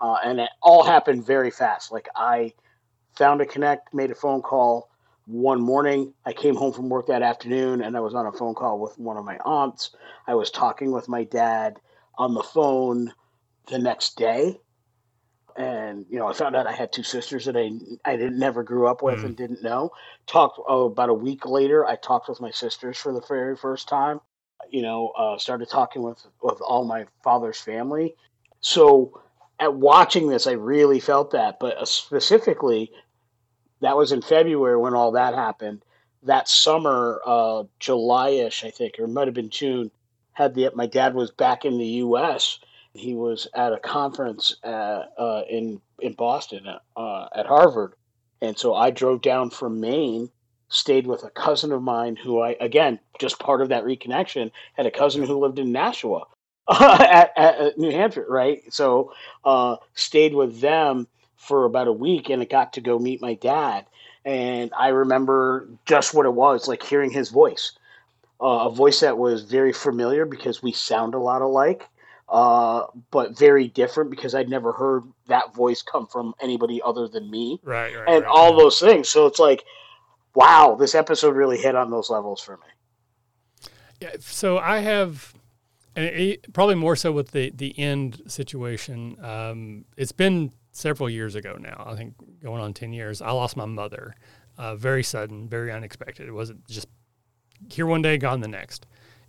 [0.00, 1.92] Uh, and it all happened very fast.
[1.92, 2.54] Like I
[3.14, 4.88] found a connect, made a phone call
[5.26, 6.14] one morning.
[6.24, 8.98] I came home from work that afternoon and I was on a phone call with
[8.98, 9.90] one of my aunts.
[10.26, 11.78] I was talking with my dad
[12.16, 13.12] on the phone
[13.68, 14.58] the next day.
[15.54, 17.70] And you know, I found out I had two sisters that I
[18.06, 19.26] I didn't never grew up with mm.
[19.26, 19.90] and didn't know.
[20.26, 21.84] Talked oh, about a week later.
[21.84, 24.22] I talked with my sisters for the very first time
[24.70, 28.14] you know, uh, started talking with with all my father's family.
[28.60, 29.20] So
[29.58, 31.58] at watching this, I really felt that.
[31.60, 32.90] But uh, specifically,
[33.80, 35.82] that was in February when all that happened.
[36.24, 39.90] That summer, uh, July-ish, I think, or it might have been June.
[40.32, 42.58] Had the my dad was back in the U.S.
[42.94, 46.66] He was at a conference uh, uh, in in Boston
[46.96, 47.94] uh, at Harvard,
[48.40, 50.30] and so I drove down from Maine
[50.72, 54.86] stayed with a cousin of mine who I, again, just part of that reconnection, had
[54.86, 56.24] a cousin who lived in Nashua
[56.70, 58.62] at, at, New Hampshire, right?
[58.72, 59.12] So
[59.44, 63.34] uh, stayed with them for about a week and I got to go meet my
[63.34, 63.84] dad.
[64.24, 67.72] And I remember just what it was like hearing his voice,
[68.40, 71.86] uh, a voice that was very familiar because we sound a lot alike.
[72.30, 77.30] uh, but very different because I'd never heard that voice come from anybody other than
[77.30, 77.60] me.
[77.62, 78.08] Right, right.
[78.08, 78.58] And right, all right.
[78.58, 79.10] those things.
[79.10, 79.64] So it's like,
[80.34, 83.68] wow, this episode really hit on those levels for me.
[84.00, 85.32] Yeah, so I have,
[85.94, 89.16] it, probably more so with the the end situation.
[89.22, 91.84] Um, it's been several years ago now.
[91.86, 93.22] I think going on ten years.
[93.22, 94.16] I lost my mother,
[94.58, 96.26] uh, very sudden, very unexpected.
[96.26, 96.88] It wasn't just
[97.70, 98.86] here one day, gone the next,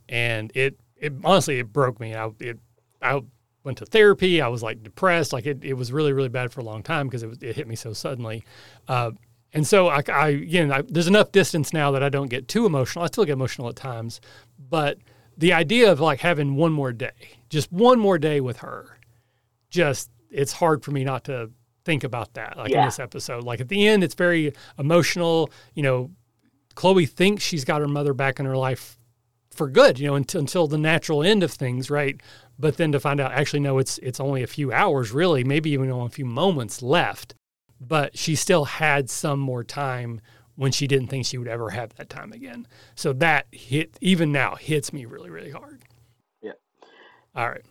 [0.10, 2.16] and it it honestly it broke me.
[2.16, 2.60] I it
[3.02, 3.22] I
[3.64, 4.42] went to therapy.
[4.42, 5.34] I was like depressed.
[5.34, 7.56] Like it, it was really really bad for a long time because it was, it
[7.56, 8.44] hit me so suddenly.
[8.88, 9.12] Uh,
[9.54, 12.66] and so I, I again, I, there's enough distance now that I don't get too
[12.66, 13.04] emotional.
[13.04, 14.20] I still get emotional at times,
[14.58, 14.98] but
[15.38, 17.12] the idea of like having one more day,
[17.50, 18.98] just one more day with her,
[19.70, 21.52] just it's hard for me not to
[21.86, 22.58] think about that.
[22.58, 25.52] Like in this episode, like at the end, it's very emotional.
[25.76, 26.12] You know,
[26.76, 28.98] Chloe thinks she's got her mother back in her life
[29.52, 32.20] for good, you know, until, until the natural end of things, right?
[32.58, 35.72] But then to find out, actually, no, it's it's only a few hours, really, maybe
[35.72, 37.36] even only a few moments left.
[37.88, 40.22] But she still had some more time
[40.56, 42.68] when she didn't think she would ever have that time again.
[42.96, 45.84] So that hit, even now, hits me really, really hard.
[46.42, 46.52] Yeah.
[47.36, 47.66] All right.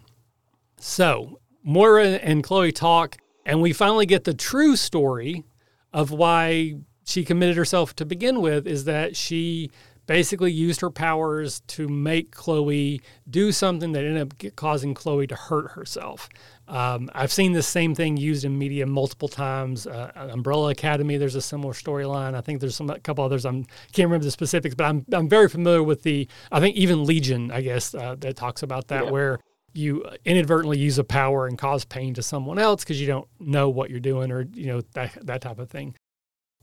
[0.78, 3.16] So Moira and Chloe talk,
[3.46, 5.44] and we finally get the true story
[5.92, 6.74] of why
[7.04, 9.70] she committed herself to begin with is that she
[10.06, 13.00] basically used her powers to make Chloe
[13.30, 16.28] do something that ended up causing Chloe to hurt herself.
[16.68, 19.86] Um, I've seen this same thing used in media multiple times.
[19.86, 22.34] Uh, Umbrella Academy, there's a similar storyline.
[22.34, 23.44] I think there's some a couple others.
[23.46, 26.28] I can't remember the specifics, but I'm I'm very familiar with the.
[26.50, 29.10] I think even Legion, I guess, uh, that talks about that, Yeah.
[29.10, 29.40] where
[29.74, 33.70] you inadvertently use a power and cause pain to someone else because you don't know
[33.70, 35.94] what you're doing or you know that that type of thing.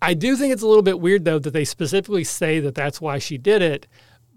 [0.02, 3.02] I do think it's a little bit weird though that they specifically say that that's
[3.02, 3.88] why she did it,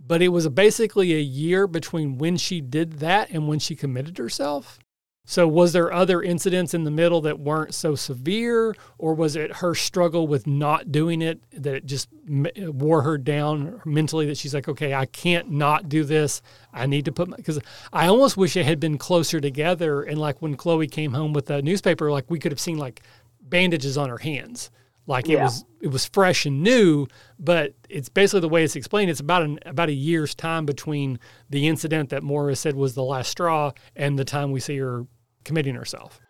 [0.05, 4.19] but it was basically a year between when she did that and when she committed
[4.19, 4.79] herself.
[5.25, 9.57] So was there other incidents in the middle that weren't so severe or was it
[9.57, 12.09] her struggle with not doing it that it just
[12.57, 16.43] wore her down mentally that she's like okay, I can't not do this.
[16.73, 17.61] I need to put my cuz
[17.93, 21.47] I almost wish it had been closer together and like when Chloe came home with
[21.47, 23.01] the newspaper like we could have seen like
[23.41, 24.73] bandages on her hands
[25.07, 25.45] like it Yeah.
[25.45, 27.07] was it was fresh and new
[27.39, 31.19] but it's basically the way it's explained it's about an about a year's time between
[31.51, 35.07] the incident that Moira said was the last straw and the time we see her
[35.45, 36.21] committing herself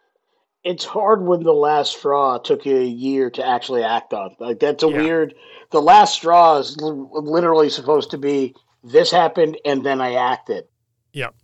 [0.65, 4.37] It's hard when the last straw took you a year to actually act on.
[4.39, 4.97] Like that's a Yeah.
[5.03, 5.35] weird.
[5.71, 8.55] The last straw is li- literally supposed to be
[8.85, 10.65] this happened and then I acted.
[11.15, 11.35] Yep.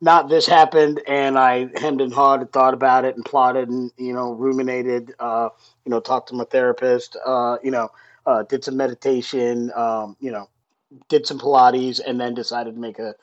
[0.00, 3.90] Not this happened and I hemmed and hawed and thought about it and plotted and
[3.96, 5.12] you know ruminated.
[5.18, 5.48] Uh,
[5.88, 7.16] you know, talked to my therapist.
[7.24, 7.88] Uh, you know,
[8.26, 9.72] uh, did some meditation.
[9.74, 10.50] Um, you know,
[11.08, 13.14] did some Pilates and then decided to make a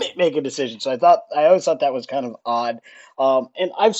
[0.16, 0.80] make a decision.
[0.80, 2.80] So I thought I always thought that was kind of odd.
[3.20, 3.96] Um, and I've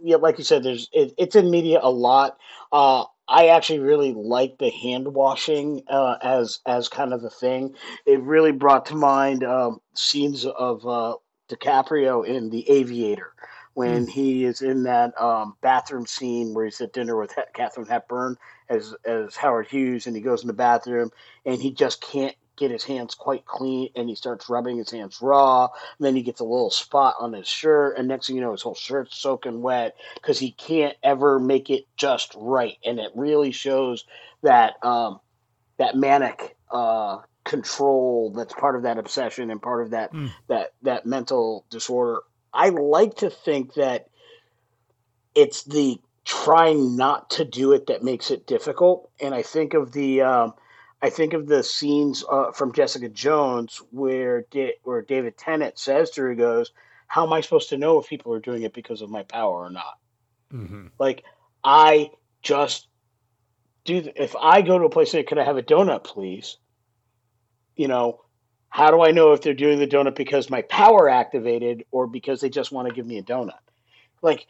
[0.00, 2.38] yeah, like you said, there's it, it's in media a lot.
[2.70, 7.74] Uh, I actually really like the hand washing uh, as as kind of a thing.
[8.06, 11.16] It really brought to mind um, scenes of uh,
[11.48, 13.32] DiCaprio in The Aviator
[13.74, 17.86] when he is in that um, bathroom scene where he's at dinner with he- Katharine
[17.86, 18.36] Hepburn
[18.68, 21.10] as as Howard Hughes, and he goes in the bathroom
[21.44, 25.18] and he just can't get his hands quite clean, and he starts rubbing his hands
[25.22, 25.64] raw.
[25.64, 28.52] And then he gets a little spot on his shirt, and next thing you know,
[28.52, 33.10] his whole shirt's soaking wet because he can't ever make it just right, and it
[33.14, 34.04] really shows
[34.42, 35.18] that um,
[35.78, 40.30] that manic uh, control that's part of that obsession and part of that Mm.
[40.48, 42.20] that that mental disorder.
[42.52, 44.08] I like to think that
[45.34, 49.10] it's the trying not to do it that makes it difficult.
[49.20, 50.54] And I think of the um,
[51.02, 56.10] I think of the scenes uh, from Jessica Jones where da- where David Tennant says
[56.10, 56.72] to her, he goes,
[57.06, 59.64] "How am I supposed to know if people are doing it because of my power
[59.66, 59.94] or not?
[60.52, 60.88] mm-hmm.
[60.98, 61.24] Like
[61.64, 62.10] I
[62.42, 62.88] just
[63.84, 64.02] do.
[64.02, 66.58] th- If I go to a place and say, could I have a donut, please?
[67.76, 68.21] You know."
[68.72, 72.40] How do I know if they're doing the donut because my power activated or because
[72.40, 73.58] they just want to give me a donut?
[74.22, 74.46] Like,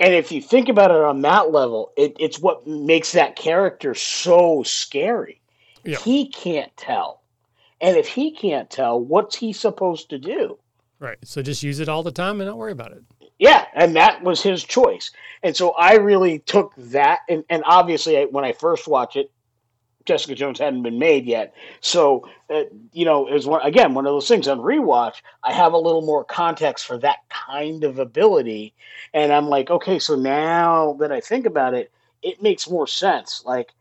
[0.00, 3.94] and if you think about it on that level, it, it's what makes that character
[3.94, 5.40] so scary.
[5.84, 5.98] Yeah.
[5.98, 7.22] He can't tell.
[7.80, 10.58] And if he can't tell, what's he supposed to do?
[11.00, 13.02] right so just use it all the time and don't worry about it
[13.38, 15.10] Yeah, and that was his choice.
[15.42, 19.30] And so I really took that, and, and obviously, I, when I first watched it,
[20.04, 21.54] Jessica Jones hadn't been made yet.
[21.80, 25.22] So, uh, you know, it was one, again one of those things on rewatch.
[25.42, 28.74] I have a little more context for that kind of ability,
[29.12, 31.90] and I'm like, okay, so now that I think about it,
[32.22, 33.42] it makes more sense.
[33.44, 33.72] Like,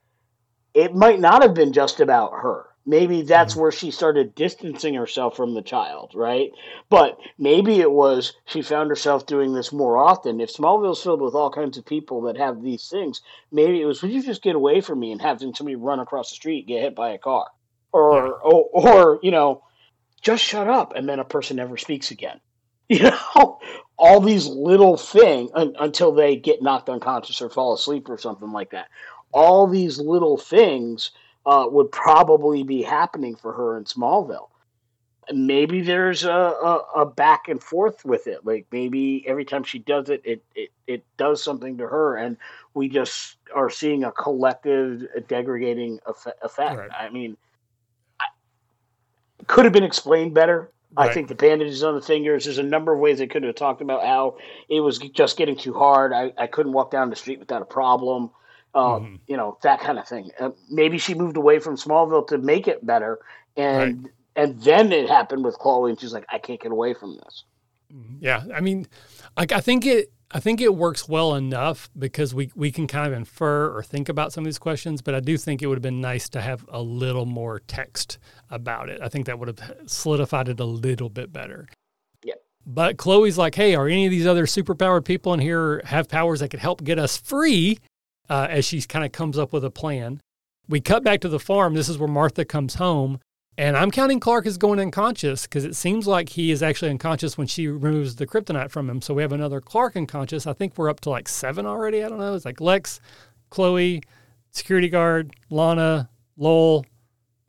[0.74, 2.68] it might not have been just about her.
[2.86, 3.62] Maybe that's mm-hmm.
[3.62, 6.52] where she started distancing herself from the child, right?
[6.90, 10.42] But maybe it was she found herself doing this more often.
[10.42, 14.02] If Smallville's filled with all kinds of people that have these things, maybe it was,
[14.02, 16.82] would you just get away from me and having somebody run across the street get
[16.82, 17.48] hit by a car?
[17.94, 19.64] Or, or, or, you know,
[20.22, 22.40] just shut up and then a person never speaks again.
[22.90, 23.60] You know,
[23.98, 28.52] all these little things un, until they get knocked unconscious or fall asleep or something
[28.52, 28.88] like that.
[29.32, 31.12] All these little things
[31.46, 34.50] uh, would probably be happening for her in Smallville.
[35.32, 38.46] Maybe there's a, a, a, back and forth with it.
[38.46, 42.36] Like maybe every time she does it, it, it, it does something to her, and
[42.74, 46.78] we just are seeing a collective degrading effect.
[46.78, 46.90] Right.
[46.92, 47.38] I mean,
[48.20, 48.26] I,
[49.48, 50.72] could have been explained better.
[50.96, 51.10] Right.
[51.10, 52.44] I think the bandages on the fingers.
[52.44, 54.38] There's a number of ways they could have talked about how
[54.68, 56.12] it was just getting too hard.
[56.12, 58.30] I, I couldn't walk down the street without a problem.
[58.76, 59.16] Uh, mm-hmm.
[59.28, 60.32] You know that kind of thing.
[60.40, 63.20] Uh, maybe she moved away from Smallville to make it better,
[63.56, 64.14] and right.
[64.36, 67.44] and then it happened with Chloe, and she's like, I can't get away from this.
[67.94, 68.16] Mm-hmm.
[68.22, 68.88] Yeah, I mean,
[69.38, 73.06] like I think it I think it works well enough because we, we can kind
[73.06, 75.78] of infer or think about some of these questions, but I do think it would
[75.78, 78.18] have been nice to have a little more text
[78.50, 79.00] about it.
[79.00, 81.68] I think that would have solidified it a little bit better.
[82.24, 82.34] Yeah.
[82.66, 86.40] But Chloe's like, hey, are any of these other superpowered people in here have powers
[86.40, 87.78] that could help get us free?
[88.30, 90.22] Uh, as she kind of comes up with a plan.
[90.70, 91.74] We cut back to the farm.
[91.74, 93.20] This is where Martha comes home
[93.58, 97.38] and I'm counting Clark as going unconscious because it seems like he is actually unconscious
[97.38, 99.02] when she removes the kryptonite from him.
[99.02, 100.48] So we have another Clark unconscious.
[100.48, 102.04] I think we're up to like seven already.
[102.04, 102.34] I don't know.
[102.34, 103.00] It's like Lex,
[103.52, 104.02] Chloe,
[104.52, 106.86] security guard, Lana, Lowell.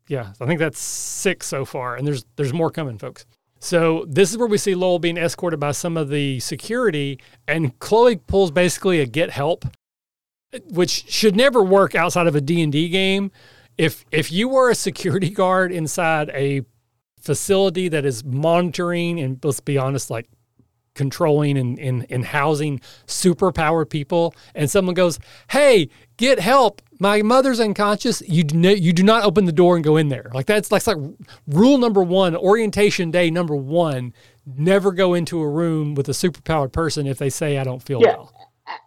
[0.07, 3.25] Yeah, I think that's six so far, and there's there's more coming, folks.
[3.59, 7.77] So this is where we see Lowell being escorted by some of the security, and
[7.79, 9.65] Chloe pulls basically a get help,
[10.69, 13.31] which should never work outside of a D and D game
[13.77, 16.61] if if you were a security guard inside a
[17.19, 20.27] facility that is monitoring and let's be honest, like
[20.93, 25.19] controlling and, and, and housing super powered people, and someone goes,
[25.51, 26.81] Hey, get help.
[26.99, 28.21] My mother's unconscious.
[28.25, 30.31] You do, you do not open the door and go in there.
[30.33, 30.97] Like that's, that's like
[31.47, 34.13] rule number one, orientation day number one.
[34.45, 37.99] Never go into a room with a superpowered person if they say I don't feel
[38.01, 38.33] yeah, well.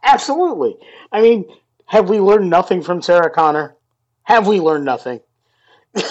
[0.03, 0.77] Absolutely.
[1.13, 1.45] I mean,
[1.87, 3.77] have we learned nothing from Sarah Connor?
[4.23, 5.21] Have we learned nothing?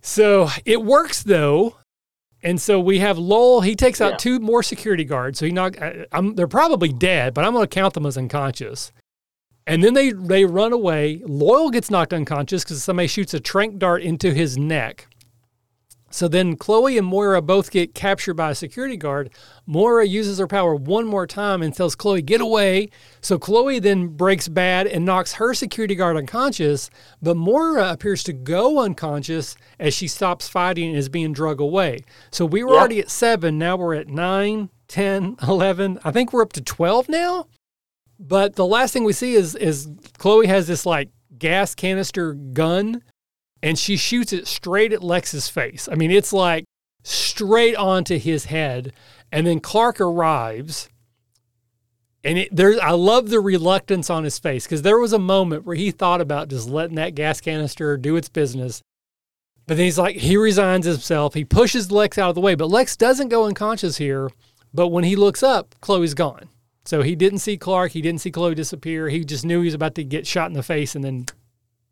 [0.00, 1.76] so it works though.
[2.42, 3.62] And so we have Lowell.
[3.62, 4.16] He takes out yeah.
[4.18, 5.38] two more security guards.
[5.40, 5.80] So he knock.
[5.80, 8.92] Uh, I'm, they're probably dead, but I'm going to count them as unconscious.
[9.66, 11.20] And then they they run away.
[11.26, 15.08] Lowell gets knocked unconscious because somebody shoots a trank dart into his neck.
[16.10, 19.30] So then Chloe and Moira both get captured by a security guard.
[19.66, 22.88] Moira uses her power one more time and tells Chloe, get away.
[23.20, 26.88] So Chloe then breaks bad and knocks her security guard unconscious,
[27.20, 32.00] but Moira appears to go unconscious as she stops fighting and is being drug away.
[32.30, 32.78] So we were yep.
[32.78, 33.58] already at seven.
[33.58, 35.98] Now we're at nine, 10, 11.
[36.04, 37.46] I think we're up to 12 now.
[38.18, 43.02] But the last thing we see is, is Chloe has this like gas canister gun
[43.62, 45.88] and she shoots it straight at Lex's face.
[45.90, 46.64] I mean, it's like
[47.02, 48.92] straight onto his head.
[49.32, 50.88] And then Clark arrives.
[52.24, 55.64] And it, there's, I love the reluctance on his face because there was a moment
[55.64, 58.82] where he thought about just letting that gas canister do its business.
[59.66, 61.34] But then he's like, he resigns himself.
[61.34, 62.54] He pushes Lex out of the way.
[62.54, 64.30] But Lex doesn't go unconscious here.
[64.72, 66.48] But when he looks up, Chloe's gone.
[66.84, 67.92] So he didn't see Clark.
[67.92, 69.08] He didn't see Chloe disappear.
[69.08, 71.26] He just knew he was about to get shot in the face and then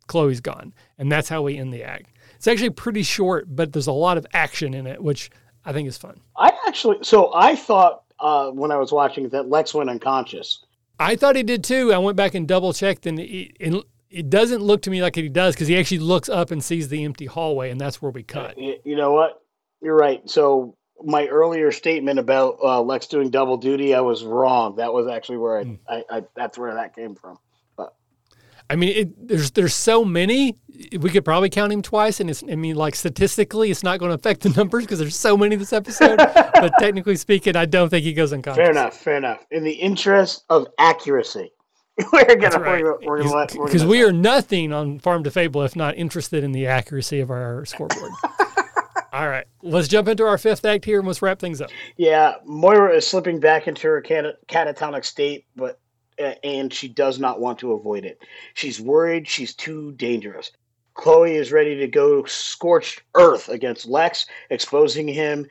[0.06, 0.72] Chloe's gone.
[0.98, 2.10] And that's how we end the act.
[2.36, 5.30] It's actually pretty short, but there's a lot of action in it, which
[5.64, 6.20] I think is fun.
[6.36, 10.64] I actually, so I thought uh, when I was watching that Lex went unconscious.
[10.98, 11.92] I thought he did too.
[11.92, 15.14] I went back and double checked, and it, it, it doesn't look to me like
[15.14, 18.10] he does because he actually looks up and sees the empty hallway, and that's where
[18.10, 18.56] we cut.
[18.58, 19.42] You, you know what?
[19.82, 20.28] You're right.
[20.28, 24.76] So my earlier statement about uh, Lex doing double duty, I was wrong.
[24.76, 25.78] That was actually where I, mm.
[25.88, 27.38] I, I that's where that came from.
[28.68, 30.56] I mean, it, there's there's so many.
[30.98, 32.42] We could probably count him twice, and it's.
[32.42, 35.56] I mean, like statistically, it's not going to affect the numbers because there's so many
[35.56, 36.16] this episode.
[36.34, 38.62] but technically speaking, I don't think he goes unconscious.
[38.62, 38.96] Fair enough.
[38.96, 39.46] Fair enough.
[39.50, 41.52] In the interest of accuracy,
[42.12, 42.84] we're gonna right.
[43.02, 46.52] we're, gonna let because we are nothing on Farm to Fable if not interested in
[46.52, 48.12] the accuracy of our scoreboard.
[49.12, 51.70] All right, let's jump into our fifth act here and let's wrap things up.
[51.96, 55.80] Yeah, Moira is slipping back into her cat- catatonic state, but
[56.18, 58.20] and she does not want to avoid it.
[58.54, 60.50] She's worried she's too dangerous.
[60.94, 65.46] Chloe is ready to go scorched earth against Lex, exposing him,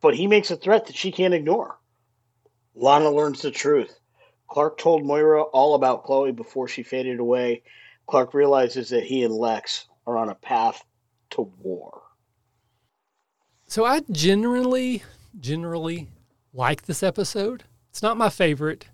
[0.00, 1.78] but he makes a threat that she can't ignore.
[2.74, 3.98] Lana learns the truth.
[4.48, 7.62] Clark told Moira all about Chloe before she faded away,
[8.06, 10.84] Clark realizes that he and Lex are on a path
[11.30, 12.02] to war.
[13.66, 15.02] So I generally,
[15.40, 16.08] generally
[16.52, 17.64] like this episode.
[17.90, 18.86] It's not my favorite.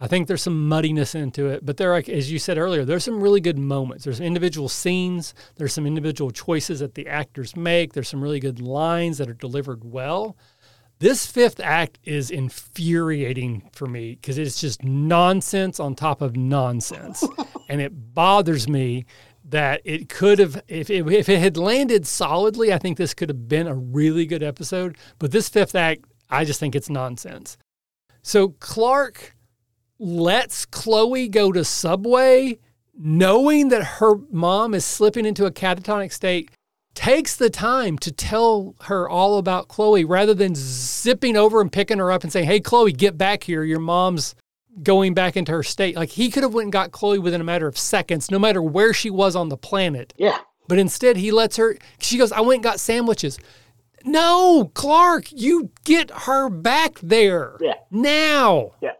[0.00, 3.04] I think there's some muddiness into it, but there, are, as you said earlier, there's
[3.04, 4.04] some really good moments.
[4.04, 5.34] There's individual scenes.
[5.56, 7.92] There's some individual choices that the actors make.
[7.92, 10.36] There's some really good lines that are delivered well.
[11.00, 17.24] This fifth act is infuriating for me because it's just nonsense on top of nonsense,
[17.68, 19.04] and it bothers me
[19.44, 22.72] that it could have if it, if it had landed solidly.
[22.72, 26.44] I think this could have been a really good episode, but this fifth act, I
[26.44, 27.56] just think it's nonsense.
[28.22, 29.36] So Clark
[29.98, 32.58] lets Chloe go to Subway
[32.98, 36.50] knowing that her mom is slipping into a catatonic state,
[36.94, 41.98] takes the time to tell her all about Chloe rather than zipping over and picking
[41.98, 43.62] her up and saying, Hey, Chloe, get back here.
[43.62, 44.34] Your mom's
[44.82, 45.94] going back into her state.
[45.94, 48.60] Like he could have went and got Chloe within a matter of seconds, no matter
[48.60, 50.12] where she was on the planet.
[50.16, 50.38] Yeah.
[50.66, 53.38] But instead, he lets her, she goes, I went and got sandwiches.
[54.04, 57.56] No, Clark, you get her back there.
[57.60, 57.74] Yeah.
[57.90, 58.72] Now.
[58.82, 58.92] Yeah.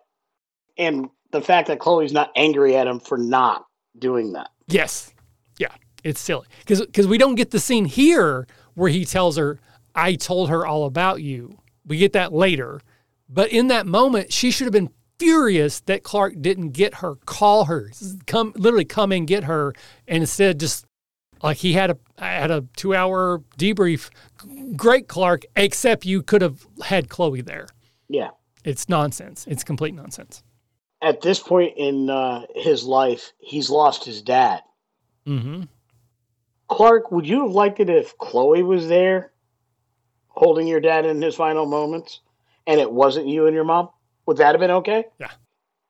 [0.78, 3.66] And the fact that Chloe's not angry at him for not
[3.98, 4.50] doing that.
[4.68, 5.12] Yes.
[5.58, 5.74] Yeah.
[6.04, 6.46] It's silly.
[6.60, 9.58] Because because we don't get the scene here where he tells her,
[9.94, 11.58] I told her all about you.
[11.84, 12.80] We get that later.
[13.28, 17.64] But in that moment, she should have been furious that Clark didn't get her, call
[17.64, 17.90] her,
[18.26, 19.74] come literally come and get her,
[20.06, 20.86] and instead just
[21.42, 24.10] like he had a had a two hour debrief.
[24.76, 27.66] Great, Clark, except you could have had Chloe there.
[28.08, 28.30] Yeah.
[28.64, 29.46] It's nonsense.
[29.48, 30.42] It's complete nonsense.
[31.00, 34.62] At this point in uh, his life, he's lost his dad.
[35.26, 35.64] Mm-hmm.
[36.68, 39.32] Clark, would you have liked it if Chloe was there
[40.28, 42.20] holding your dad in his final moments
[42.66, 43.88] and it wasn't you and your mom?
[44.26, 45.04] Would that have been okay?
[45.18, 45.30] Yeah.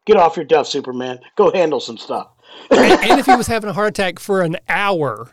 [0.06, 1.18] Get off your duff, Superman.
[1.36, 2.28] Go handle some stuff.
[2.70, 2.80] and,
[3.10, 5.30] and if he was having a heart attack for an hour,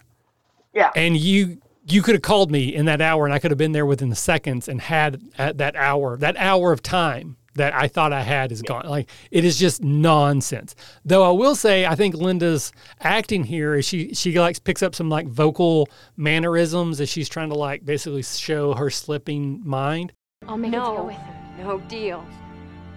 [0.74, 3.58] yeah, and you you could have called me in that hour, and I could have
[3.58, 7.74] been there within the seconds and had at that hour, that hour of time that
[7.74, 8.86] I thought I had is gone.
[8.88, 10.76] Like it is just nonsense.
[11.04, 12.72] Though I will say, I think Lynda's
[13.02, 17.50] acting here is she she like picks up some like vocal mannerisms as she's trying
[17.50, 20.14] to like basically show her slipping mind.
[20.48, 21.36] I'll make no, a deal with him.
[21.60, 22.26] No deal.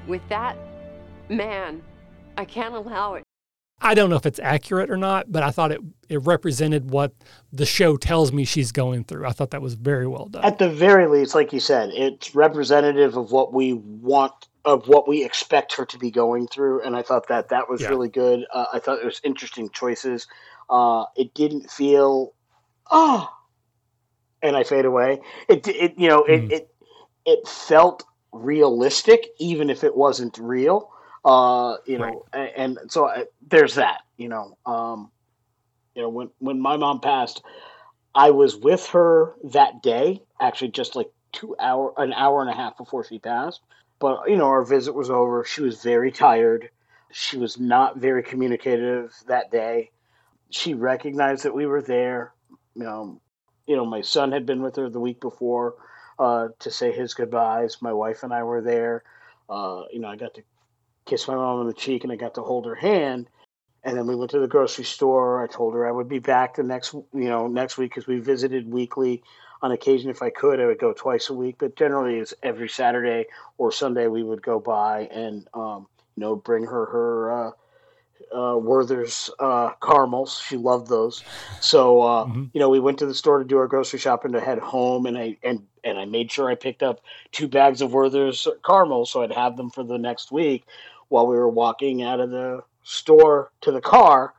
[0.06, 0.56] With that
[1.28, 1.82] man,
[2.36, 3.24] I can't allow it.
[3.80, 7.12] I don't know if it's accurate or not, but I thought it it represented what
[7.52, 9.26] the show tells me she's going through.
[9.26, 10.44] I thought that was very well done.
[10.44, 15.09] At the very least, like you said, it's representative of what we want of what
[15.09, 17.89] we expect her to be going through, and I thought that that was Yeah.
[17.89, 18.45] really good.
[18.53, 20.28] Uh, I thought it was interesting choices.
[20.69, 22.35] Uh, it didn't feel
[22.90, 23.28] oh,
[24.43, 25.20] and I fade away.
[25.49, 26.53] It it you know it Mm.
[26.53, 26.69] it
[27.24, 30.90] it felt realistic, even if it wasn't real.
[31.24, 34.03] Uh, you know, a- and, so I, there's that.
[34.19, 35.11] You know, um,
[35.95, 37.43] you know when when my mom passed,
[38.15, 42.55] I was with her that day, actually just like two hour, an hour and a
[42.55, 43.62] half before she passed.
[44.01, 45.45] But you know, our visit was over.
[45.45, 46.70] She was very tired.
[47.11, 49.91] She was not very communicative that day.
[50.51, 52.33] She recognized that we were there.
[52.75, 53.20] You know,
[53.66, 55.75] you know, my son had been with her the week before
[56.19, 57.79] uh, to say his goodbyes.
[57.81, 59.05] My wife and I were there.
[59.49, 60.43] Uh, you know, I got to
[61.07, 63.29] kiss my mom on the cheek and I got to hold her hand.
[63.85, 65.43] And then we went to the grocery store.
[65.43, 68.19] I told her I would be back the next, you know, next week because we
[68.19, 69.23] visited weekly.
[69.60, 72.68] On occasion, if I could, I would go twice a week, but generally it's every
[72.68, 73.26] Saturday
[73.59, 75.86] or Sunday we would go by and, um,
[76.16, 77.51] you know, bring her her uh,
[78.32, 80.40] uh, Werther's uh, caramels.
[80.47, 81.24] She loved those.
[81.60, 82.51] So, uh, Mhm.
[82.52, 85.06] you know, we went to the store to do our grocery shopping to head home,
[85.06, 87.01] and I and and I made sure I picked up
[87.32, 90.66] two bags of Werther's caramels so I'd have them for the next week.
[91.09, 94.35] While we were walking out of the store to the car,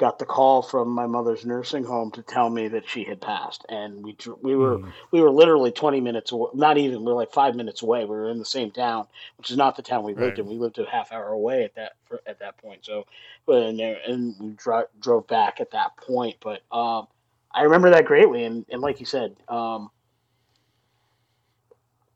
[0.00, 3.66] got the call from my mother's nursing home to tell me that she had passed,
[3.68, 4.92] and we we were Mm.
[5.12, 6.50] we were literally twenty minutes away.
[6.54, 8.00] Not even we were like five minutes away.
[8.06, 9.06] We were in the same town,
[9.36, 10.46] which is not the town we lived in.
[10.46, 11.92] We lived a half hour away at that
[12.26, 12.84] at that point.
[12.86, 13.06] So,
[13.46, 16.36] but and, there, and we dro- drove back at that point.
[16.40, 17.06] But um,
[17.52, 19.90] I remember that greatly, and, and like you said, um,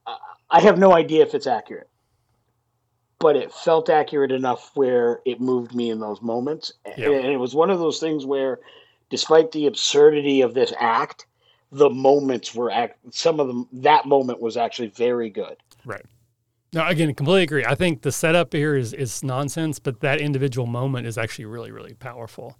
[0.06, 0.16] I,
[0.50, 1.88] I have no idea if it's accurate,
[3.24, 7.54] but it felt accurate enough where it moved me in those moments, and it was
[7.54, 8.60] one of those things where,
[9.08, 11.24] despite the absurdity of this act,
[11.72, 12.98] the moments were act.
[13.14, 15.56] Some of them that moment was actually very good.
[15.86, 16.04] Right.
[16.74, 17.64] No, again, completely agree.
[17.64, 21.70] I think the setup here is is nonsense, but that individual moment is actually really,
[21.70, 22.58] really powerful.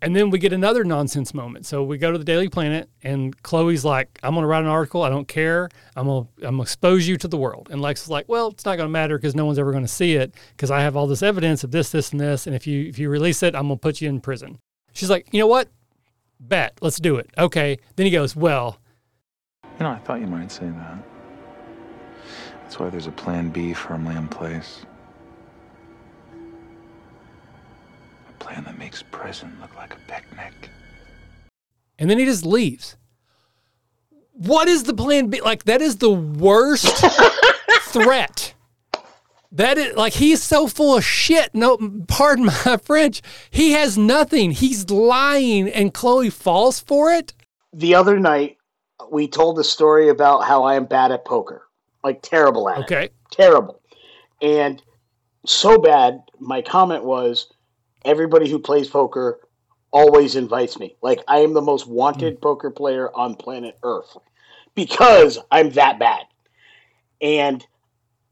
[0.00, 1.66] And then we get another nonsense moment.
[1.66, 4.68] So we go to the Daily Planet, and Chloe's like, "I'm going to write an
[4.68, 5.02] article.
[5.02, 5.68] I don't care.
[5.96, 8.48] I'm going to I'm gonna expose you to the world." And Lex is like, "Well,
[8.48, 10.80] it's not going to matter because no one's ever going to see it because I
[10.82, 12.46] have all this evidence of this, this, and this.
[12.46, 14.58] And if you if you release it, I'm going to put you in prison."
[14.98, 15.68] She's like, you know what?
[16.40, 17.30] Bet, let's do it.
[17.38, 17.78] Okay.
[17.94, 18.78] Then he goes, well,
[19.62, 20.98] You know, I thought you might say that.
[22.62, 24.84] That's why there's a plan B for Lamb Place.
[28.38, 30.70] Plan that makes prison look like a picnic.
[31.98, 32.96] and then he just leaves.
[34.32, 35.40] What is the plan B?
[35.40, 36.86] Like that is the worst
[37.82, 38.54] threat.
[39.50, 41.50] That is like he's so full of shit.
[41.54, 43.22] No, pardon my French.
[43.50, 44.52] He has nothing.
[44.52, 47.32] He's lying, and Chloe falls for it.
[47.72, 48.58] The other night,
[49.10, 51.62] we told the story about how I am bad at poker,
[52.04, 52.84] like terrible at it.
[52.84, 53.08] Okay.
[53.32, 53.80] terrible.
[54.40, 54.80] And
[55.46, 57.48] so bad, my comment was
[58.04, 59.40] everybody who plays poker
[59.90, 60.96] always invites me.
[61.02, 62.40] Like I am the most wanted hmm.
[62.40, 64.16] poker player on planet Earth
[64.74, 66.24] because I'm that bad.
[67.20, 67.66] And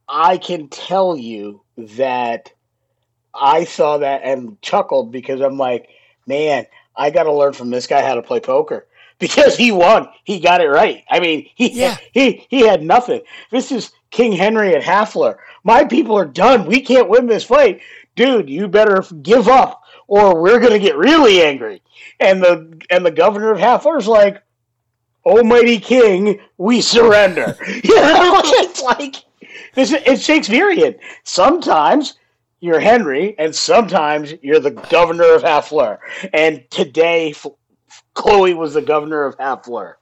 [0.09, 2.52] I can tell you that
[3.34, 5.88] I saw that and chuckled because I'm like,
[6.26, 8.86] man, I got to learn from this guy how to play poker
[9.18, 10.09] because he won.
[10.24, 11.05] He got it right.
[11.10, 11.97] I mean, he Yeah.
[12.12, 13.22] he he had nothing.
[13.51, 15.36] This is King Henry at Harfleur.
[15.64, 16.66] My people are done.
[16.66, 17.80] We can't win this fight,
[18.16, 18.51] dude.
[18.51, 21.82] You better give up, or we're gonna get really angry.
[22.18, 24.43] And the and the governor of Harfleur's like,
[25.24, 27.56] Almighty King, we surrender.
[27.84, 29.16] you know, it's like
[29.76, 30.97] it's, it's Shakespearean.
[31.24, 32.18] Sometimes
[32.60, 35.98] you're Henry, and sometimes you're the governor of Harfleur.
[36.32, 37.47] And today, F-
[38.14, 39.94] Chloe was the governor of Harfleur.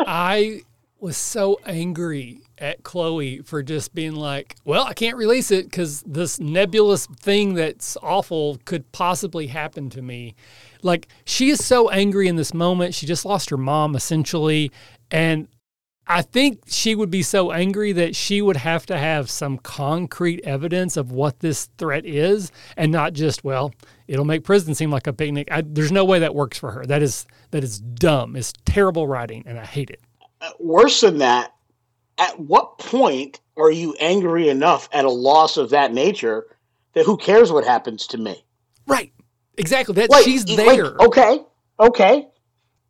[0.00, 0.62] I
[1.00, 6.02] was so angry at Chloe for just being like, well, I can't release it because
[6.02, 10.34] this nebulous thing that's awful could possibly happen to me.
[10.82, 12.94] Like, she is so angry in this moment.
[12.94, 14.70] She just lost her mom, essentially.
[15.10, 15.48] And
[16.06, 20.40] I think she would be so angry that she would have to have some concrete
[20.42, 23.72] evidence of what this threat is and not just, well,
[24.08, 25.48] it'll make prison seem like a picnic.
[25.52, 26.84] I, there's no way that works for her.
[26.84, 28.34] That is that is dumb.
[28.34, 30.00] It's terrible writing and I hate it.
[30.40, 31.54] Uh, worse than that,
[32.20, 36.46] at what point are you angry enough at a loss of that nature
[36.94, 38.44] that who cares what happens to me?
[38.86, 39.12] Right.
[39.58, 39.94] Exactly.
[39.94, 40.96] That Like, she's like, there.
[41.00, 41.40] okay,
[41.80, 42.26] okay.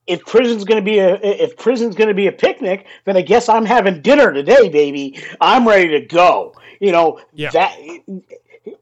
[0.06, 3.64] If prison's gonna be a if prison's gonna be a picnic, then I guess I'm
[3.64, 5.20] having dinner today, baby.
[5.40, 6.54] I'm ready to go.
[6.80, 7.50] You know Yeah.
[7.50, 7.76] that.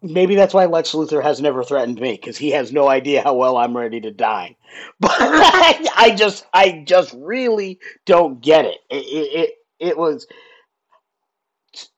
[0.02, 3.34] Maybe that's why Lex Luthor has never threatened me because he has no idea how
[3.34, 4.56] well I'm ready to die.
[5.00, 8.78] But I, I just, I just really don't get it.
[8.90, 10.26] It, it, it, it was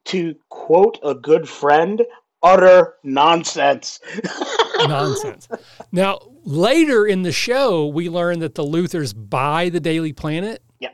[0.07, 2.03] to quote a good friend,
[2.43, 4.01] utter nonsense.
[4.79, 5.47] Nonsense.
[5.93, 10.63] Now, later in the show, we learn that the Luthors buy the Daily Planet.
[10.79, 10.91] Yeah.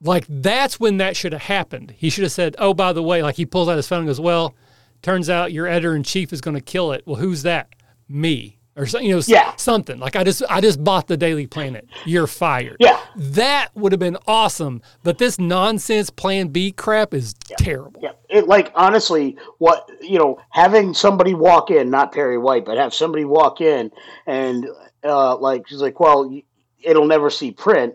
[0.00, 1.94] Like that's when that should have happened.
[1.96, 4.08] He should have said, "Oh, by the way," like he pulls out his phone and
[4.08, 4.54] goes, "Well,
[5.02, 7.74] turns out your editor in chief is going to kill it." Well, who's that?
[8.08, 8.57] Me.
[8.78, 9.52] Or so- you know, Yeah.
[9.56, 11.86] something like I just I just bought the Daily Planet.
[12.06, 12.76] You're fired.
[12.80, 12.98] Yeah.
[13.16, 14.80] that would have been awesome.
[15.02, 18.00] But this nonsense Plan B crap is terrible.
[18.02, 22.78] Yeah, it like honestly, what you know, having somebody walk in, not Perry White, but
[22.78, 23.90] have somebody walk in
[24.26, 24.66] and
[25.04, 26.32] uh, like she's like, well,
[26.82, 27.94] it'll never see print.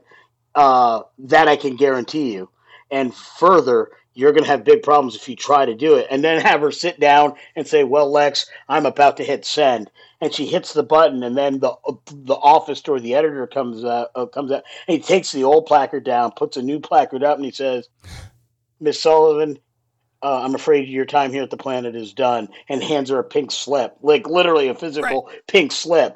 [0.55, 2.49] Uh, that I can guarantee you.
[2.91, 6.05] And further, you're going to have big problems if you try to do it.
[6.11, 9.89] And then have her sit down and say, well, Lex, I'm about to hit send.
[10.23, 11.75] And she hits the button, and then the
[12.11, 15.65] the office door, the editor comes uh, uh, comes out, and he takes the old
[15.65, 17.89] placard down, puts a new placard up, and he says,
[18.79, 19.59] "Miss Sullivan,
[20.21, 23.23] uh, I'm afraid your time here at the planet is done, and hands her a
[23.23, 26.15] pink slip, like literally a physical pink slip,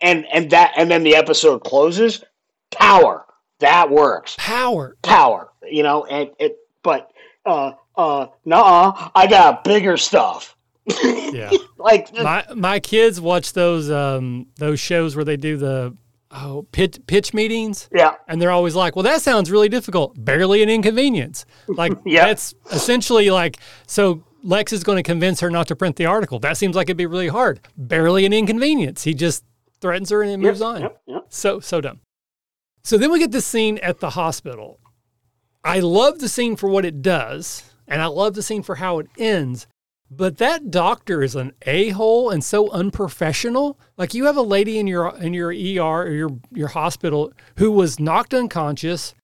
[0.00, 2.24] and and that and then the episode closes.
[2.70, 3.26] Power
[3.62, 4.34] that works.
[4.38, 4.96] Power.
[5.02, 6.58] Power, you know, and it.
[6.82, 7.10] But
[7.46, 10.56] uh, uh, nah, I got bigger stuff.
[10.86, 11.50] Yeah.
[11.78, 15.96] Like my my kids watch those um those shows where they do the
[16.30, 17.88] oh pitch pitch meetings.
[17.92, 18.14] Yeah.
[18.28, 20.14] And they're always like, "Well, that sounds really difficult.
[20.24, 22.26] Barely an inconvenience." Like Yeah.
[22.26, 26.38] that's essentially like so Lex is going to convince her not to print the article.
[26.38, 27.58] That seems like it'd be really hard.
[27.76, 29.02] Barely an inconvenience.
[29.02, 29.42] He just
[29.80, 30.82] threatens her and it moves on.
[30.82, 31.24] yep, yep.
[31.30, 31.98] So so dumb.
[32.84, 34.78] So then we get this scene at the hospital.
[35.64, 39.00] I love the scene for what it does, and I love the scene for how
[39.00, 39.66] it ends.
[40.14, 43.78] But that doctor is an a-hole and so unprofessional.
[43.96, 47.70] Like you have a lady in your in your ER or your your hospital who
[47.70, 49.14] was knocked unconscious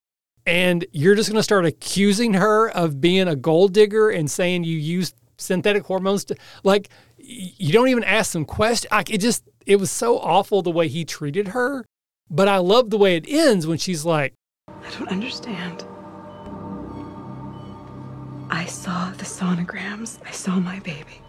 [0.47, 4.65] and you're just going to start accusing her of being a gold digger and saying
[4.65, 6.89] you used synthetic hormones to like
[7.19, 8.90] you don't even ask some questions.
[8.90, 11.85] Like it just it was so awful the way he treated her.
[12.31, 14.32] But I love the way it ends when she's like,
[14.69, 15.85] I don't understand.
[18.50, 20.18] I saw the sonograms.
[20.26, 21.22] I saw my baby.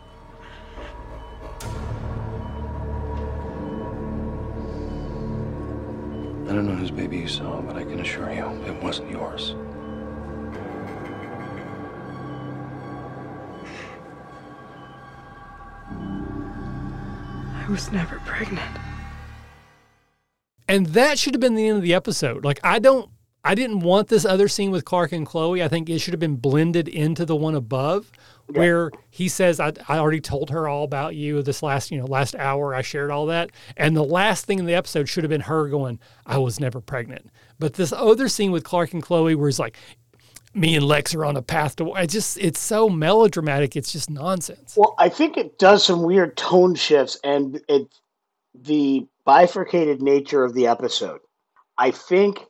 [6.49, 9.55] I don't know whose baby you saw, but I can assure you it wasn't yours.
[17.53, 18.77] I was never pregnant.
[20.67, 22.45] And that should have been the end of the episode.
[22.45, 23.11] Like I don't
[23.43, 25.63] I didn't want this other scene with Clark and Chloe.
[25.63, 28.11] I think it should have been blended into the one above
[28.47, 32.05] where he says, I, I already told her all about you this last, you know,
[32.05, 32.75] last hour.
[32.75, 33.51] I shared all that.
[33.77, 36.81] And the last thing in the episode should have been her going, I was never
[36.81, 37.29] pregnant.
[37.59, 39.77] But this other scene with Clark and Chloe where he's like,
[40.53, 43.75] me and Lex are on a path to, I just, it's so melodramatic.
[43.75, 44.75] It's just nonsense.
[44.75, 47.93] Well, I think it does some weird tone shifts and it,
[48.53, 51.21] the bifurcated nature of the episode.
[51.77, 52.45] I think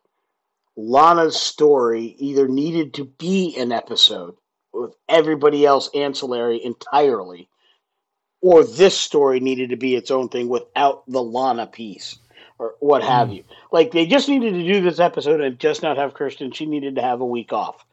[0.75, 4.35] Lana's story either needed to be an episode
[4.73, 7.49] with everybody else ancillary entirely,
[8.41, 12.17] or this story needed to be its own thing without the Lana piece
[12.57, 13.37] or what have Mm.
[13.37, 13.43] you.
[13.71, 16.53] Like they just needed to do this episode and just not have Kristin.
[16.53, 17.85] She needed to have a week off,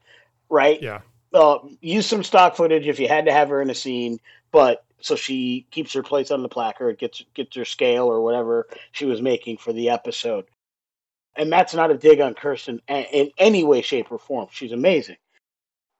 [0.48, 0.80] right?
[0.80, 1.00] Yeah.
[1.32, 4.20] Uh, use some stock footage if you had to have her in a scene,
[4.52, 8.66] but so she keeps her place on the placard, gets gets her scale or whatever
[8.92, 10.46] she was making for the episode.
[11.36, 14.48] And that's not a dig on Kristin in any way, shape, or form.
[14.50, 15.16] She's amazing,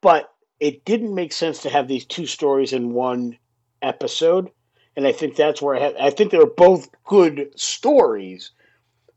[0.01, 3.37] but it didn't make sense to have these two stories in one
[3.83, 4.51] episode.
[4.97, 8.53] And I think that's where I, had, I think they were both good stories,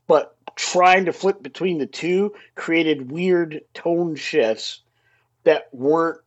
[0.08, 4.82] but trying to flip between the two created weird tone shifts
[5.46, 6.20] that weren't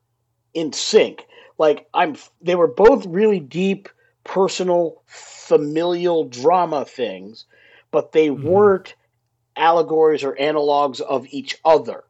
[0.55, 1.27] in sync.
[1.59, 3.91] Like I'm, they were both really deep,
[4.25, 7.45] personal, familial drama things,
[7.91, 8.47] but they mm-hmm.
[8.47, 8.95] weren't
[9.57, 12.05] allegories or analogs of each other.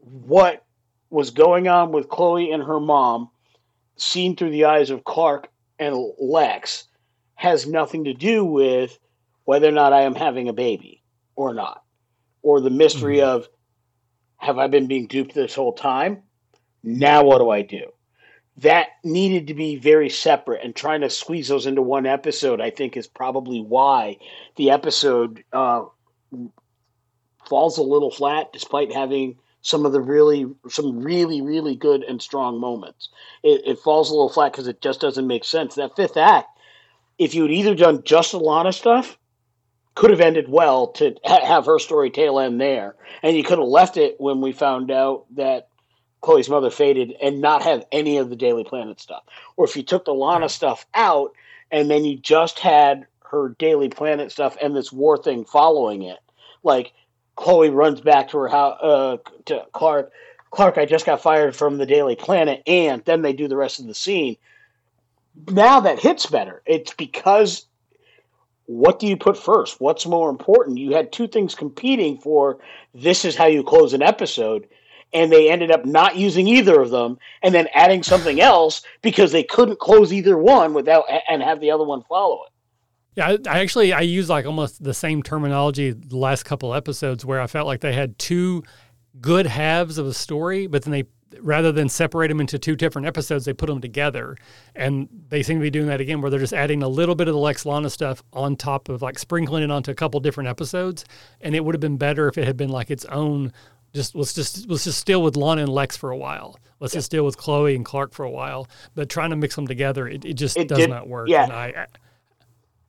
[0.00, 0.64] What
[1.10, 3.30] was going on with Chloe and her mom,
[3.96, 5.48] seen through the eyes of Clark
[5.78, 6.84] and Lex,
[7.34, 8.98] has nothing to do with
[9.44, 11.02] whether or not I am having a baby
[11.36, 11.82] or not,
[12.42, 13.48] or the mystery of
[14.38, 16.22] have I been being duped this whole time?
[16.82, 17.92] Now what do I do?
[18.58, 22.70] That needed to be very separate, and trying to squeeze those into one episode, I
[22.70, 24.16] think, is probably why
[24.56, 25.84] the episode uh,
[27.48, 32.22] falls a little flat, despite having some of the really, some really, really good and
[32.22, 33.08] strong moments.
[33.42, 35.74] It, it falls a little flat because it just doesn't make sense.
[35.74, 36.48] That fifth act,
[37.18, 39.18] if you had either done just a lot of stuff,
[39.96, 43.58] could have ended well to ha- have her story tail end there, and you could
[43.58, 45.68] have left it when we found out that
[46.20, 49.22] Chloe's mother faded and not have any of the Daily Planet stuff.
[49.56, 51.32] Or if you took the Lana stuff out
[51.70, 56.18] and then you just had her Daily Planet stuff and this war thing following it,
[56.66, 56.92] like
[57.36, 59.16] Chloe runs back to her house uh,
[59.46, 60.12] to Clark.
[60.50, 63.80] Clark, I just got fired from the Daily Planet, and then they do the rest
[63.80, 64.36] of the scene.
[65.48, 66.62] Now that hits better.
[66.66, 67.66] It's because
[68.66, 69.80] what do you put first?
[69.80, 70.78] What's more important?
[70.78, 72.58] You had two things competing for
[72.94, 74.66] this is how you close an episode,
[75.12, 79.32] and they ended up not using either of them and then adding something else because
[79.32, 82.52] they couldn't close either one without and have the other one follow it.
[83.16, 87.24] Yeah, I, I actually I use like almost the same terminology the last couple episodes
[87.24, 88.62] where I felt like they had two
[89.20, 91.04] good halves of a story, but then they
[91.40, 94.36] rather than separate them into two different episodes, they put them together,
[94.74, 97.26] and they seem to be doing that again, where they're just adding a little bit
[97.28, 100.48] of the Lex Lana stuff on top of like sprinkling it onto a couple different
[100.48, 101.04] episodes,
[101.40, 103.52] and it would have been better if it had been like its own.
[103.94, 106.58] Just let's just let's just deal with Lana and Lex for a while.
[106.80, 108.68] Let's just deal with Chloe and Clark for a while.
[108.94, 111.28] But trying to mix them together, it, it just It does did- not work.
[111.30, 111.44] yeah.
[111.44, 111.86] And I,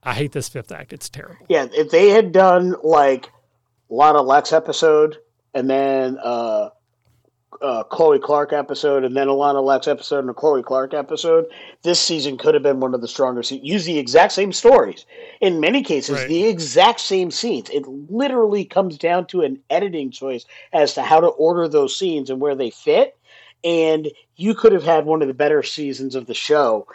[0.07, 0.93] I hate this fifth act.
[0.93, 1.45] It's terrible.
[1.49, 3.29] Yeah, if they had done like
[3.89, 5.17] Lana Lex episode
[5.53, 6.69] and then uh,
[7.61, 11.47] uh, Chloe Clark episode and then a Lana Lex episode and a Chloe Clark episode,
[11.84, 13.43] this season could have been one of the stronger.
[13.43, 15.05] Se- use the exact same stories.
[15.41, 16.29] In many cases, Right.
[16.29, 17.69] the exact same scenes.
[17.69, 22.29] It literally comes down to an editing choice as to how to order those scenes
[22.29, 23.17] and where they fit.
[23.65, 24.07] And
[24.38, 26.88] you could have had one of the better seasons of the show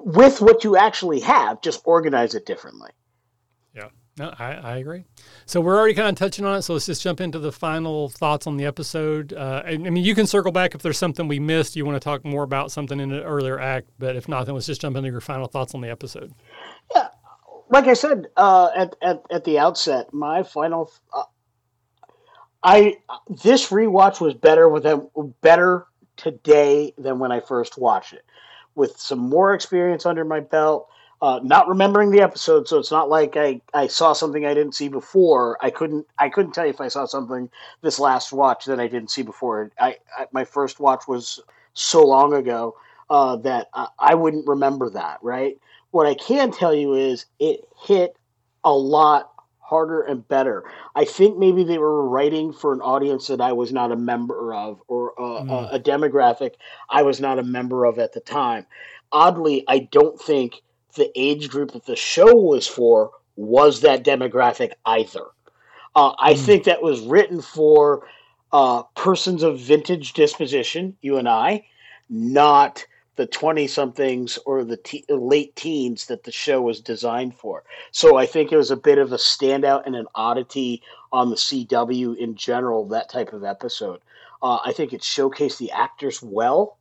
[0.00, 2.90] with what you actually have, just organize it differently.
[3.74, 3.88] Yeah,
[4.18, 5.04] no, I, I agree.
[5.46, 6.62] So we're already kind of touching on it.
[6.62, 9.32] So let's just jump into the final thoughts on the episode.
[9.32, 11.76] Uh, I, I mean, you can circle back if there's something we missed.
[11.76, 14.54] You want to talk more about something in an earlier act, but if not, then
[14.54, 16.32] let's just jump into your final thoughts on the episode.
[16.94, 17.08] Yeah,
[17.70, 21.22] like I said uh, at, at at the outset, my final, uh,
[22.62, 22.96] I
[23.42, 25.08] this rewatch was better with them
[25.40, 25.86] better
[26.16, 28.24] today than when I first watched it,
[28.74, 30.88] with some more experience under my belt.
[31.22, 34.74] Uh, not remembering the episode, so it's not like I, I saw something I didn't
[34.74, 35.58] see before.
[35.60, 37.50] I couldn't I couldn't tell you if I saw something
[37.82, 39.70] this last watch that I didn't see before.
[39.78, 41.38] I, I my first watch was
[41.74, 42.74] so long ago
[43.10, 45.18] uh, that I, I wouldn't remember that.
[45.22, 45.58] Right.
[45.90, 48.16] What I can tell you is it hit
[48.64, 49.29] a lot
[49.70, 50.64] harder and better.
[50.96, 54.52] I think maybe they were writing for an audience that I was not a member
[54.52, 55.48] of or a, mm.
[55.48, 56.54] a, a demographic
[56.88, 58.66] I was not a member of at the time.
[59.12, 60.60] Oddly, I don't think
[60.96, 65.26] the age group that the show was for was that demographic either.
[65.94, 66.44] Uh, I mm.
[66.44, 68.08] think that was written for
[68.52, 71.66] uh, persons of vintage disposition, you and I,
[72.08, 72.84] not
[73.16, 77.64] the 20 somethings or the te- late teens that the show was designed for.
[77.90, 80.82] So I think it was a bit of a standout and an oddity
[81.12, 84.00] on the CW in general, that type of episode.
[84.42, 86.78] Uh, I think it showcased the actors well,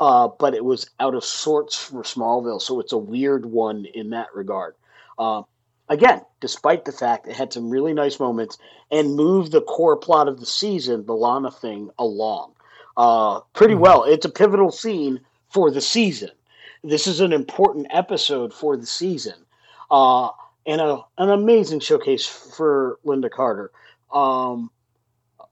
[0.00, 2.60] uh, but it was out of sorts for Smallville.
[2.60, 4.74] So it's a weird one in that regard.
[5.18, 5.42] Uh,
[5.88, 8.58] again, despite the fact it had some really nice moments
[8.90, 12.52] and moved the core plot of the season, the Lana thing, along
[13.00, 13.82] uh, pretty mm-hmm.
[13.82, 14.04] well.
[14.04, 16.30] It's a pivotal scene for the season.
[16.82, 19.34] This is an important episode for the season.
[19.90, 20.30] Uh,
[20.66, 23.70] and a, an amazing showcase for Lynda Carter,
[24.12, 24.70] um,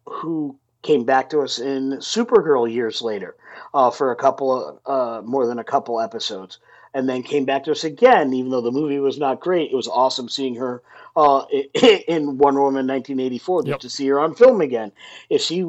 [0.07, 3.37] who came back to us in Supergirl years later
[3.75, 6.59] uh, for a couple of uh, more than a couple episodes,
[6.95, 8.33] and then came back to us again.
[8.33, 10.83] Even though the movie was not great, it was awesome seeing her
[11.17, 11.45] uh,
[11.75, 13.65] in Wonder Woman 1984.
[13.65, 13.81] Yep.
[13.81, 14.93] To see her on film again.
[15.29, 15.67] If she,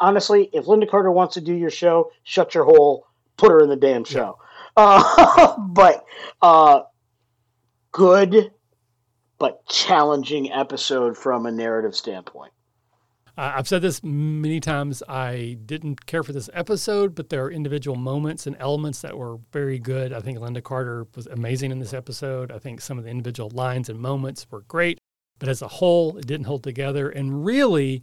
[0.00, 3.06] honestly, if Lynda Carter wants to do your show, shut your hole
[3.40, 4.38] put her in the damn show.
[4.76, 6.04] Uh, but
[6.42, 6.82] uh,
[7.90, 8.52] good,
[9.38, 12.52] but challenging episode from a narrative standpoint.
[13.38, 15.02] Uh, I've said this many times.
[15.08, 19.38] I didn't care for this episode, but there are individual moments and elements that were
[19.52, 20.12] very good.
[20.12, 22.52] I think Lynda Carter was amazing in this episode.
[22.52, 24.98] I think some of the individual lines and moments were great,
[25.38, 27.08] but as a whole, it didn't hold together.
[27.08, 28.02] And really,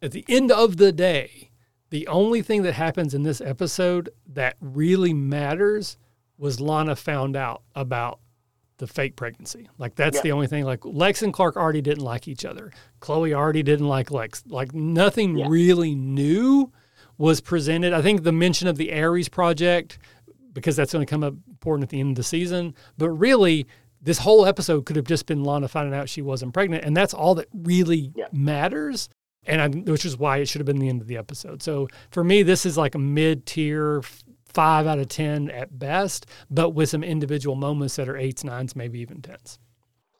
[0.00, 1.50] at the end of the day,
[1.94, 5.96] the only thing that happens in this episode that really matters
[6.36, 8.18] was Lana found out about
[8.78, 9.68] the fake pregnancy.
[9.78, 10.22] Like that's yeah.
[10.22, 10.64] the only thing.
[10.64, 12.72] Like Lex and Clark already didn't like each other.
[12.98, 14.42] Chloe already didn't like Lex.
[14.48, 15.46] Like nothing yeah.
[15.48, 16.72] really new
[17.16, 17.92] was presented.
[17.92, 19.98] I think the mention of the Aries project
[20.52, 22.74] because that's going to come up important at the end of the season.
[22.98, 23.68] But really,
[24.02, 27.14] this whole episode could have just been Lana finding out she wasn't pregnant, and that's
[27.14, 28.26] all that really yeah.
[28.32, 29.08] matters
[29.46, 31.62] and I, which is why it should have been the end of the episode.
[31.62, 34.02] So for me, this is like a mid tier,
[34.46, 38.76] five out of ten at best, but with some individual moments that are eights, nines,
[38.76, 39.58] maybe even tens.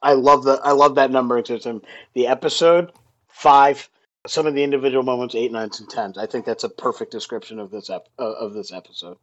[0.01, 1.81] I love the I love that numbering system.
[2.13, 2.91] The episode
[3.27, 3.89] five,
[4.27, 6.17] some of the individual moments eight, nines, and tens.
[6.17, 9.17] I think that's a perfect description of this ep- uh, of this episode.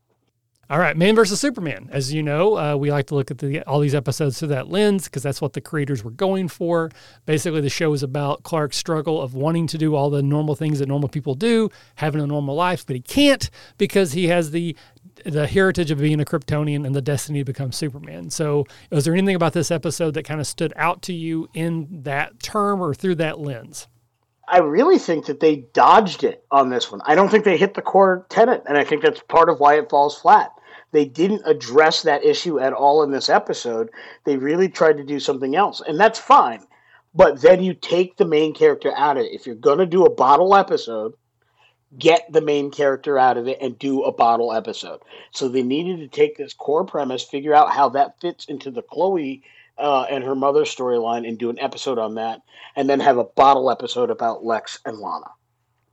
[0.72, 1.90] All right, Man versus Superman.
[1.92, 4.68] As you know, uh, we like to look at the, all these episodes through that
[4.68, 6.90] lens because that's what the creators were going for.
[7.26, 10.78] Basically, the show is about Clark's struggle of wanting to do all the normal things
[10.78, 14.74] that normal people do, having a normal life, but he can't because he has the
[15.26, 18.30] the heritage of being a Kryptonian and the destiny to become Superman.
[18.30, 21.86] So, was there anything about this episode that kind of stood out to you in
[22.04, 23.88] that term or through that lens?
[24.48, 27.02] I really think that they dodged it on this one.
[27.04, 29.78] I don't think they hit the core tenet, and I think that's part of why
[29.78, 30.50] it falls flat.
[30.92, 33.90] They didn't address that issue at all in this episode.
[34.24, 36.60] They really tried to do something else, and that's fine.
[37.14, 39.32] But then you take the main character out of it.
[39.32, 41.14] If you're going to do a bottle episode,
[41.98, 45.00] get the main character out of it and do a bottle episode.
[45.30, 48.82] So they needed to take this core premise, figure out how that fits into the
[48.82, 49.42] Chloe
[49.78, 52.40] uh, and her mother storyline, and do an episode on that,
[52.76, 55.30] and then have a bottle episode about Lex and Lana.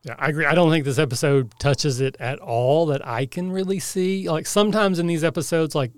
[0.10, 0.45] Yeah, I agree.
[0.45, 4.27] I don't think this episode touches it at all that I can really see.
[4.27, 5.91] Like sometimes in these episodes, like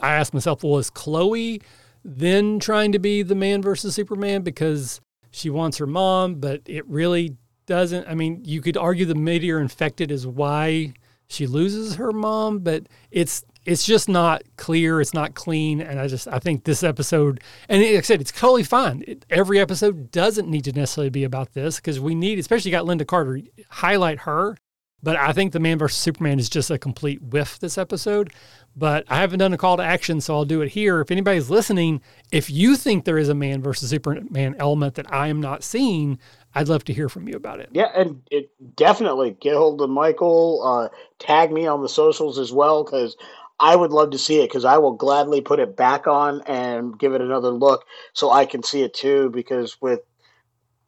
[0.00, 1.60] I ask myself, well, is Chloe
[2.02, 6.88] then trying to be the man versus Superman because she wants her mom, but it
[6.88, 7.36] really
[7.66, 8.08] doesn't.
[8.08, 10.94] I mean, you could argue the meteor infected is why
[11.26, 14.98] she loses her mom, but it's it's just not clear.
[14.98, 18.32] It's not clean, and I just I think this episode, and like I said, it's
[18.32, 19.04] totally fine.
[19.06, 22.86] It, every episode doesn't need to necessarily be about this because we need, especially got
[22.86, 24.56] Lynda Carter, highlight her.
[25.02, 28.32] But I think the Man versus Superman is just a complete whiff this episode.
[28.74, 31.00] But I haven't done a call to action, so I'll do it here.
[31.00, 32.00] If anybody's listening,
[32.32, 36.18] if you think there is a Man versus Superman element that I am not seeing,
[36.54, 37.68] I'd love to hear from you about it.
[37.72, 40.62] Yeah, and it definitely get hold of Michael.
[40.64, 40.88] Uh,
[41.18, 43.16] tag me on the socials as well because
[43.60, 46.98] I would love to see it because I will gladly put it back on and
[46.98, 49.30] give it another look so I can see it too.
[49.30, 50.00] Because with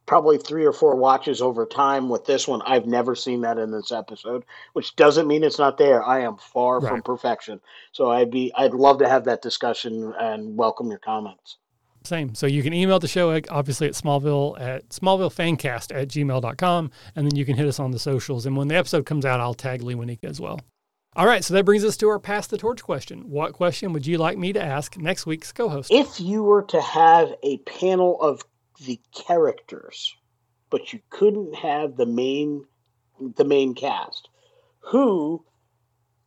[0.05, 3.71] probably three or four watches over time with this one, I've never seen that in
[3.71, 4.43] this episode,
[4.73, 6.03] which doesn't mean it's not there.
[6.03, 6.89] I am far right.
[6.89, 7.59] from perfection.
[7.91, 11.57] So I'd be I'd love to have that discussion and welcome your comments.
[12.03, 12.33] Same.
[12.33, 16.91] So you can email the show eh, obviously at Smallville at smallvillefancast at gmail.com.
[17.15, 18.45] And then you can hit us on the socials.
[18.45, 20.59] And when the episode comes out, I'll tag Lewanika as well.
[21.13, 23.29] All right, so that brings us to our pass the torch question.
[23.29, 25.91] What question would you like me to ask next week's co-host?
[25.91, 28.41] If you were to have a panel of
[28.85, 30.15] the characters,
[30.69, 32.65] but you couldn't have the main
[33.35, 34.29] the main cast.
[34.79, 35.43] Who,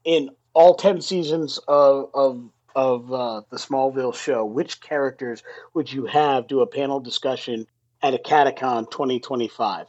[0.04, 5.42] in all ten seasons of of of uh, the Smallville show, which characters
[5.72, 7.66] would you have do a panel discussion
[8.02, 9.86] at a Catacon 2025?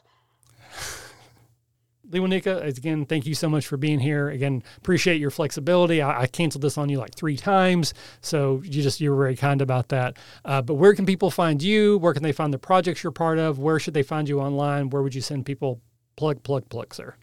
[2.11, 4.29] Lee again, thank you so much for being here.
[4.29, 6.01] Again, appreciate your flexibility.
[6.01, 9.35] I, I, canceled this on you like three times, so you just you were very
[9.35, 10.17] kind about that.
[10.43, 11.97] Uh, but where can people find you?
[11.97, 13.59] Where can they find the projects you're part of?
[13.59, 14.89] Where should they find you online?
[14.89, 15.81] Where would you send people?
[16.15, 17.15] Plug, plug, plug, sir.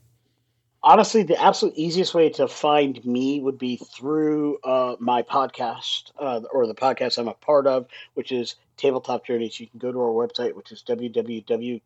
[0.83, 6.41] Honestly, the absolute easiest way to find me would be through uh, my podcast uh,
[6.53, 9.61] or the podcast I'm a part of, which is Tabletop Journeys.
[9.61, 11.81] You can go to our website, which is www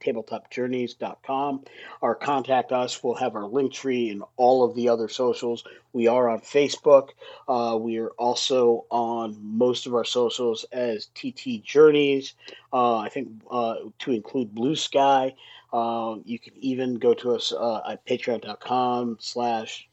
[0.00, 1.64] tabletopjourneys.com
[2.00, 3.02] or contact us.
[3.02, 5.64] We'll have our link tree and all of the other socials.
[5.92, 7.10] We are on Facebook.
[7.48, 12.34] Uh, we are also on most of our socials as TT Journeys.
[12.72, 15.34] Uh, I think uh, to include Blue Sky.
[15.72, 19.88] Uh, you can even go to us uh, at patreon.com slash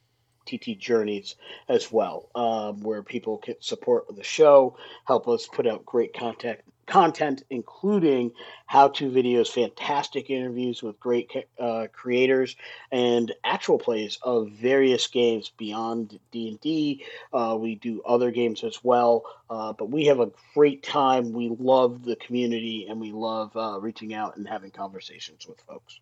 [0.46, 1.36] TT Journeys
[1.68, 6.60] as well, um, where people can support the show, help us put out great content
[6.86, 8.32] content, including
[8.68, 12.56] how-to videos, fantastic interviews with great uh, creators,
[12.92, 17.04] and actual plays of various games beyond D&D.
[17.34, 21.34] Uh, we do other games as well, uh, but we have a great time.
[21.34, 26.00] We love the community, and we love uh, reaching out and having conversations with folks.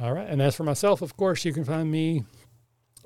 [0.00, 0.28] All right.
[0.28, 2.24] And as for myself, of course, you can find me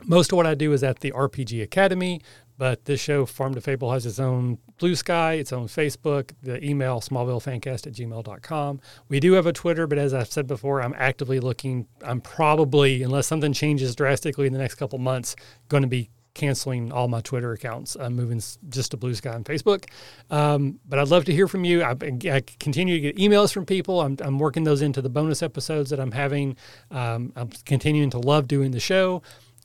[0.05, 2.21] most of what I do is at the RPG Academy,
[2.59, 6.61] but this show, Farm to Fable, has its own Blue Sky, its on Facebook, the
[6.69, 8.81] email smallvillefancast at gmail.com.
[9.09, 11.87] We do have a Twitter, but as I've said before, I'm actively looking.
[12.05, 15.37] I'm probably, unless something changes drastically in the next couple months,
[15.69, 17.95] going to be canceling all my Twitter accounts.
[17.95, 19.85] I'm moving just to Blue Sky and Facebook.
[20.31, 21.85] Um, but I'd love to hear from you.
[21.85, 24.01] I, I, continue to get emails from people.
[24.01, 26.57] I'm, I'm, working those into the bonus episodes that I'm having.
[26.91, 29.23] Um, I'm continuing to love doing the show.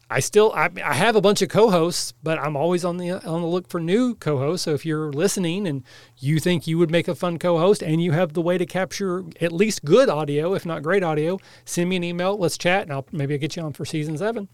[0.09, 3.41] I still I, I have a bunch of co-hosts, but I'm always on the on
[3.41, 4.63] the look for new co-hosts.
[4.63, 5.83] So if you're listening and
[6.17, 9.25] you think you would make a fun co-host and you have the way to capture
[9.41, 12.37] at least good audio, if not great audio, send me an email.
[12.37, 14.47] Let's chat, and I'll maybe I'll get you on for season seven.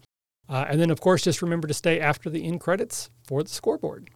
[0.49, 3.49] Uh, and then of course, just remember to stay after the end credits for the
[3.49, 4.09] scoreboard.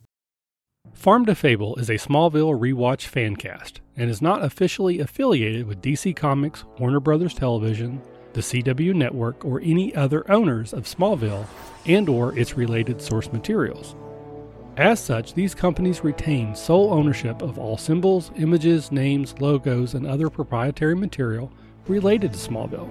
[0.93, 5.81] Farm to Fable is a Smallville rewatch fan cast and is not officially affiliated with
[5.81, 8.01] DC Comics, Warner Brothers Television,
[8.37, 11.47] the CW network, or any other owners of Smallville
[11.87, 13.95] and or its related source materials.
[14.77, 20.29] As such, these companies retain sole ownership of all symbols, images, names, logos, and other
[20.29, 21.51] proprietary material
[21.87, 22.87] related to Smallville.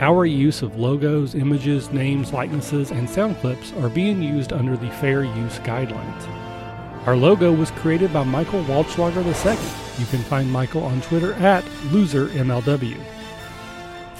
[0.00, 4.90] Our use of logos, images, names, likenesses, and sound clips are being used under the
[4.90, 6.28] Fair Use Guidelines.
[7.06, 9.58] Our logo was created by Michael Waldschlager II.
[9.98, 13.13] You can find Michael on Twitter at LoserMLW.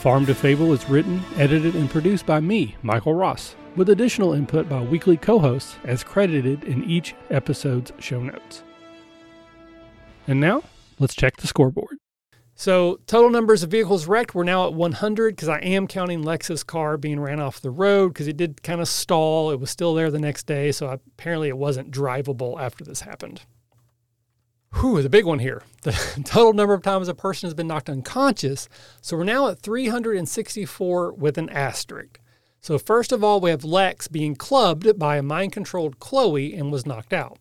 [0.05, 4.69] Farm to Fable is written, edited, and produced by me, Michael Ross, with additional input
[4.69, 8.65] by weekly co hosts as credited in each episode's show notes.
[10.29, 10.63] And now,
[10.99, 11.97] let's check the scoreboard.
[12.55, 16.63] So, total numbers of vehicles wrecked, we're now at 100 because I am counting Lex's
[16.63, 19.53] car being ran off the road because it did kind of stall.
[19.53, 23.41] It was still there the next day, so apparently it wasn't drivable after this happened.
[24.81, 25.63] Whew, the big one here.
[25.83, 25.93] The
[26.25, 28.69] total number of times a person has been knocked unconscious.
[29.01, 32.21] So we're now at 364 with an asterisk.
[32.61, 36.73] So, first of all, we have Lex being clubbed by a mind controlled Chloe and
[36.73, 37.39] was knocked out.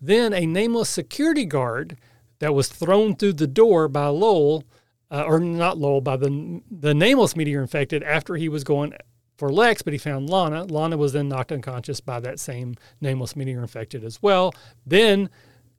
[0.00, 1.96] Then a nameless security guard
[2.40, 4.64] that was thrown through the door by Lowell,
[5.12, 8.92] uh, or not Lowell, by the, the nameless meteor infected after he was going
[9.38, 10.64] for Lex, but he found Lana.
[10.64, 14.52] Lana was then knocked unconscious by that same nameless meteor infected as well.
[14.84, 15.30] Then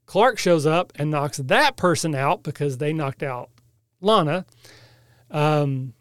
[0.05, 3.49] Clark shows up and knocks that person out because they knocked out
[4.01, 4.45] Lana.
[5.31, 5.93] Um,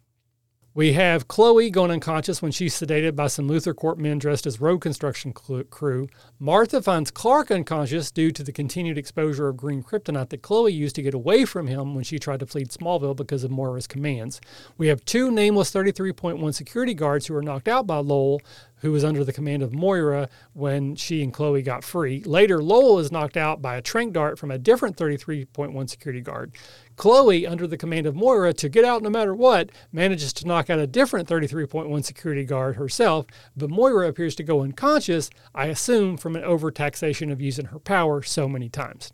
[0.76, 4.80] we have Chloe going unconscious when she's sedated by some LuthorCorp men dressed as road
[4.80, 6.08] construction crew.
[6.40, 10.96] Martha finds Clark unconscious due to the continued exposure of green kryptonite that Chloe used
[10.96, 14.40] to get away from him when she tried to flee Smallville because of Moira's commands.
[14.76, 18.42] We have two nameless 33.1 security guards who are knocked out by Lowell,
[18.84, 22.22] who was under the command of Moira when she and Chloe got free.
[22.24, 26.52] Later, Lowell is knocked out by a tranq dart from a different 33.1 security guard.
[26.96, 30.68] Chloe, under the command of Moira to get out no matter what, manages to knock
[30.70, 36.16] out a different 33.1 security guard herself, but Moira appears to go unconscious, I assume
[36.18, 39.12] from an overtaxation of using her power so many times.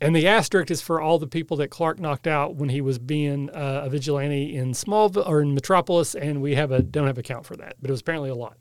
[0.00, 2.98] And the asterisk is for all the people that Clark knocked out when he was
[2.98, 7.18] being uh, a vigilante in Smallville or in Metropolis, and we have a don't have
[7.18, 8.58] a count for that, but it was apparently a lot.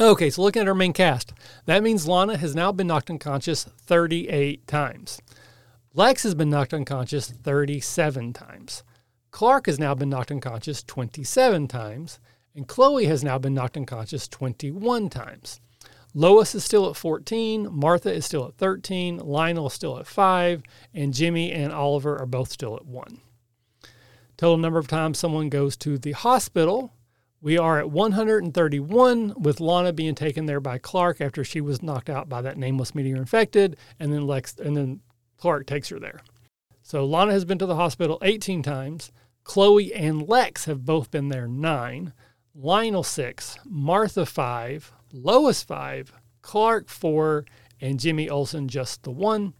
[0.00, 1.34] Okay, so looking at our main cast,
[1.66, 5.20] that means Lana has now been knocked unconscious 38 times.
[5.92, 8.84] Lex has been knocked unconscious 37 times.
[9.30, 12.20] Clark has now been knocked unconscious 27 times.
[12.54, 15.60] And Chloe has now been knocked unconscious 21 times.
[16.14, 20.62] Lois is still at 14, Martha is still at 13, Lionel is still at 5,
[20.92, 23.20] and Jimmy and Oliver are both still at 1.
[24.36, 26.92] Total number of times someone goes to the hospital,
[27.42, 32.08] we are at 131, with Lana being taken there by Clark after she was knocked
[32.08, 35.00] out by that nameless meteor infected, and then Lex and then
[35.38, 36.20] Clark takes her there.
[36.82, 39.10] So Lana has been to the hospital 18 times.
[39.42, 42.12] Chloe and Lex have both been there nine.
[42.54, 47.44] Lionel six, Martha five, Lois five, Clark four,
[47.80, 49.54] and Jimmy Olsen just the one.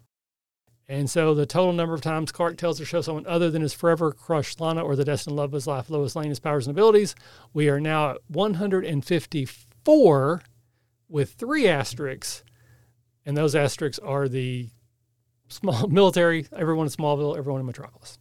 [0.89, 3.73] And so the total number of times Clark tells to show someone other than his
[3.73, 6.77] forever crushed Lana or the destined love of his life, Lois Lane, his powers and
[6.77, 7.15] abilities,
[7.53, 10.43] we are now at 154
[11.09, 12.45] with three asterisks.
[13.25, 14.71] And those asterisks are the
[15.49, 18.19] small military, everyone in Smallville, everyone in Metropolis.